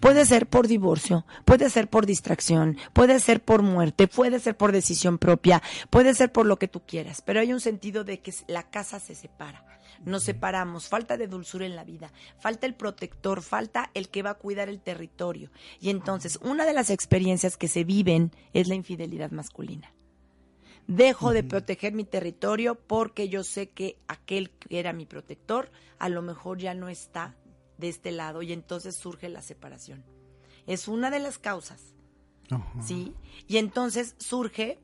Puede 0.00 0.24
ser 0.26 0.46
por 0.46 0.66
divorcio, 0.66 1.26
puede 1.44 1.70
ser 1.70 1.88
por 1.88 2.06
distracción, 2.06 2.76
puede 2.92 3.20
ser 3.20 3.42
por 3.42 3.62
muerte, 3.62 4.08
puede 4.08 4.40
ser 4.40 4.56
por 4.56 4.72
decisión 4.72 5.18
propia, 5.18 5.62
puede 5.90 6.14
ser 6.14 6.32
por 6.32 6.46
lo 6.46 6.58
que 6.58 6.68
tú 6.68 6.82
quieras, 6.86 7.22
pero 7.22 7.40
hay 7.40 7.52
un 7.52 7.60
sentido 7.60 8.04
de 8.04 8.20
que 8.20 8.34
la 8.48 8.64
casa 8.64 9.00
se 9.00 9.14
separa. 9.14 9.64
Nos 10.04 10.24
separamos, 10.24 10.88
falta 10.88 11.16
de 11.16 11.26
dulzura 11.26 11.64
en 11.64 11.74
la 11.74 11.84
vida, 11.84 12.12
falta 12.38 12.66
el 12.66 12.74
protector, 12.74 13.42
falta 13.42 13.90
el 13.94 14.08
que 14.08 14.22
va 14.22 14.30
a 14.30 14.34
cuidar 14.34 14.68
el 14.68 14.80
territorio. 14.80 15.50
Y 15.80 15.90
entonces, 15.90 16.38
una 16.42 16.66
de 16.66 16.74
las 16.74 16.90
experiencias 16.90 17.56
que 17.56 17.68
se 17.68 17.84
viven 17.84 18.32
es 18.52 18.68
la 18.68 18.74
infidelidad 18.74 19.30
masculina. 19.30 19.92
Dejo 20.86 21.32
de 21.32 21.42
proteger 21.42 21.94
mi 21.94 22.04
territorio 22.04 22.76
porque 22.76 23.28
yo 23.28 23.42
sé 23.42 23.70
que 23.70 23.98
aquel 24.06 24.50
que 24.50 24.78
era 24.78 24.92
mi 24.92 25.04
protector 25.04 25.72
a 25.98 26.08
lo 26.08 26.22
mejor 26.22 26.58
ya 26.58 26.74
no 26.74 26.88
está 26.88 27.34
de 27.78 27.88
este 27.88 28.12
lado 28.12 28.42
y 28.42 28.52
entonces 28.52 28.96
surge 28.96 29.28
la 29.28 29.42
separación. 29.42 30.04
Es 30.66 30.88
una 30.88 31.10
de 31.10 31.18
las 31.18 31.38
causas. 31.38 31.94
¿Sí? 32.80 33.12
Y 33.48 33.56
entonces 33.56 34.14
surge 34.18 34.78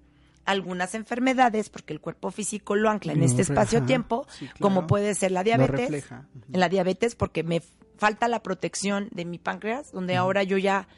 algunas 0.45 0.95
enfermedades, 0.95 1.70
porque 1.70 1.93
el 1.93 2.01
cuerpo 2.01 2.30
físico 2.30 2.74
lo 2.74 2.90
ancla 2.90 3.12
en 3.12 3.22
este 3.22 3.43
espacio-tiempo, 3.43 4.26
como 4.61 4.86
puede 4.86 5.14
ser 5.14 5.30
la 5.30 5.45
diabetes. 5.45 6.07
La 6.49 6.68
diabetes, 6.68 7.14
porque 7.14 7.43
me 7.45 7.62
falta 7.97 8.26
la 8.26 8.43
protección 8.43 9.09
de 9.12 9.24
mi 9.24 9.38
páncreas, 9.38 9.93
donde 9.93 10.16
ahora 10.16 10.43
yo 10.43 10.59
ya 10.59 10.88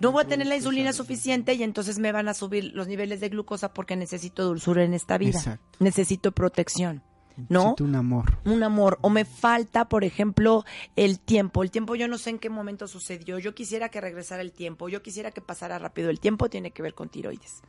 no 0.00 0.12
voy 0.12 0.24
a 0.24 0.28
tener 0.28 0.46
la 0.46 0.56
insulina 0.56 0.92
suficiente 0.92 1.54
y 1.54 1.62
entonces 1.62 1.98
me 1.98 2.12
van 2.12 2.28
a 2.28 2.34
subir 2.34 2.72
los 2.74 2.88
niveles 2.88 3.20
de 3.20 3.28
glucosa 3.28 3.72
porque 3.72 3.96
necesito 3.96 4.44
dulzura 4.44 4.84
en 4.84 4.94
esta 4.94 5.18
vida. 5.18 5.60
Necesito 5.78 6.32
protección. 6.32 7.02
¿No? 7.48 7.74
un 7.80 7.94
amor. 7.94 8.38
Un 8.44 8.62
amor. 8.62 8.98
O 9.02 9.10
me 9.10 9.24
falta, 9.24 9.88
por 9.88 10.04
ejemplo, 10.04 10.64
el 10.96 11.18
tiempo. 11.18 11.62
El 11.62 11.70
tiempo 11.70 11.94
yo 11.94 12.08
no 12.08 12.18
sé 12.18 12.30
en 12.30 12.38
qué 12.38 12.50
momento 12.50 12.86
sucedió. 12.88 13.38
Yo 13.38 13.54
quisiera 13.54 13.88
que 13.88 14.00
regresara 14.00 14.42
el 14.42 14.52
tiempo. 14.52 14.88
Yo 14.88 15.02
quisiera 15.02 15.30
que 15.30 15.40
pasara 15.40 15.78
rápido. 15.78 16.10
El 16.10 16.20
tiempo 16.20 16.48
tiene 16.48 16.70
que 16.70 16.82
ver 16.82 16.94
con 16.94 17.08
tiroides. 17.08 17.62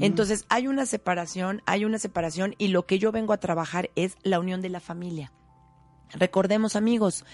Entonces 0.00 0.44
hay 0.48 0.68
una 0.68 0.86
separación, 0.86 1.60
hay 1.66 1.84
una 1.84 1.98
separación 1.98 2.54
y 2.56 2.68
lo 2.68 2.86
que 2.86 3.00
yo 3.00 3.10
vengo 3.10 3.32
a 3.32 3.40
trabajar 3.40 3.90
es 3.96 4.16
la 4.22 4.38
unión 4.38 4.62
de 4.62 4.68
la 4.68 4.80
familia. 4.80 5.32
Recordemos 6.12 6.76
amigos, 6.76 7.24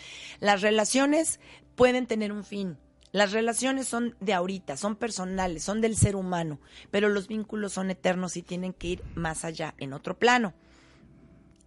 las 0.41 0.63
relaciones 0.63 1.41
pueden 1.75 2.07
tener 2.07 2.33
un 2.33 2.45
fin. 2.45 2.79
Las 3.13 3.33
relaciones 3.33 3.87
son 3.87 4.17
de 4.21 4.33
ahorita, 4.33 4.79
son 4.79 4.97
personales, 4.97 5.63
son 5.63 5.83
del 5.83 5.97
ser 5.97 6.17
humano, 6.17 6.59
pero 6.91 7.11
los 7.11 7.29
vínculos 7.29 7.75
son 7.75 7.91
eternos 7.91 8.39
y 8.39 8.43
tienen 8.43 8.73
que 8.73 8.89
ir 8.89 9.05
más 9.15 9.45
allá, 9.45 9.75
en 9.77 9.93
otro 9.93 10.19
plano. 10.19 10.55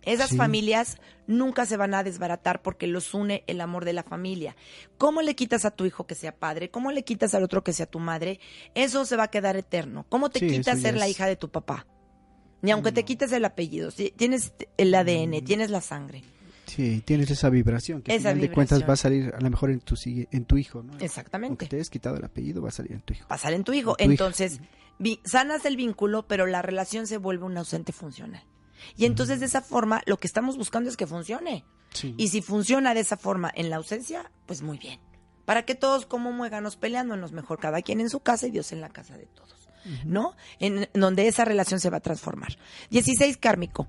Esas 0.05 0.35
familias 0.35 0.97
nunca 1.27 1.65
se 1.65 1.77
van 1.77 1.93
a 1.93 2.03
desbaratar 2.03 2.61
porque 2.61 2.87
los 2.87 3.13
une 3.13 3.43
el 3.47 3.59
amor 3.61 3.85
de 3.85 3.93
la 3.93 4.03
familia. 4.03 4.55
¿Cómo 4.97 5.21
le 5.21 5.35
quitas 5.35 5.65
a 5.65 5.71
tu 5.71 5.85
hijo 5.85 6.05
que 6.07 6.15
sea 6.15 6.35
padre? 6.35 6.69
¿Cómo 6.69 6.91
le 6.91 7.03
quitas 7.03 7.33
al 7.33 7.43
otro 7.43 7.63
que 7.63 7.73
sea 7.73 7.85
tu 7.85 7.99
madre? 7.99 8.39
Eso 8.75 9.05
se 9.05 9.15
va 9.15 9.23
a 9.23 9.27
quedar 9.29 9.57
eterno. 9.57 10.05
¿Cómo 10.09 10.29
te 10.29 10.45
quitas 10.45 10.79
ser 10.79 10.95
la 10.95 11.09
hija 11.09 11.25
de 11.27 11.35
tu 11.35 11.49
papá? 11.49 11.87
Ni 12.61 12.71
aunque 12.71 12.91
te 12.91 13.03
quites 13.03 13.31
el 13.31 13.45
apellido, 13.45 13.91
tienes 13.91 14.53
el 14.77 14.93
ADN, 14.95 15.41
mm. 15.41 15.45
tienes 15.45 15.69
la 15.69 15.81
sangre. 15.81 16.23
Sí, 16.65 17.03
tienes 17.05 17.29
esa 17.29 17.49
vibración 17.49 18.01
que 18.01 18.11
al 18.11 18.19
final 18.19 18.41
de 18.41 18.51
cuentas 18.51 18.87
va 18.89 18.93
a 18.93 18.97
salir 18.97 19.33
a 19.35 19.39
lo 19.39 19.49
mejor 19.49 19.69
en 19.69 19.79
tu 19.81 19.95
en 20.05 20.45
tu 20.45 20.57
hijo, 20.57 20.81
¿no? 20.81 20.97
Exactamente. 20.99 21.51
Aunque 21.51 21.67
te 21.67 21.75
hayas 21.75 21.89
quitado 21.89 22.17
el 22.17 22.25
apellido, 22.25 22.61
va 22.61 22.69
a 22.69 22.71
salir 22.71 22.93
en 22.93 23.01
tu 23.01 23.13
hijo. 23.13 23.27
Va 23.29 23.35
a 23.35 23.39
salir 23.39 23.57
en 23.57 23.63
tu 23.63 23.73
hijo. 23.73 23.95
Entonces, 23.99 24.59
sanas 25.23 25.65
el 25.65 25.77
vínculo, 25.77 26.27
pero 26.27 26.47
la 26.47 26.61
relación 26.61 27.05
se 27.05 27.17
vuelve 27.17 27.45
un 27.45 27.57
ausente 27.57 27.91
funcional. 27.91 28.43
Y 28.95 29.05
entonces 29.05 29.39
de 29.39 29.45
esa 29.45 29.61
forma 29.61 30.01
lo 30.05 30.17
que 30.17 30.27
estamos 30.27 30.57
buscando 30.57 30.89
es 30.89 30.97
que 30.97 31.07
funcione. 31.07 31.65
Y 32.17 32.27
si 32.27 32.41
funciona 32.41 32.93
de 32.93 32.99
esa 32.99 33.17
forma 33.17 33.51
en 33.55 33.69
la 33.69 33.77
ausencia, 33.77 34.31
pues 34.45 34.61
muy 34.61 34.77
bien. 34.77 34.99
Para 35.45 35.63
que 35.63 35.75
todos 35.75 36.05
como 36.05 36.31
muéganos 36.31 36.75
peleándonos 36.75 37.31
mejor, 37.31 37.59
cada 37.59 37.81
quien 37.81 38.01
en 38.01 38.09
su 38.09 38.19
casa 38.19 38.47
y 38.47 38.51
Dios 38.51 38.71
en 38.71 38.81
la 38.81 38.89
casa 38.89 39.17
de 39.17 39.27
todos. 39.27 39.69
¿No? 40.03 40.35
En, 40.59 40.89
donde 40.93 41.27
esa 41.27 41.45
relación 41.45 41.79
se 41.79 41.91
va 41.91 41.97
a 41.97 42.01
transformar. 42.01 42.57
16 42.89 43.37
kármico. 43.37 43.87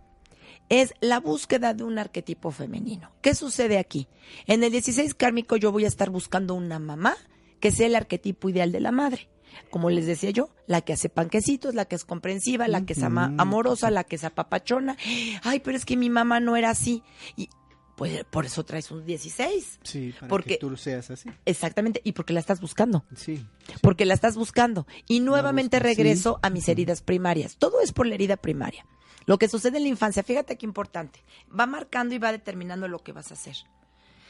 es 0.68 0.93
la 1.01 1.20
búsqueda 1.20 1.74
de 1.74 1.84
un 1.84 1.99
arquetipo 1.99 2.51
femenino. 2.51 3.12
¿Qué 3.22 3.34
sucede 3.34 3.78
aquí? 3.78 4.09
En 4.47 4.62
el 4.62 4.72
16 4.72 5.14
kármico 5.14 5.57
yo 5.57 5.72
voy 5.72 5.84
a 5.84 5.89
estar 5.89 6.11
buscando 6.11 6.55
una 6.55 6.78
mamá 6.78 7.16
que 7.61 7.70
sea 7.70 7.87
el 7.87 7.95
arquetipo 7.95 8.49
ideal 8.49 8.72
de 8.72 8.80
la 8.80 8.93
madre. 8.93 9.28
Como 9.71 9.91
les 9.91 10.07
decía 10.07 10.31
yo, 10.31 10.51
la 10.67 10.81
que 10.81 10.93
hace 10.93 11.09
panquecitos, 11.09 11.75
la 11.75 11.87
que 11.87 11.97
es 11.97 12.05
comprensiva, 12.05 12.69
la 12.69 12.85
que 12.85 12.93
es 12.93 13.03
amorosa, 13.03 13.91
la 13.91 14.05
que 14.05 14.17
es 14.17 14.25
apapachona. 14.25 14.97
Ay, 15.43 15.61
pero 15.61 15.77
es 15.77 15.85
que 15.85 15.97
mi 15.97 16.11
mamá 16.11 16.41
no 16.41 16.57
era 16.57 16.71
así. 16.71 17.03
Y 17.37 17.49
pues 17.97 18.25
por 18.25 18.45
eso 18.45 18.65
traes 18.65 18.91
un 18.91 19.05
16. 19.05 19.81
Sí, 19.83 20.15
para 20.19 20.29
porque, 20.29 20.51
que 20.51 20.59
tú 20.59 20.77
seas 20.77 21.11
así. 21.11 21.31
Exactamente, 21.47 22.01
y 22.05 22.13
porque 22.13 22.35
la 22.35 22.41
estás 22.41 22.61
buscando. 22.61 23.05
Sí. 23.17 23.45
Porque 23.81 24.05
la 24.05 24.15
estás 24.15 24.37
buscando. 24.37 24.87
Y 25.09 25.21
nuevamente 25.21 25.79
regreso 25.79 26.39
a 26.43 26.51
mis 26.51 26.69
heridas 26.69 27.01
primarias. 27.01 27.57
Todo 27.57 27.81
es 27.81 27.93
por 27.93 28.07
la 28.07 28.15
herida 28.15 28.37
primaria. 28.37 28.87
Lo 29.25 29.39
que 29.39 29.49
sucede 29.49 29.79
en 29.79 29.85
la 29.85 29.89
infancia, 29.89 30.23
fíjate 30.23 30.57
qué 30.57 30.67
importante, 30.67 31.25
va 31.49 31.67
marcando 31.67 32.15
y 32.15 32.19
va 32.19 32.31
determinando 32.31 32.87
lo 32.87 33.01
que 33.01 33.13
vas 33.13 33.33
a 33.33 33.35
hacer. 33.35 33.57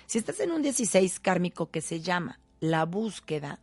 Si 0.06 0.18
estás 0.18 0.40
en 0.40 0.52
un 0.52 0.62
16 0.62 1.20
kármico 1.20 1.70
que 1.70 1.82
se 1.82 2.00
llama 2.00 2.40
la 2.60 2.84
búsqueda, 2.84 3.60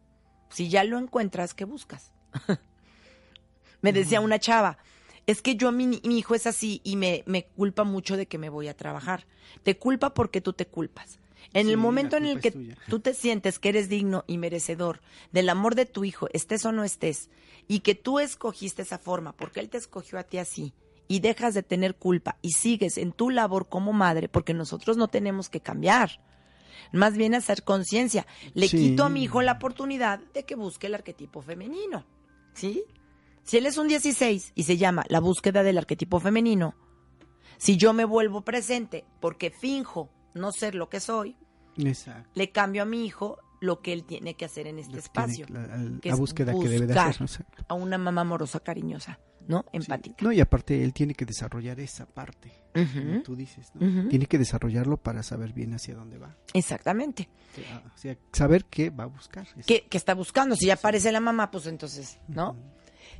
si 0.54 0.70
ya 0.70 0.84
lo 0.84 0.97
encuentras, 0.97 1.54
¿qué 1.54 1.66
buscas? 1.66 2.12
me 3.82 3.91
decía 3.91 4.22
una 4.22 4.39
chava, 4.39 4.78
es 5.26 5.41
que 5.41 5.56
yo, 5.56 5.72
mi, 5.72 6.01
mi 6.04 6.18
hijo 6.18 6.36
es 6.36 6.47
así 6.47 6.82
y 6.84 6.95
me, 6.95 7.24
me, 7.26 7.45
culpa 7.45 7.84
mucho 7.84 8.18
de 8.18 8.26
que 8.26 8.38
me 8.38 8.49
voy 8.49 8.68
a 8.68 8.76
trabajar. 8.76 9.26
Te 9.64 9.78
culpa 9.78 10.14
porque 10.14 10.41
tú 10.41 10.54
te 10.54 10.66
culpas. 10.66 11.20
En 11.54 11.70
el 11.70 11.78
momento 11.78 12.18
en 12.18 12.26
el 12.26 12.39
que 12.39 12.51
tú 12.88 12.99
te 12.99 13.14
sientes 13.14 13.60
que 13.60 13.70
eres 13.70 13.89
digno 13.89 14.24
y 14.28 14.38
merecedor 14.38 15.01
del 15.32 15.49
amor 15.49 15.76
de 15.76 15.86
tu 15.86 16.04
hijo, 16.04 16.28
estés 16.34 16.66
o 16.66 16.72
no 16.72 16.84
estés, 16.84 17.30
y 17.68 17.82
que 17.82 17.95
tú 17.95 18.20
escogiste 18.20 18.82
esa 18.82 18.97
forma 18.97 19.34
porque 19.34 19.60
él 19.60 19.70
te 19.70 19.78
escogió 19.78 20.18
a 20.18 20.24
ti 20.24 20.38
así, 20.38 20.74
y 21.08 21.20
dejas 21.20 21.54
de 21.54 21.62
tener 21.62 21.95
culpa 21.95 22.38
y 22.41 22.51
sigues 22.51 22.97
en 22.97 23.12
tu 23.12 23.30
labor 23.30 23.68
como 23.68 23.93
madre, 23.93 24.30
porque 24.30 24.54
nosotros 24.54 24.97
no 24.97 25.10
tenemos 25.10 25.49
que 25.49 25.60
cambiar. 25.60 26.22
Más 26.91 27.17
bien 27.17 27.36
hacer 27.36 27.63
conciencia. 27.63 28.26
Le 28.53 28.69
quito 28.69 29.03
a 29.03 29.09
mi 29.09 29.24
hijo 29.24 29.41
la 29.41 29.53
oportunidad 29.53 30.19
de 30.34 30.43
que 30.45 30.55
busque 30.55 30.88
el 30.88 30.95
arquetipo 30.95 31.41
femenino. 31.41 32.05
¿Sí? 32.53 32.84
Si 33.43 33.57
él 33.57 33.65
es 33.65 33.78
un 33.78 33.88
16 33.88 34.53
y 34.55 34.63
se 34.63 34.78
llama 34.78 35.03
la 35.09 35.19
búsqueda 35.19 35.63
del 35.63 35.78
arquetipo 35.78 36.19
femenino, 36.19 36.76
si 37.57 37.78
yo 37.78 37.93
me 37.93 38.05
vuelvo 38.05 38.41
presente 38.41 39.05
porque 39.19 39.51
finjo 39.51 40.09
no 40.34 40.51
ser 40.51 40.76
lo 40.76 40.89
que 40.89 40.99
soy, 40.99 41.36
le 42.34 42.51
cambio 42.51 42.84
a 42.84 42.86
mi 42.86 43.05
hijo 43.05 43.39
lo 43.64 43.82
que 43.82 43.93
él 43.93 44.03
tiene 44.03 44.36
que 44.36 44.43
hacer 44.43 44.68
en 44.68 44.78
este 44.78 44.99
espacio. 44.99 45.45
la, 45.49 46.16
búsqueda 46.16 46.53
que 46.53 46.68
debe 46.68 46.86
de 46.86 46.99
hacer. 46.99 47.45
A 47.70 47.74
una 47.74 47.97
mamá 47.97 48.22
amorosa, 48.22 48.59
cariñosa. 48.59 49.20
¿no? 49.47 49.66
Empática. 49.72 50.24
No, 50.24 50.32
y 50.32 50.39
aparte 50.39 50.84
él 50.84 50.93
tiene 50.93 51.16
que 51.16 51.26
desarrollar 51.26 51.80
esa 51.80 52.05
parte, 52.05 52.51
como 52.74 53.24
tú 53.24 53.36
dices, 53.36 53.72
¿no? 53.74 54.07
Tiene 54.09 54.26
que 54.26 54.38
desarrollarlo 54.38 54.97
para 54.97 55.24
saber 55.24 55.53
bien 55.53 55.74
hacia 55.74 55.95
dónde 55.95 56.18
va. 56.18 56.36
Exactamente. 56.53 57.30
O 57.93 57.97
sea, 57.97 58.18
saber 58.32 58.66
qué 58.66 58.89
va 58.89 59.03
a 59.03 59.07
buscar. 59.07 59.47
¿Qué, 59.66 59.86
está 59.91 60.14
buscando? 60.14 60.55
Si 60.55 60.68
ya 60.68 60.76
aparece 60.76 61.11
la 61.11 61.20
mamá, 61.20 61.51
pues 61.51 61.68
entonces, 61.68 62.20
¿no? 62.28 62.55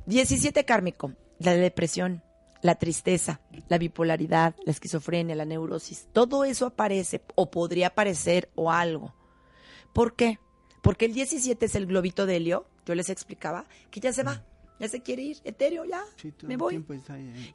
17 0.06 0.66
kármico, 0.66 1.14
la 1.40 1.54
depresión, 1.54 2.22
la 2.62 2.76
tristeza, 2.76 3.42
la 3.68 3.78
bipolaridad, 3.78 4.56
la 4.66 4.72
esquizofrenia, 4.72 5.36
la 5.36 5.46
neurosis, 5.46 6.08
todo 6.14 6.46
eso 6.46 6.68
aparece 6.68 7.22
o 7.36 7.52
podría 7.52 7.88
aparecer 7.88 8.50
o 8.56 8.72
algo. 8.72 9.14
¿Por 9.94 10.16
qué? 10.16 10.40
Porque 10.82 11.06
el 11.06 11.14
17 11.14 11.66
es 11.66 11.76
el 11.76 11.86
globito 11.86 12.26
de 12.26 12.36
helio, 12.36 12.66
yo 12.86 12.96
les 12.96 13.10
explicaba, 13.10 13.66
que 13.90 14.00
ya 14.00 14.12
se 14.12 14.24
va 14.24 14.44
ya 14.80 14.90
se 14.90 15.02
quiere 15.02 15.22
ir, 15.22 15.38
etéreo, 15.46 15.86
ya, 15.86 16.04
me 16.42 16.58
voy. 16.58 16.84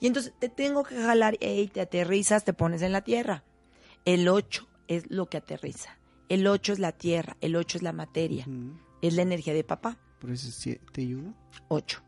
Y 0.00 0.06
entonces 0.06 0.32
te 0.38 0.48
tengo 0.48 0.82
que 0.84 0.96
jalar, 0.96 1.36
y 1.40 1.66
te 1.68 1.80
aterrizas, 1.80 2.44
te 2.44 2.54
pones 2.54 2.80
en 2.80 2.92
la 2.92 3.02
tierra. 3.02 3.44
El 4.04 4.28
8 4.28 4.66
es 4.86 5.10
lo 5.10 5.26
que 5.26 5.36
aterriza. 5.36 5.98
El 6.28 6.46
8 6.46 6.74
es 6.74 6.78
la 6.78 6.92
tierra, 6.92 7.36
el 7.40 7.56
8 7.56 7.78
es 7.78 7.82
la 7.82 7.92
materia, 7.92 8.46
es 9.02 9.14
la 9.14 9.22
energía 9.22 9.52
de 9.52 9.64
papá. 9.64 9.98
¿Por 10.18 10.30
eso 10.30 10.48
es 10.48 10.54
7 10.54 11.02
y 11.02 11.14
1? 11.14 11.34
8. 11.68 12.02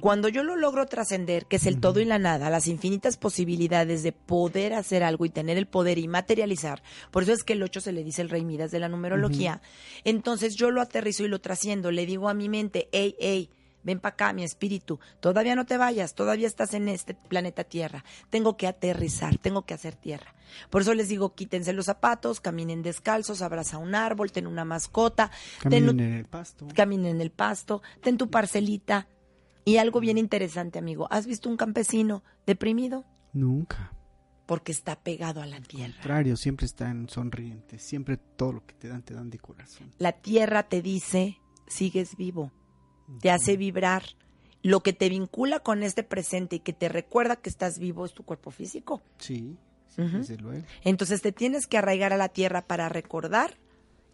Cuando 0.00 0.28
yo 0.28 0.44
lo 0.44 0.56
logro 0.56 0.86
trascender, 0.86 1.46
que 1.46 1.56
es 1.56 1.66
el 1.66 1.80
todo 1.80 2.00
y 2.00 2.04
la 2.04 2.18
nada, 2.18 2.50
las 2.50 2.68
infinitas 2.68 3.16
posibilidades 3.16 4.02
de 4.02 4.12
poder 4.12 4.74
hacer 4.74 5.02
algo 5.02 5.24
y 5.24 5.30
tener 5.30 5.58
el 5.58 5.66
poder 5.66 5.98
y 5.98 6.06
materializar, 6.06 6.82
por 7.10 7.24
eso 7.24 7.32
es 7.32 7.42
que 7.42 7.54
el 7.54 7.62
8 7.62 7.80
se 7.80 7.92
le 7.92 8.04
dice 8.04 8.22
el 8.22 8.30
rey 8.30 8.44
Midas 8.44 8.70
de 8.70 8.78
la 8.78 8.88
numerología, 8.88 9.60
entonces 10.04 10.54
yo 10.54 10.70
lo 10.70 10.80
aterrizo 10.80 11.24
y 11.24 11.28
lo 11.28 11.40
trasciendo, 11.40 11.90
le 11.90 12.06
digo 12.06 12.28
a 12.28 12.34
mi 12.34 12.48
mente, 12.48 12.88
hey, 12.92 13.16
hey, 13.18 13.50
ven 13.84 14.00
para 14.00 14.14
acá, 14.14 14.32
mi 14.32 14.42
espíritu, 14.42 14.98
todavía 15.20 15.54
no 15.54 15.66
te 15.66 15.76
vayas, 15.76 16.14
todavía 16.14 16.46
estás 16.46 16.74
en 16.74 16.88
este 16.88 17.14
planeta 17.14 17.64
Tierra, 17.64 18.04
tengo 18.30 18.56
que 18.56 18.66
aterrizar, 18.66 19.38
tengo 19.38 19.62
que 19.62 19.74
hacer 19.74 19.94
tierra. 19.94 20.34
Por 20.70 20.82
eso 20.82 20.94
les 20.94 21.08
digo, 21.08 21.34
quítense 21.34 21.72
los 21.72 21.86
zapatos, 21.86 22.40
caminen 22.40 22.82
descalzos, 22.82 23.42
abraza 23.42 23.78
un 23.78 23.94
árbol, 23.94 24.32
ten 24.32 24.46
una 24.46 24.64
mascota, 24.64 25.30
caminen 25.60 26.00
en 26.00 26.14
el 26.14 26.24
pasto. 26.24 26.66
Caminen 26.74 27.16
en 27.16 27.20
el 27.20 27.30
pasto, 27.30 27.82
ten 28.02 28.16
tu 28.16 28.30
parcelita. 28.30 29.08
Y 29.64 29.78
algo 29.78 30.00
bien 30.00 30.18
interesante, 30.18 30.78
amigo, 30.78 31.08
¿has 31.10 31.26
visto 31.26 31.48
un 31.48 31.56
campesino 31.56 32.22
deprimido? 32.46 33.04
Nunca. 33.32 33.92
Porque 34.46 34.72
está 34.72 35.00
pegado 35.00 35.40
a 35.40 35.46
la 35.46 35.60
tierra. 35.60 35.86
Al 35.86 35.94
contrario, 35.94 36.36
siempre 36.36 36.66
están 36.66 37.08
sonrientes, 37.08 37.82
siempre 37.82 38.18
todo 38.18 38.52
lo 38.52 38.66
que 38.66 38.74
te 38.74 38.88
dan, 38.88 39.02
te 39.02 39.14
dan 39.14 39.30
de 39.30 39.38
corazón. 39.38 39.90
La 39.98 40.12
tierra 40.12 40.64
te 40.64 40.82
dice, 40.82 41.38
sigues 41.66 42.16
vivo 42.16 42.52
te 43.20 43.30
hace 43.30 43.56
vibrar. 43.56 44.02
Lo 44.62 44.80
que 44.80 44.94
te 44.94 45.10
vincula 45.10 45.60
con 45.60 45.82
este 45.82 46.02
presente 46.02 46.56
y 46.56 46.60
que 46.60 46.72
te 46.72 46.88
recuerda 46.88 47.36
que 47.36 47.50
estás 47.50 47.78
vivo 47.78 48.06
es 48.06 48.14
tu 48.14 48.22
cuerpo 48.24 48.50
físico. 48.50 49.02
Sí, 49.18 49.58
desde 49.96 50.38
luego. 50.38 50.64
Entonces 50.84 51.20
te 51.20 51.32
tienes 51.32 51.66
que 51.66 51.76
arraigar 51.76 52.12
a 52.12 52.16
la 52.16 52.30
tierra 52.30 52.66
para 52.66 52.88
recordar 52.88 53.58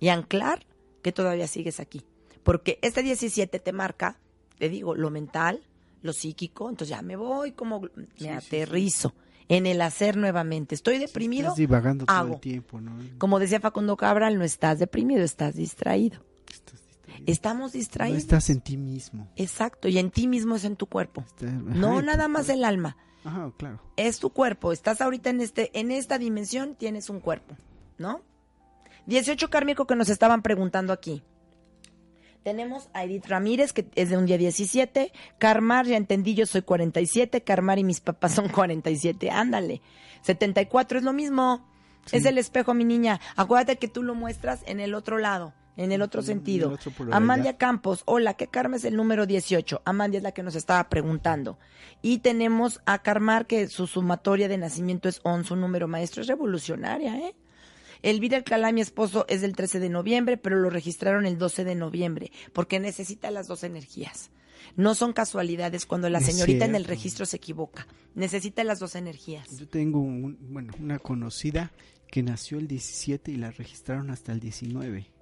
y 0.00 0.08
anclar 0.08 0.66
que 1.02 1.12
todavía 1.12 1.46
sigues 1.46 1.78
aquí. 1.78 2.02
Porque 2.42 2.78
este 2.82 3.02
17 3.02 3.60
te 3.60 3.72
marca, 3.72 4.18
te 4.58 4.68
digo, 4.68 4.96
lo 4.96 5.10
mental, 5.10 5.62
lo 6.02 6.12
psíquico, 6.12 6.68
entonces 6.68 6.96
ya 6.96 7.02
me 7.02 7.16
voy 7.16 7.52
como 7.52 7.82
me 8.18 8.30
aterrizo. 8.30 9.14
en 9.48 9.66
el 9.66 9.82
hacer 9.82 10.16
nuevamente. 10.16 10.76
Estoy 10.76 10.98
deprimido. 10.98 11.48
Estás 11.48 11.56
divagando 11.58 12.06
todo 12.06 12.34
el 12.34 12.40
tiempo, 12.40 12.80
¿no? 12.80 12.96
Como 13.18 13.40
decía 13.40 13.58
Facundo 13.58 13.96
Cabral, 13.96 14.38
no 14.38 14.44
estás 14.44 14.78
deprimido, 14.78 15.24
estás 15.24 15.56
distraído. 15.56 16.20
Estamos 17.26 17.72
distraídos. 17.72 18.16
No 18.16 18.18
estás 18.18 18.50
en 18.50 18.60
ti 18.60 18.76
mismo. 18.76 19.28
Exacto, 19.36 19.88
y 19.88 19.98
en 19.98 20.10
ti 20.10 20.26
mismo 20.26 20.56
es 20.56 20.64
en 20.64 20.76
tu 20.76 20.86
cuerpo. 20.86 21.24
no 21.40 22.02
nada 22.02 22.28
más 22.28 22.48
el 22.48 22.64
alma. 22.64 22.96
Ajá, 23.24 23.52
claro. 23.56 23.80
Es 23.96 24.18
tu 24.18 24.30
cuerpo. 24.30 24.72
Estás 24.72 25.00
ahorita 25.00 25.30
en 25.30 25.40
este 25.40 25.78
en 25.78 25.90
esta 25.90 26.18
dimensión, 26.18 26.74
tienes 26.74 27.10
un 27.10 27.20
cuerpo, 27.20 27.56
¿no? 27.98 28.22
18 29.06 29.50
kármico 29.50 29.86
que 29.86 29.96
nos 29.96 30.08
estaban 30.08 30.42
preguntando 30.42 30.92
aquí. 30.92 31.22
Tenemos 32.42 32.88
a 32.94 33.04
Edith 33.04 33.26
Ramírez, 33.26 33.74
que 33.74 33.86
es 33.94 34.08
de 34.08 34.16
un 34.16 34.24
día 34.24 34.38
17. 34.38 35.12
Carmar, 35.38 35.84
ya 35.86 35.98
entendí, 35.98 36.34
yo 36.34 36.46
soy 36.46 36.62
47. 36.62 37.42
Carmar 37.42 37.78
y 37.78 37.84
mis 37.84 38.00
papás 38.00 38.32
son 38.32 38.48
47. 38.48 39.30
Ándale. 39.30 39.82
74 40.22 40.98
es 40.98 41.04
lo 41.04 41.12
mismo. 41.12 41.66
Es 42.12 42.24
el 42.24 42.38
espejo, 42.38 42.72
mi 42.72 42.84
niña. 42.84 43.20
Acuérdate 43.36 43.76
que 43.76 43.88
tú 43.88 44.02
lo 44.02 44.14
muestras 44.14 44.62
en 44.66 44.80
el 44.80 44.94
otro 44.94 45.18
lado 45.18 45.52
en 45.76 45.92
el 45.92 46.02
otro 46.02 46.22
sentido. 46.22 46.76
Amandia 47.10 47.56
Campos, 47.56 48.02
hola, 48.04 48.34
¿qué 48.34 48.46
karma 48.46 48.76
es 48.76 48.84
el 48.84 48.96
número 48.96 49.26
18? 49.26 49.82
Amandia 49.84 50.18
es 50.18 50.22
la 50.22 50.32
que 50.32 50.42
nos 50.42 50.54
estaba 50.54 50.88
preguntando. 50.88 51.58
Y 52.02 52.18
tenemos 52.18 52.80
a 52.86 53.02
Carmar, 53.02 53.46
que 53.46 53.68
su 53.68 53.86
sumatoria 53.86 54.48
de 54.48 54.58
nacimiento 54.58 55.08
es 55.08 55.20
11, 55.22 55.48
su 55.48 55.56
número 55.56 55.88
maestro 55.88 56.22
es 56.22 56.28
revolucionaria, 56.28 57.18
¿eh? 57.18 57.34
Elvira 58.02 58.38
Alcalá, 58.38 58.72
mi 58.72 58.80
esposo, 58.80 59.26
es 59.28 59.42
del 59.42 59.54
13 59.54 59.78
de 59.78 59.90
noviembre, 59.90 60.36
pero 60.38 60.56
lo 60.56 60.70
registraron 60.70 61.26
el 61.26 61.36
12 61.36 61.64
de 61.64 61.74
noviembre, 61.74 62.32
porque 62.52 62.80
necesita 62.80 63.30
las 63.30 63.46
dos 63.46 63.62
energías. 63.62 64.30
No 64.76 64.94
son 64.94 65.12
casualidades 65.12 65.86
cuando 65.86 66.08
la 66.08 66.20
señorita 66.20 66.64
en 66.64 66.74
el 66.74 66.84
registro 66.84 67.26
se 67.26 67.36
equivoca. 67.36 67.86
Necesita 68.14 68.64
las 68.64 68.78
dos 68.78 68.94
energías. 68.94 69.58
Yo 69.58 69.68
tengo 69.68 70.00
bueno, 70.00 70.72
una 70.78 70.98
conocida 70.98 71.72
que 72.10 72.22
nació 72.22 72.58
el 72.58 72.66
17 72.66 73.30
y 73.30 73.36
la 73.36 73.50
registraron 73.50 74.10
hasta 74.10 74.32
el 74.32 74.40
19. 74.40 75.12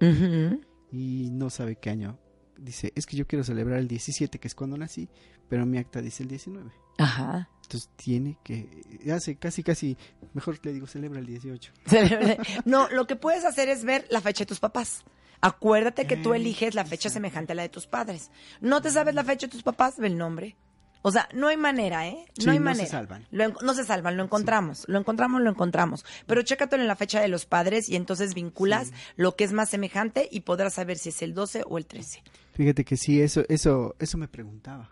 Y 0.91 1.29
no 1.31 1.49
sabe 1.49 1.75
qué 1.75 1.91
año. 1.91 2.19
Dice, 2.57 2.91
es 2.95 3.05
que 3.05 3.15
yo 3.15 3.25
quiero 3.25 3.43
celebrar 3.43 3.79
el 3.79 3.87
17, 3.87 4.39
que 4.39 4.47
es 4.47 4.55
cuando 4.55 4.77
nací, 4.77 5.07
pero 5.47 5.65
mi 5.65 5.77
acta 5.77 6.01
dice 6.01 6.23
el 6.23 6.29
19. 6.29 6.71
Ajá. 6.97 7.49
Entonces 7.63 7.89
tiene 7.95 8.37
que, 8.43 8.67
hace 9.13 9.37
casi, 9.37 9.63
casi, 9.63 9.97
mejor 10.33 10.59
le 10.63 10.73
digo, 10.73 10.87
celebra 10.87 11.19
el 11.19 11.25
18. 11.25 11.71
no, 12.65 12.89
lo 12.89 13.07
que 13.07 13.15
puedes 13.15 13.45
hacer 13.45 13.69
es 13.69 13.85
ver 13.85 14.05
la 14.09 14.19
fecha 14.19 14.39
de 14.39 14.47
tus 14.47 14.59
papás. 14.59 15.05
Acuérdate 15.41 16.05
que 16.05 16.17
tú 16.17 16.33
eliges 16.33 16.75
la 16.75 16.83
fecha 16.83 17.09
semejante 17.09 17.53
a 17.53 17.55
la 17.55 17.61
de 17.61 17.69
tus 17.69 17.87
padres. 17.87 18.29
No 18.59 18.81
te 18.81 18.89
sabes 18.91 19.15
la 19.15 19.23
fecha 19.23 19.47
de 19.47 19.51
tus 19.51 19.63
papás, 19.63 19.97
ve 19.97 20.07
el 20.07 20.17
nombre. 20.17 20.57
O 21.01 21.11
sea, 21.11 21.29
no 21.33 21.47
hay 21.47 21.57
manera, 21.57 22.07
¿eh? 22.07 22.25
No 22.45 22.51
hay 22.51 22.59
manera. 22.59 22.83
No 22.83 22.85
se 22.85 22.91
salvan. 22.91 23.27
no 23.61 23.73
se 23.73 23.85
salvan, 23.85 24.17
lo 24.17 24.23
encontramos, 24.23 24.83
lo 24.87 24.99
encontramos, 24.99 25.41
lo 25.41 25.49
encontramos. 25.49 26.05
Pero 26.25 26.41
chécatelo 26.41 26.81
en 26.81 26.87
la 26.87 26.95
fecha 26.95 27.21
de 27.21 27.29
los 27.29 27.45
padres 27.45 27.87
y 27.89 27.95
entonces 27.95 28.33
vinculas 28.33 28.91
lo 29.15 29.35
que 29.35 29.45
es 29.45 29.53
más 29.53 29.69
semejante 29.69 30.27
y 30.31 30.41
podrás 30.41 30.73
saber 30.73 30.97
si 30.97 31.09
es 31.09 31.21
el 31.21 31.33
12 31.33 31.63
o 31.67 31.77
el 31.77 31.85
13. 31.85 32.21
Fíjate 32.53 32.83
que 32.83 32.97
sí, 32.97 33.21
eso, 33.21 33.43
eso, 33.47 33.95
eso 33.99 34.17
me 34.17 34.27
preguntaba. 34.27 34.91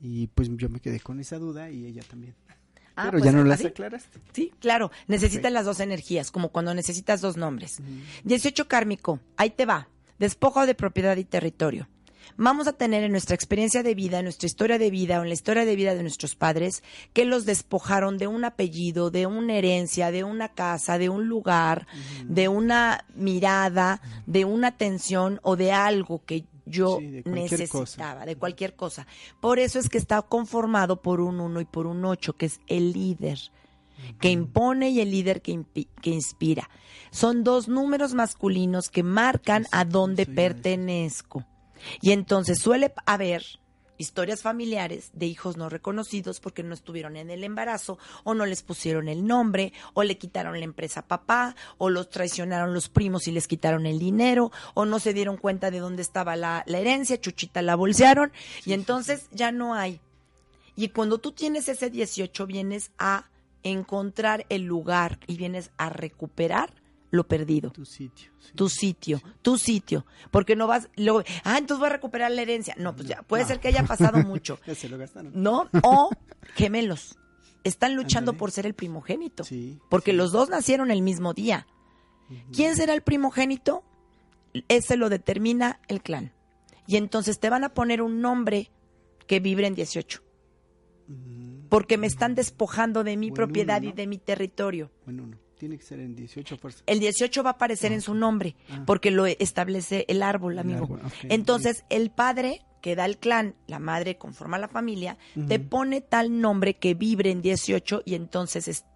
Y 0.00 0.28
pues 0.28 0.48
yo 0.56 0.68
me 0.68 0.80
quedé 0.80 1.00
con 1.00 1.20
esa 1.20 1.38
duda 1.38 1.70
y 1.70 1.86
ella 1.86 2.02
también. 2.08 2.34
Ah, 2.96 3.04
Pero 3.06 3.18
ya 3.18 3.24
pues, 3.24 3.34
no 3.34 3.44
las 3.44 3.64
aclaraste. 3.64 4.18
Sí, 4.32 4.52
claro. 4.60 4.90
Necesitas 5.06 5.50
las 5.52 5.64
dos 5.64 5.80
energías, 5.80 6.30
como 6.30 6.50
cuando 6.50 6.74
necesitas 6.74 7.20
dos 7.20 7.36
nombres. 7.36 7.80
18 8.24 8.68
kármico, 8.68 9.20
ahí 9.36 9.50
te 9.50 9.66
va. 9.66 9.88
Despojo 10.18 10.66
de 10.66 10.74
propiedad 10.74 11.16
y 11.16 11.24
territorio. 11.24 11.88
Vamos 12.36 12.66
a 12.66 12.72
tener 12.72 13.02
en 13.02 13.12
nuestra 13.12 13.34
experiencia 13.34 13.82
de 13.82 13.94
vida, 13.94 14.18
en 14.18 14.24
nuestra 14.24 14.46
historia 14.46 14.78
de 14.78 14.90
vida 14.90 15.18
o 15.18 15.22
en 15.22 15.28
la 15.28 15.34
historia 15.34 15.64
de 15.64 15.76
vida 15.76 15.94
de 15.94 16.02
nuestros 16.02 16.34
padres, 16.34 16.82
que 17.12 17.24
los 17.24 17.44
despojaron 17.44 18.18
de 18.18 18.26
un 18.26 18.44
apellido, 18.44 19.10
de 19.10 19.26
una 19.26 19.54
herencia, 19.54 20.10
de 20.10 20.24
una 20.24 20.48
casa, 20.48 20.98
de 20.98 21.08
un 21.08 21.28
lugar, 21.28 21.86
de 22.24 22.48
una 22.48 23.04
mirada, 23.14 24.00
de 24.26 24.44
una 24.44 24.68
atención 24.68 25.40
o 25.42 25.56
de 25.56 25.72
algo 25.72 26.24
que 26.24 26.44
yo 26.66 26.98
necesitaba, 27.24 28.24
de 28.24 28.36
cualquier 28.36 28.76
cosa. 28.76 29.06
Por 29.40 29.58
eso 29.58 29.78
es 29.78 29.88
que 29.88 29.98
está 29.98 30.22
conformado 30.22 31.02
por 31.02 31.20
un 31.20 31.40
uno 31.40 31.60
y 31.60 31.64
por 31.64 31.86
un 31.86 32.04
ocho, 32.04 32.34
que 32.34 32.46
es 32.46 32.60
el 32.66 32.92
líder 32.92 33.38
que 34.20 34.30
impone 34.30 34.90
y 34.90 35.00
el 35.00 35.10
líder 35.10 35.42
que, 35.42 35.62
que, 36.00 36.10
inspira. 36.10 36.70
Son 37.10 37.44
dos 37.44 37.68
números 37.68 38.14
masculinos 38.14 38.88
que 38.88 39.02
marcan 39.02 39.66
a 39.72 39.84
dónde 39.84 40.26
pertenezco. 40.26 41.44
Y 42.00 42.12
entonces 42.12 42.58
suele 42.58 42.92
haber 43.06 43.44
historias 44.00 44.40
familiares 44.40 45.10
de 45.12 45.26
hijos 45.26 45.58
no 45.58 45.68
reconocidos 45.68 46.40
porque 46.40 46.62
no 46.62 46.72
estuvieron 46.72 47.16
en 47.16 47.28
el 47.28 47.44
embarazo 47.44 47.98
o 48.24 48.32
no 48.32 48.46
les 48.46 48.62
pusieron 48.62 49.08
el 49.08 49.26
nombre 49.26 49.74
o 49.92 50.02
le 50.02 50.16
quitaron 50.16 50.58
la 50.58 50.64
empresa 50.64 51.00
a 51.00 51.06
papá 51.06 51.54
o 51.76 51.90
los 51.90 52.08
traicionaron 52.08 52.72
los 52.72 52.88
primos 52.88 53.28
y 53.28 53.32
les 53.32 53.46
quitaron 53.46 53.84
el 53.84 53.98
dinero 53.98 54.52
o 54.72 54.86
no 54.86 54.98
se 55.00 55.12
dieron 55.12 55.36
cuenta 55.36 55.70
de 55.70 55.80
dónde 55.80 56.00
estaba 56.00 56.34
la, 56.34 56.64
la 56.66 56.78
herencia, 56.78 57.20
chuchita 57.20 57.60
la 57.60 57.76
bolsearon 57.76 58.32
y 58.64 58.72
entonces 58.72 59.28
ya 59.32 59.52
no 59.52 59.74
hay. 59.74 60.00
Y 60.76 60.88
cuando 60.88 61.18
tú 61.18 61.32
tienes 61.32 61.68
ese 61.68 61.90
18 61.90 62.46
vienes 62.46 62.92
a 62.98 63.28
encontrar 63.62 64.46
el 64.48 64.62
lugar 64.62 65.18
y 65.26 65.36
vienes 65.36 65.72
a 65.76 65.90
recuperar 65.90 66.72
lo 67.10 67.26
perdido. 67.26 67.70
Tu 67.70 67.84
sitio. 67.84 68.32
Tu 68.54 68.68
sitio, 68.68 69.20
tu 69.42 69.58
sitio. 69.58 70.06
Porque 70.30 70.56
no 70.56 70.66
vas, 70.66 70.88
luego, 70.96 71.22
ah, 71.44 71.58
entonces 71.58 71.78
voy 71.78 71.88
a 71.88 71.92
recuperar 71.92 72.30
la 72.30 72.42
herencia. 72.42 72.74
No, 72.78 72.94
pues 72.94 73.08
ya, 73.08 73.22
puede 73.22 73.44
ser 73.44 73.60
que 73.60 73.68
haya 73.68 73.84
pasado 73.84 74.18
mucho. 74.26 74.58
Se 74.74 74.88
lo 74.88 74.98
gastaron. 74.98 75.32
¿No? 75.34 75.68
O 75.82 76.10
gemelos. 76.54 77.16
Están 77.62 77.94
luchando 77.94 78.34
por 78.34 78.50
ser 78.50 78.64
el 78.64 78.74
primogénito. 78.74 79.44
Sí, 79.44 79.78
porque 79.90 80.12
los 80.14 80.32
dos 80.32 80.48
nacieron 80.48 80.90
el 80.90 81.02
mismo 81.02 81.34
día. 81.34 81.66
¿Quién 82.52 82.76
será 82.76 82.94
el 82.94 83.02
primogénito? 83.02 83.84
Ese 84.68 84.96
lo 84.96 85.08
determina 85.08 85.80
el 85.88 86.00
clan. 86.00 86.32
Y 86.86 86.96
entonces 86.96 87.38
te 87.38 87.50
van 87.50 87.64
a 87.64 87.74
poner 87.74 88.02
un 88.02 88.20
nombre 88.20 88.70
que 89.26 89.40
vibre 89.40 89.66
en 89.66 89.74
18. 89.74 90.22
Porque 91.68 91.98
me 91.98 92.06
están 92.06 92.34
despojando 92.34 93.04
de 93.04 93.16
mi 93.16 93.30
propiedad 93.30 93.82
y 93.82 93.92
de 93.92 94.06
mi 94.06 94.18
territorio. 94.18 94.90
Bueno, 95.04 95.26
no. 95.26 95.49
Tiene 95.60 95.76
que 95.76 95.84
ser 95.84 96.00
en 96.00 96.16
18 96.16 96.56
fuerzas. 96.56 96.82
El 96.86 97.00
18 97.00 97.42
va 97.42 97.50
a 97.50 97.52
aparecer 97.52 97.92
en 97.92 98.00
su 98.00 98.14
nombre, 98.14 98.56
ah. 98.70 98.82
porque 98.86 99.10
lo 99.10 99.26
establece 99.26 100.06
el 100.08 100.22
árbol, 100.22 100.58
amigo. 100.58 100.98
Entonces, 101.24 101.84
el 101.90 102.10
padre 102.10 102.64
que 102.80 102.96
da 102.96 103.04
el 103.04 103.18
clan, 103.18 103.56
la 103.66 103.78
madre 103.78 104.16
conforma 104.16 104.56
la 104.56 104.68
familia, 104.68 105.18
te 105.48 105.60
pone 105.60 106.00
tal 106.00 106.40
nombre 106.40 106.78
que 106.78 106.94
vibre 106.94 107.30
en 107.30 107.42
18 107.42 108.04
y 108.06 108.14
entonces 108.14 108.68
es, 108.68 108.86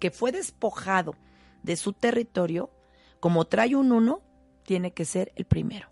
que 0.00 0.10
fue 0.10 0.32
despojado 0.32 1.14
de 1.62 1.76
su 1.76 1.92
territorio, 1.92 2.72
como 3.20 3.44
trae 3.44 3.76
un 3.76 3.92
uno, 3.92 4.20
tiene 4.64 4.92
que 4.92 5.04
ser 5.04 5.30
el 5.36 5.44
primero. 5.44 5.90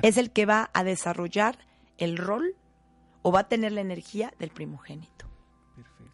Es 0.00 0.16
el 0.16 0.30
que 0.30 0.46
va 0.46 0.70
a 0.72 0.82
desarrollar 0.82 1.58
el 1.98 2.16
rol 2.16 2.56
o 3.20 3.32
va 3.32 3.40
a 3.40 3.48
tener 3.48 3.72
la 3.72 3.82
energía 3.82 4.32
del 4.38 4.48
primogénito. 4.48 5.25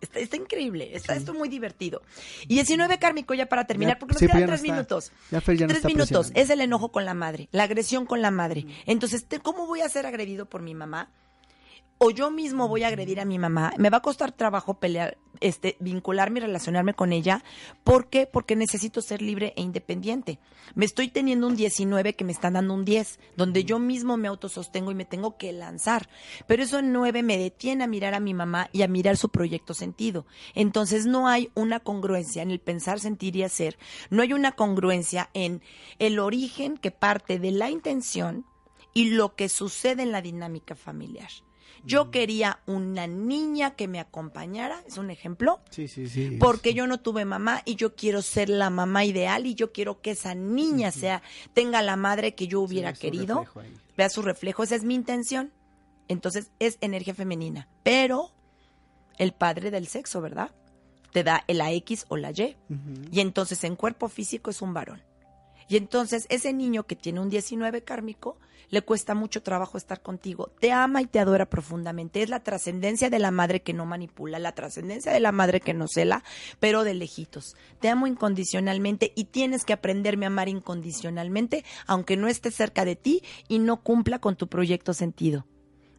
Está, 0.02 0.36
increíble, 0.36 0.90
está 0.96 1.14
esto 1.14 1.32
muy 1.32 1.48
divertido. 1.48 2.02
Y 2.48 2.54
19 2.54 2.98
kármico 2.98 3.34
ya 3.34 3.46
para 3.46 3.66
terminar, 3.66 3.98
porque 3.98 4.14
nos 4.14 4.20
quedan 4.20 4.46
tres 4.46 4.62
minutos. 4.62 5.12
tres 5.30 5.84
minutos, 5.84 6.32
es 6.34 6.50
el 6.50 6.60
enojo 6.60 6.90
con 6.90 7.04
la 7.04 7.14
madre, 7.14 7.48
la 7.52 7.62
agresión 7.62 8.04
con 8.04 8.20
la 8.20 8.32
madre. 8.32 8.66
Entonces, 8.86 9.24
¿cómo 9.42 9.66
voy 9.66 9.80
a 9.80 9.88
ser 9.88 10.06
agredido 10.06 10.46
por 10.46 10.60
mi 10.60 10.74
mamá? 10.74 11.08
O 12.04 12.10
yo 12.10 12.32
mismo 12.32 12.66
voy 12.66 12.82
a 12.82 12.88
agredir 12.88 13.20
a 13.20 13.24
mi 13.24 13.38
mamá, 13.38 13.72
me 13.78 13.88
va 13.88 13.98
a 13.98 14.02
costar 14.02 14.32
trabajo 14.32 14.74
pelear, 14.74 15.18
este, 15.38 15.76
vincularme 15.78 16.40
y 16.40 16.42
relacionarme 16.42 16.94
con 16.94 17.12
ella. 17.12 17.44
¿Por 17.84 18.08
qué? 18.08 18.26
Porque 18.26 18.56
necesito 18.56 19.00
ser 19.00 19.22
libre 19.22 19.52
e 19.56 19.62
independiente. 19.62 20.40
Me 20.74 20.84
estoy 20.84 21.10
teniendo 21.10 21.46
un 21.46 21.54
19 21.54 22.14
que 22.14 22.24
me 22.24 22.32
están 22.32 22.54
dando 22.54 22.74
un 22.74 22.84
10, 22.84 23.20
donde 23.36 23.62
yo 23.62 23.78
mismo 23.78 24.16
me 24.16 24.26
autosostengo 24.26 24.90
y 24.90 24.96
me 24.96 25.04
tengo 25.04 25.36
que 25.36 25.52
lanzar. 25.52 26.08
Pero 26.48 26.64
eso 26.64 26.80
en 26.80 26.92
9 26.92 27.22
me 27.22 27.38
detiene 27.38 27.84
a 27.84 27.86
mirar 27.86 28.14
a 28.14 28.20
mi 28.20 28.34
mamá 28.34 28.68
y 28.72 28.82
a 28.82 28.88
mirar 28.88 29.16
su 29.16 29.28
proyecto 29.28 29.72
sentido. 29.72 30.26
Entonces 30.56 31.06
no 31.06 31.28
hay 31.28 31.52
una 31.54 31.78
congruencia 31.78 32.42
en 32.42 32.50
el 32.50 32.58
pensar, 32.58 32.98
sentir 32.98 33.36
y 33.36 33.44
hacer. 33.44 33.78
No 34.10 34.22
hay 34.22 34.32
una 34.32 34.50
congruencia 34.50 35.30
en 35.34 35.62
el 36.00 36.18
origen 36.18 36.78
que 36.78 36.90
parte 36.90 37.38
de 37.38 37.52
la 37.52 37.70
intención 37.70 38.44
y 38.92 39.10
lo 39.10 39.36
que 39.36 39.48
sucede 39.48 40.02
en 40.02 40.10
la 40.10 40.20
dinámica 40.20 40.74
familiar. 40.74 41.30
Yo 41.84 42.10
quería 42.10 42.60
una 42.66 43.06
niña 43.06 43.74
que 43.74 43.88
me 43.88 44.00
acompañara, 44.00 44.82
es 44.86 44.98
un 44.98 45.10
ejemplo. 45.10 45.60
Sí, 45.70 45.88
sí, 45.88 46.08
sí. 46.08 46.36
Porque 46.38 46.74
yo 46.74 46.86
no 46.86 47.00
tuve 47.00 47.24
mamá 47.24 47.62
y 47.64 47.76
yo 47.76 47.94
quiero 47.94 48.22
ser 48.22 48.48
la 48.48 48.70
mamá 48.70 49.04
ideal 49.04 49.46
y 49.46 49.54
yo 49.54 49.72
quiero 49.72 50.00
que 50.00 50.12
esa 50.12 50.34
niña 50.34 50.90
sea 50.90 51.22
tenga 51.54 51.82
la 51.82 51.96
madre 51.96 52.34
que 52.34 52.46
yo 52.46 52.60
hubiera 52.60 52.92
querido. 52.92 53.44
Vea 53.96 54.08
su 54.08 54.22
reflejo, 54.22 54.62
esa 54.62 54.76
es 54.76 54.84
mi 54.84 54.94
intención. 54.94 55.52
Entonces 56.08 56.50
es 56.58 56.78
energía 56.80 57.14
femenina, 57.14 57.68
pero 57.82 58.30
el 59.18 59.32
padre 59.32 59.70
del 59.70 59.86
sexo, 59.86 60.20
¿verdad? 60.20 60.50
Te 61.12 61.24
da 61.24 61.44
la 61.48 61.72
X 61.72 62.06
o 62.08 62.16
la 62.16 62.30
Y. 62.30 62.56
Y 63.10 63.20
entonces 63.20 63.62
en 63.64 63.76
cuerpo 63.76 64.08
físico 64.08 64.50
es 64.50 64.62
un 64.62 64.74
varón. 64.74 65.02
Y 65.68 65.76
entonces 65.76 66.26
ese 66.28 66.52
niño 66.52 66.84
que 66.84 66.96
tiene 66.96 67.20
un 67.20 67.30
19 67.30 67.82
kármico 67.82 68.38
le 68.72 68.80
cuesta 68.80 69.14
mucho 69.14 69.42
trabajo 69.42 69.76
estar 69.76 70.00
contigo, 70.00 70.50
te 70.58 70.72
ama 70.72 71.02
y 71.02 71.06
te 71.06 71.18
adora 71.18 71.44
profundamente. 71.44 72.22
Es 72.22 72.30
la 72.30 72.40
trascendencia 72.40 73.10
de 73.10 73.18
la 73.18 73.30
madre 73.30 73.60
que 73.60 73.74
no 73.74 73.84
manipula, 73.84 74.38
la 74.38 74.52
trascendencia 74.52 75.12
de 75.12 75.20
la 75.20 75.30
madre 75.30 75.60
que 75.60 75.74
no 75.74 75.88
cela, 75.88 76.24
pero 76.58 76.82
de 76.82 76.94
lejitos. 76.94 77.54
Te 77.80 77.90
amo 77.90 78.06
incondicionalmente 78.06 79.12
y 79.14 79.24
tienes 79.24 79.66
que 79.66 79.74
aprenderme 79.74 80.24
a 80.24 80.28
amar 80.28 80.48
incondicionalmente, 80.48 81.66
aunque 81.86 82.16
no 82.16 82.28
esté 82.28 82.50
cerca 82.50 82.86
de 82.86 82.96
ti 82.96 83.22
y 83.46 83.58
no 83.58 83.82
cumpla 83.82 84.20
con 84.20 84.36
tu 84.36 84.48
proyecto 84.48 84.94
sentido 84.94 85.46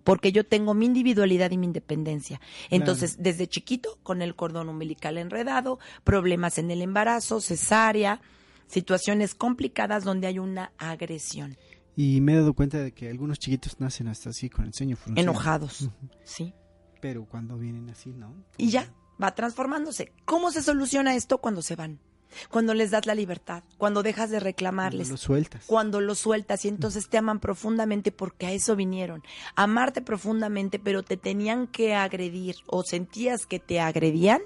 porque 0.04 0.34
yo 0.34 0.46
tengo 0.46 0.74
mi 0.74 0.86
individualidad 0.86 1.52
y 1.52 1.58
mi 1.58 1.66
independencia. 1.66 2.42
Entonces, 2.70 3.18
desde 3.20 3.48
chiquito, 3.48 4.00
con 4.04 4.22
el 4.22 4.36
cordón 4.36 4.68
umbilical 4.68 5.18
enredado, 5.18 5.80
problemas 6.04 6.58
en 6.58 6.72
el 6.72 6.82
embarazo, 6.82 7.40
cesárea, 7.40 8.20
situaciones 8.68 9.36
complicadas 9.36 10.04
donde 10.04 10.28
hay 10.28 10.40
una 10.40 10.72
agresión. 10.78 11.58
Y 11.96 12.22
me 12.22 12.34
he 12.34 12.38
dado 12.38 12.54
cuenta 12.54 12.80
de 12.80 12.92
que 12.92 13.10
algunos 13.10 13.40
chiquitos 13.40 13.80
nacen 13.80 14.08
hasta 14.08 14.32
así, 14.32 14.50
con 14.50 14.66
el 14.66 14.74
ceño 14.74 14.96
fruncido. 14.96 15.22
Enojados, 15.22 15.90
sí. 16.24 16.54
Pero 17.02 17.26
cuando 17.26 17.58
vienen 17.58 17.90
así, 17.90 18.10
¿no? 18.12 18.34
Y 18.58 18.70
ya, 18.70 18.92
va 19.22 19.36
transformándose. 19.36 20.12
¿Cómo 20.26 20.52
se 20.52 20.64
soluciona 20.64 21.16
esto 21.16 21.40
cuando 21.40 21.62
se 21.62 21.76
van? 21.76 22.00
Cuando 22.50 22.74
les 22.74 22.92
das 22.92 23.06
la 23.06 23.16
libertad, 23.16 23.64
cuando 23.78 24.04
dejas 24.04 24.30
de 24.30 24.40
reclamarles. 24.40 25.08
Cuando 25.08 25.14
lo 25.14 25.18
sueltas. 25.18 25.64
Cuando 25.66 26.02
lo 26.02 26.16
sueltas 26.16 26.66
y 26.66 26.68
entonces 26.68 27.10
te 27.10 27.18
aman 27.18 27.40
profundamente 27.40 28.12
porque 28.12 28.46
a 28.46 28.52
eso 28.52 28.76
vinieron. 28.76 29.24
Amarte 29.56 30.02
profundamente, 30.02 30.80
pero 30.80 31.04
te 31.04 31.18
tenían 31.18 31.68
que 31.68 31.96
agredir 31.96 32.56
o 32.68 32.84
sentías 32.84 33.46
que 33.46 33.60
te 33.60 33.80
agredían 33.80 34.42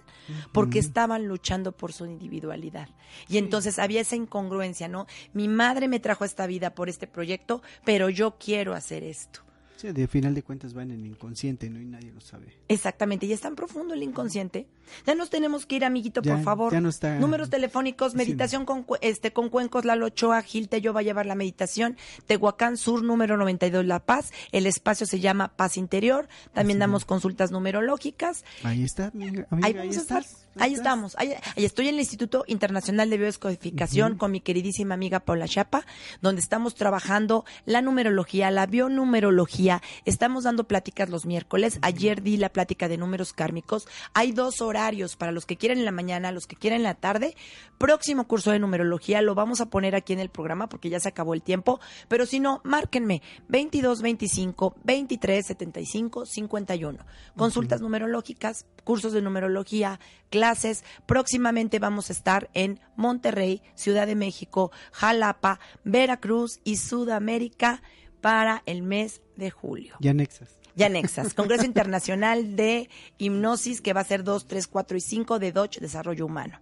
porque 0.51 0.79
estaban 0.79 1.27
luchando 1.27 1.71
por 1.71 1.93
su 1.93 2.05
individualidad. 2.05 2.89
Y 3.27 3.37
entonces 3.37 3.79
había 3.79 4.01
esa 4.01 4.15
incongruencia, 4.15 4.87
¿no? 4.87 5.07
Mi 5.33 5.47
madre 5.47 5.87
me 5.87 5.99
trajo 5.99 6.23
a 6.23 6.27
esta 6.27 6.47
vida 6.47 6.75
por 6.75 6.89
este 6.89 7.07
proyecto, 7.07 7.61
pero 7.85 8.09
yo 8.09 8.35
quiero 8.37 8.73
hacer 8.73 9.03
esto. 9.03 9.46
Sí, 9.77 9.91
de 9.91 10.07
final 10.07 10.33
de 10.33 10.41
cuentas 10.41 10.75
va 10.75 10.81
en 10.81 10.89
el 10.89 11.05
inconsciente, 11.05 11.69
¿no? 11.69 11.79
Y 11.79 11.85
nadie 11.85 12.11
lo 12.11 12.19
sabe. 12.19 12.47
Exactamente, 12.67 13.27
y 13.27 13.33
es 13.33 13.41
tan 13.41 13.55
profundo 13.55 13.93
el 13.93 14.01
inconsciente. 14.01 14.65
Ya 15.05 15.13
nos 15.13 15.29
tenemos 15.29 15.67
que 15.67 15.75
ir, 15.75 15.85
amiguito, 15.85 16.23
por 16.23 16.41
favor. 16.41 16.73
Ya 16.73 16.81
no 16.81 16.89
está. 16.89 17.19
Números 17.19 17.51
telefónicos, 17.51 18.15
meditación 18.15 18.65
con, 18.65 18.87
este, 19.01 19.31
con 19.31 19.49
Cuencos, 19.49 19.85
Lalo 19.85 20.07
Ochoa, 20.07 20.41
Gil 20.41 20.67
yo 20.81 20.93
va 20.93 21.01
a 21.01 21.03
llevar 21.03 21.27
la 21.27 21.35
meditación. 21.35 21.95
Tehuacán 22.25 22.75
Sur, 22.77 23.03
número 23.03 23.37
92, 23.37 23.85
La 23.85 23.99
Paz. 23.99 24.31
El 24.51 24.65
espacio 24.65 25.05
se 25.05 25.19
llama 25.19 25.49
Paz 25.49 25.77
Interior. 25.77 26.27
También 26.53 26.79
damos 26.79 27.05
consultas 27.05 27.51
numerológicas. 27.51 28.43
Ahí 28.63 28.83
está, 28.83 29.07
amiga, 29.07 29.47
ahí, 29.61 29.73
vamos 29.73 29.97
a 29.97 29.99
estar. 29.99 30.25
Ahí, 30.59 30.73
estamos. 30.73 31.15
Ahí, 31.19 31.35
estoy 31.55 31.87
en 31.87 31.95
el 31.95 31.99
Instituto 31.99 32.43
Internacional 32.47 33.11
de 33.11 33.17
Biodescodificación 33.17 34.17
con 34.17 34.31
mi 34.31 34.41
queridísima 34.41 34.95
amiga 34.95 35.19
Paula 35.19 35.47
Chapa, 35.47 35.85
donde 36.21 36.41
estamos 36.41 36.73
trabajando 36.73 37.45
la 37.65 37.83
numerología, 37.83 38.49
la 38.49 38.65
bionumerología 38.65 39.66
Estamos 40.05 40.43
dando 40.45 40.65
pláticas 40.65 41.09
los 41.09 41.25
miércoles. 41.25 41.79
Ayer 41.81 42.21
di 42.21 42.37
la 42.37 42.49
plática 42.49 42.87
de 42.87 42.97
números 42.97 43.33
kármicos. 43.33 43.87
Hay 44.13 44.31
dos 44.31 44.61
horarios 44.61 45.15
para 45.15 45.31
los 45.31 45.45
que 45.45 45.57
quieren 45.57 45.79
en 45.79 45.85
la 45.85 45.91
mañana, 45.91 46.31
los 46.31 46.47
que 46.47 46.55
quieren 46.55 46.77
en 46.77 46.83
la 46.83 46.95
tarde. 46.95 47.35
Próximo 47.77 48.27
curso 48.27 48.51
de 48.51 48.59
numerología 48.59 49.21
lo 49.21 49.35
vamos 49.35 49.61
a 49.61 49.67
poner 49.67 49.95
aquí 49.95 50.13
en 50.13 50.19
el 50.19 50.29
programa 50.29 50.67
porque 50.69 50.89
ya 50.89 50.99
se 50.99 51.09
acabó 51.09 51.33
el 51.33 51.41
tiempo. 51.41 51.79
Pero 52.07 52.25
si 52.25 52.39
no, 52.39 52.61
márquenme 52.63 53.21
22 53.49 54.01
25 54.01 54.75
23 54.83 55.45
75 55.45 56.25
51. 56.25 56.99
Consultas 57.35 57.81
numerológicas, 57.81 58.65
cursos 58.83 59.13
de 59.13 59.21
numerología, 59.21 59.99
clases. 60.29 60.83
Próximamente 61.05 61.79
vamos 61.79 62.09
a 62.09 62.13
estar 62.13 62.49
en 62.53 62.79
Monterrey, 62.95 63.61
Ciudad 63.75 64.07
de 64.07 64.15
México, 64.15 64.71
Jalapa, 64.91 65.59
Veracruz 65.83 66.59
y 66.63 66.77
Sudamérica 66.77 67.81
para 68.27 68.61
el 68.65 68.83
mes 68.83 69.21
de 69.37 69.51
julio. 69.51 69.95
Ya 70.01 70.13
Nexas. 70.13 70.59
Ya 70.75 70.89
Nexas, 70.89 71.33
Congreso 71.33 71.63
Internacional 71.63 72.57
de 72.57 72.89
Hipnosis 73.17 73.79
que 73.79 73.93
va 73.93 74.01
a 74.01 74.03
ser 74.03 74.25
2, 74.25 74.47
3, 74.47 74.67
4 74.67 74.97
y 74.97 74.99
5 74.99 75.39
de 75.39 75.53
Dodge 75.53 75.79
Desarrollo 75.79 76.25
Humano. 76.25 76.59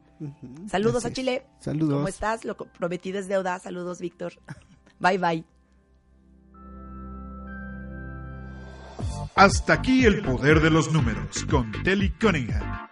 Saludos 0.69 1.05
a 1.05 1.11
Chile. 1.11 1.47
Saludos. 1.59 1.95
¿Cómo 1.95 2.07
estás? 2.07 2.45
Lo 2.45 2.55
prometido 2.55 3.17
es 3.17 3.27
deuda. 3.27 3.57
Saludos, 3.57 3.99
Víctor. 3.99 4.33
Bye, 4.99 5.17
bye. 5.17 5.54
Hasta 9.35 9.73
aquí 9.73 10.05
el 10.05 10.21
poder 10.21 10.61
de 10.61 10.69
los 10.69 10.93
números 10.93 11.43
con 11.51 11.69
Telly 11.83 12.11
Cunningham. 12.11 12.87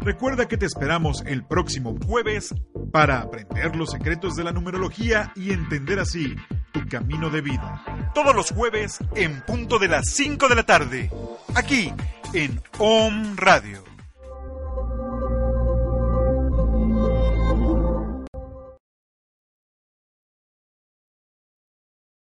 Recuerda 0.00 0.46
que 0.46 0.58
te 0.58 0.66
esperamos 0.66 1.22
el 1.24 1.46
próximo 1.46 1.96
jueves 2.06 2.54
para 2.92 3.20
aprender 3.20 3.74
los 3.74 3.92
secretos 3.92 4.36
de 4.36 4.44
la 4.44 4.52
numerología 4.52 5.32
y 5.34 5.50
entender 5.50 5.98
así 5.98 6.36
tu 6.72 6.86
camino 6.88 7.30
de 7.30 7.40
vida. 7.40 8.10
Todos 8.14 8.36
los 8.36 8.50
jueves 8.50 8.98
en 9.14 9.40
punto 9.46 9.78
de 9.78 9.88
las 9.88 10.10
5 10.10 10.48
de 10.48 10.54
la 10.54 10.64
tarde, 10.64 11.10
aquí 11.54 11.90
en 12.34 12.60
OM 12.78 13.36
Radio. 13.36 13.87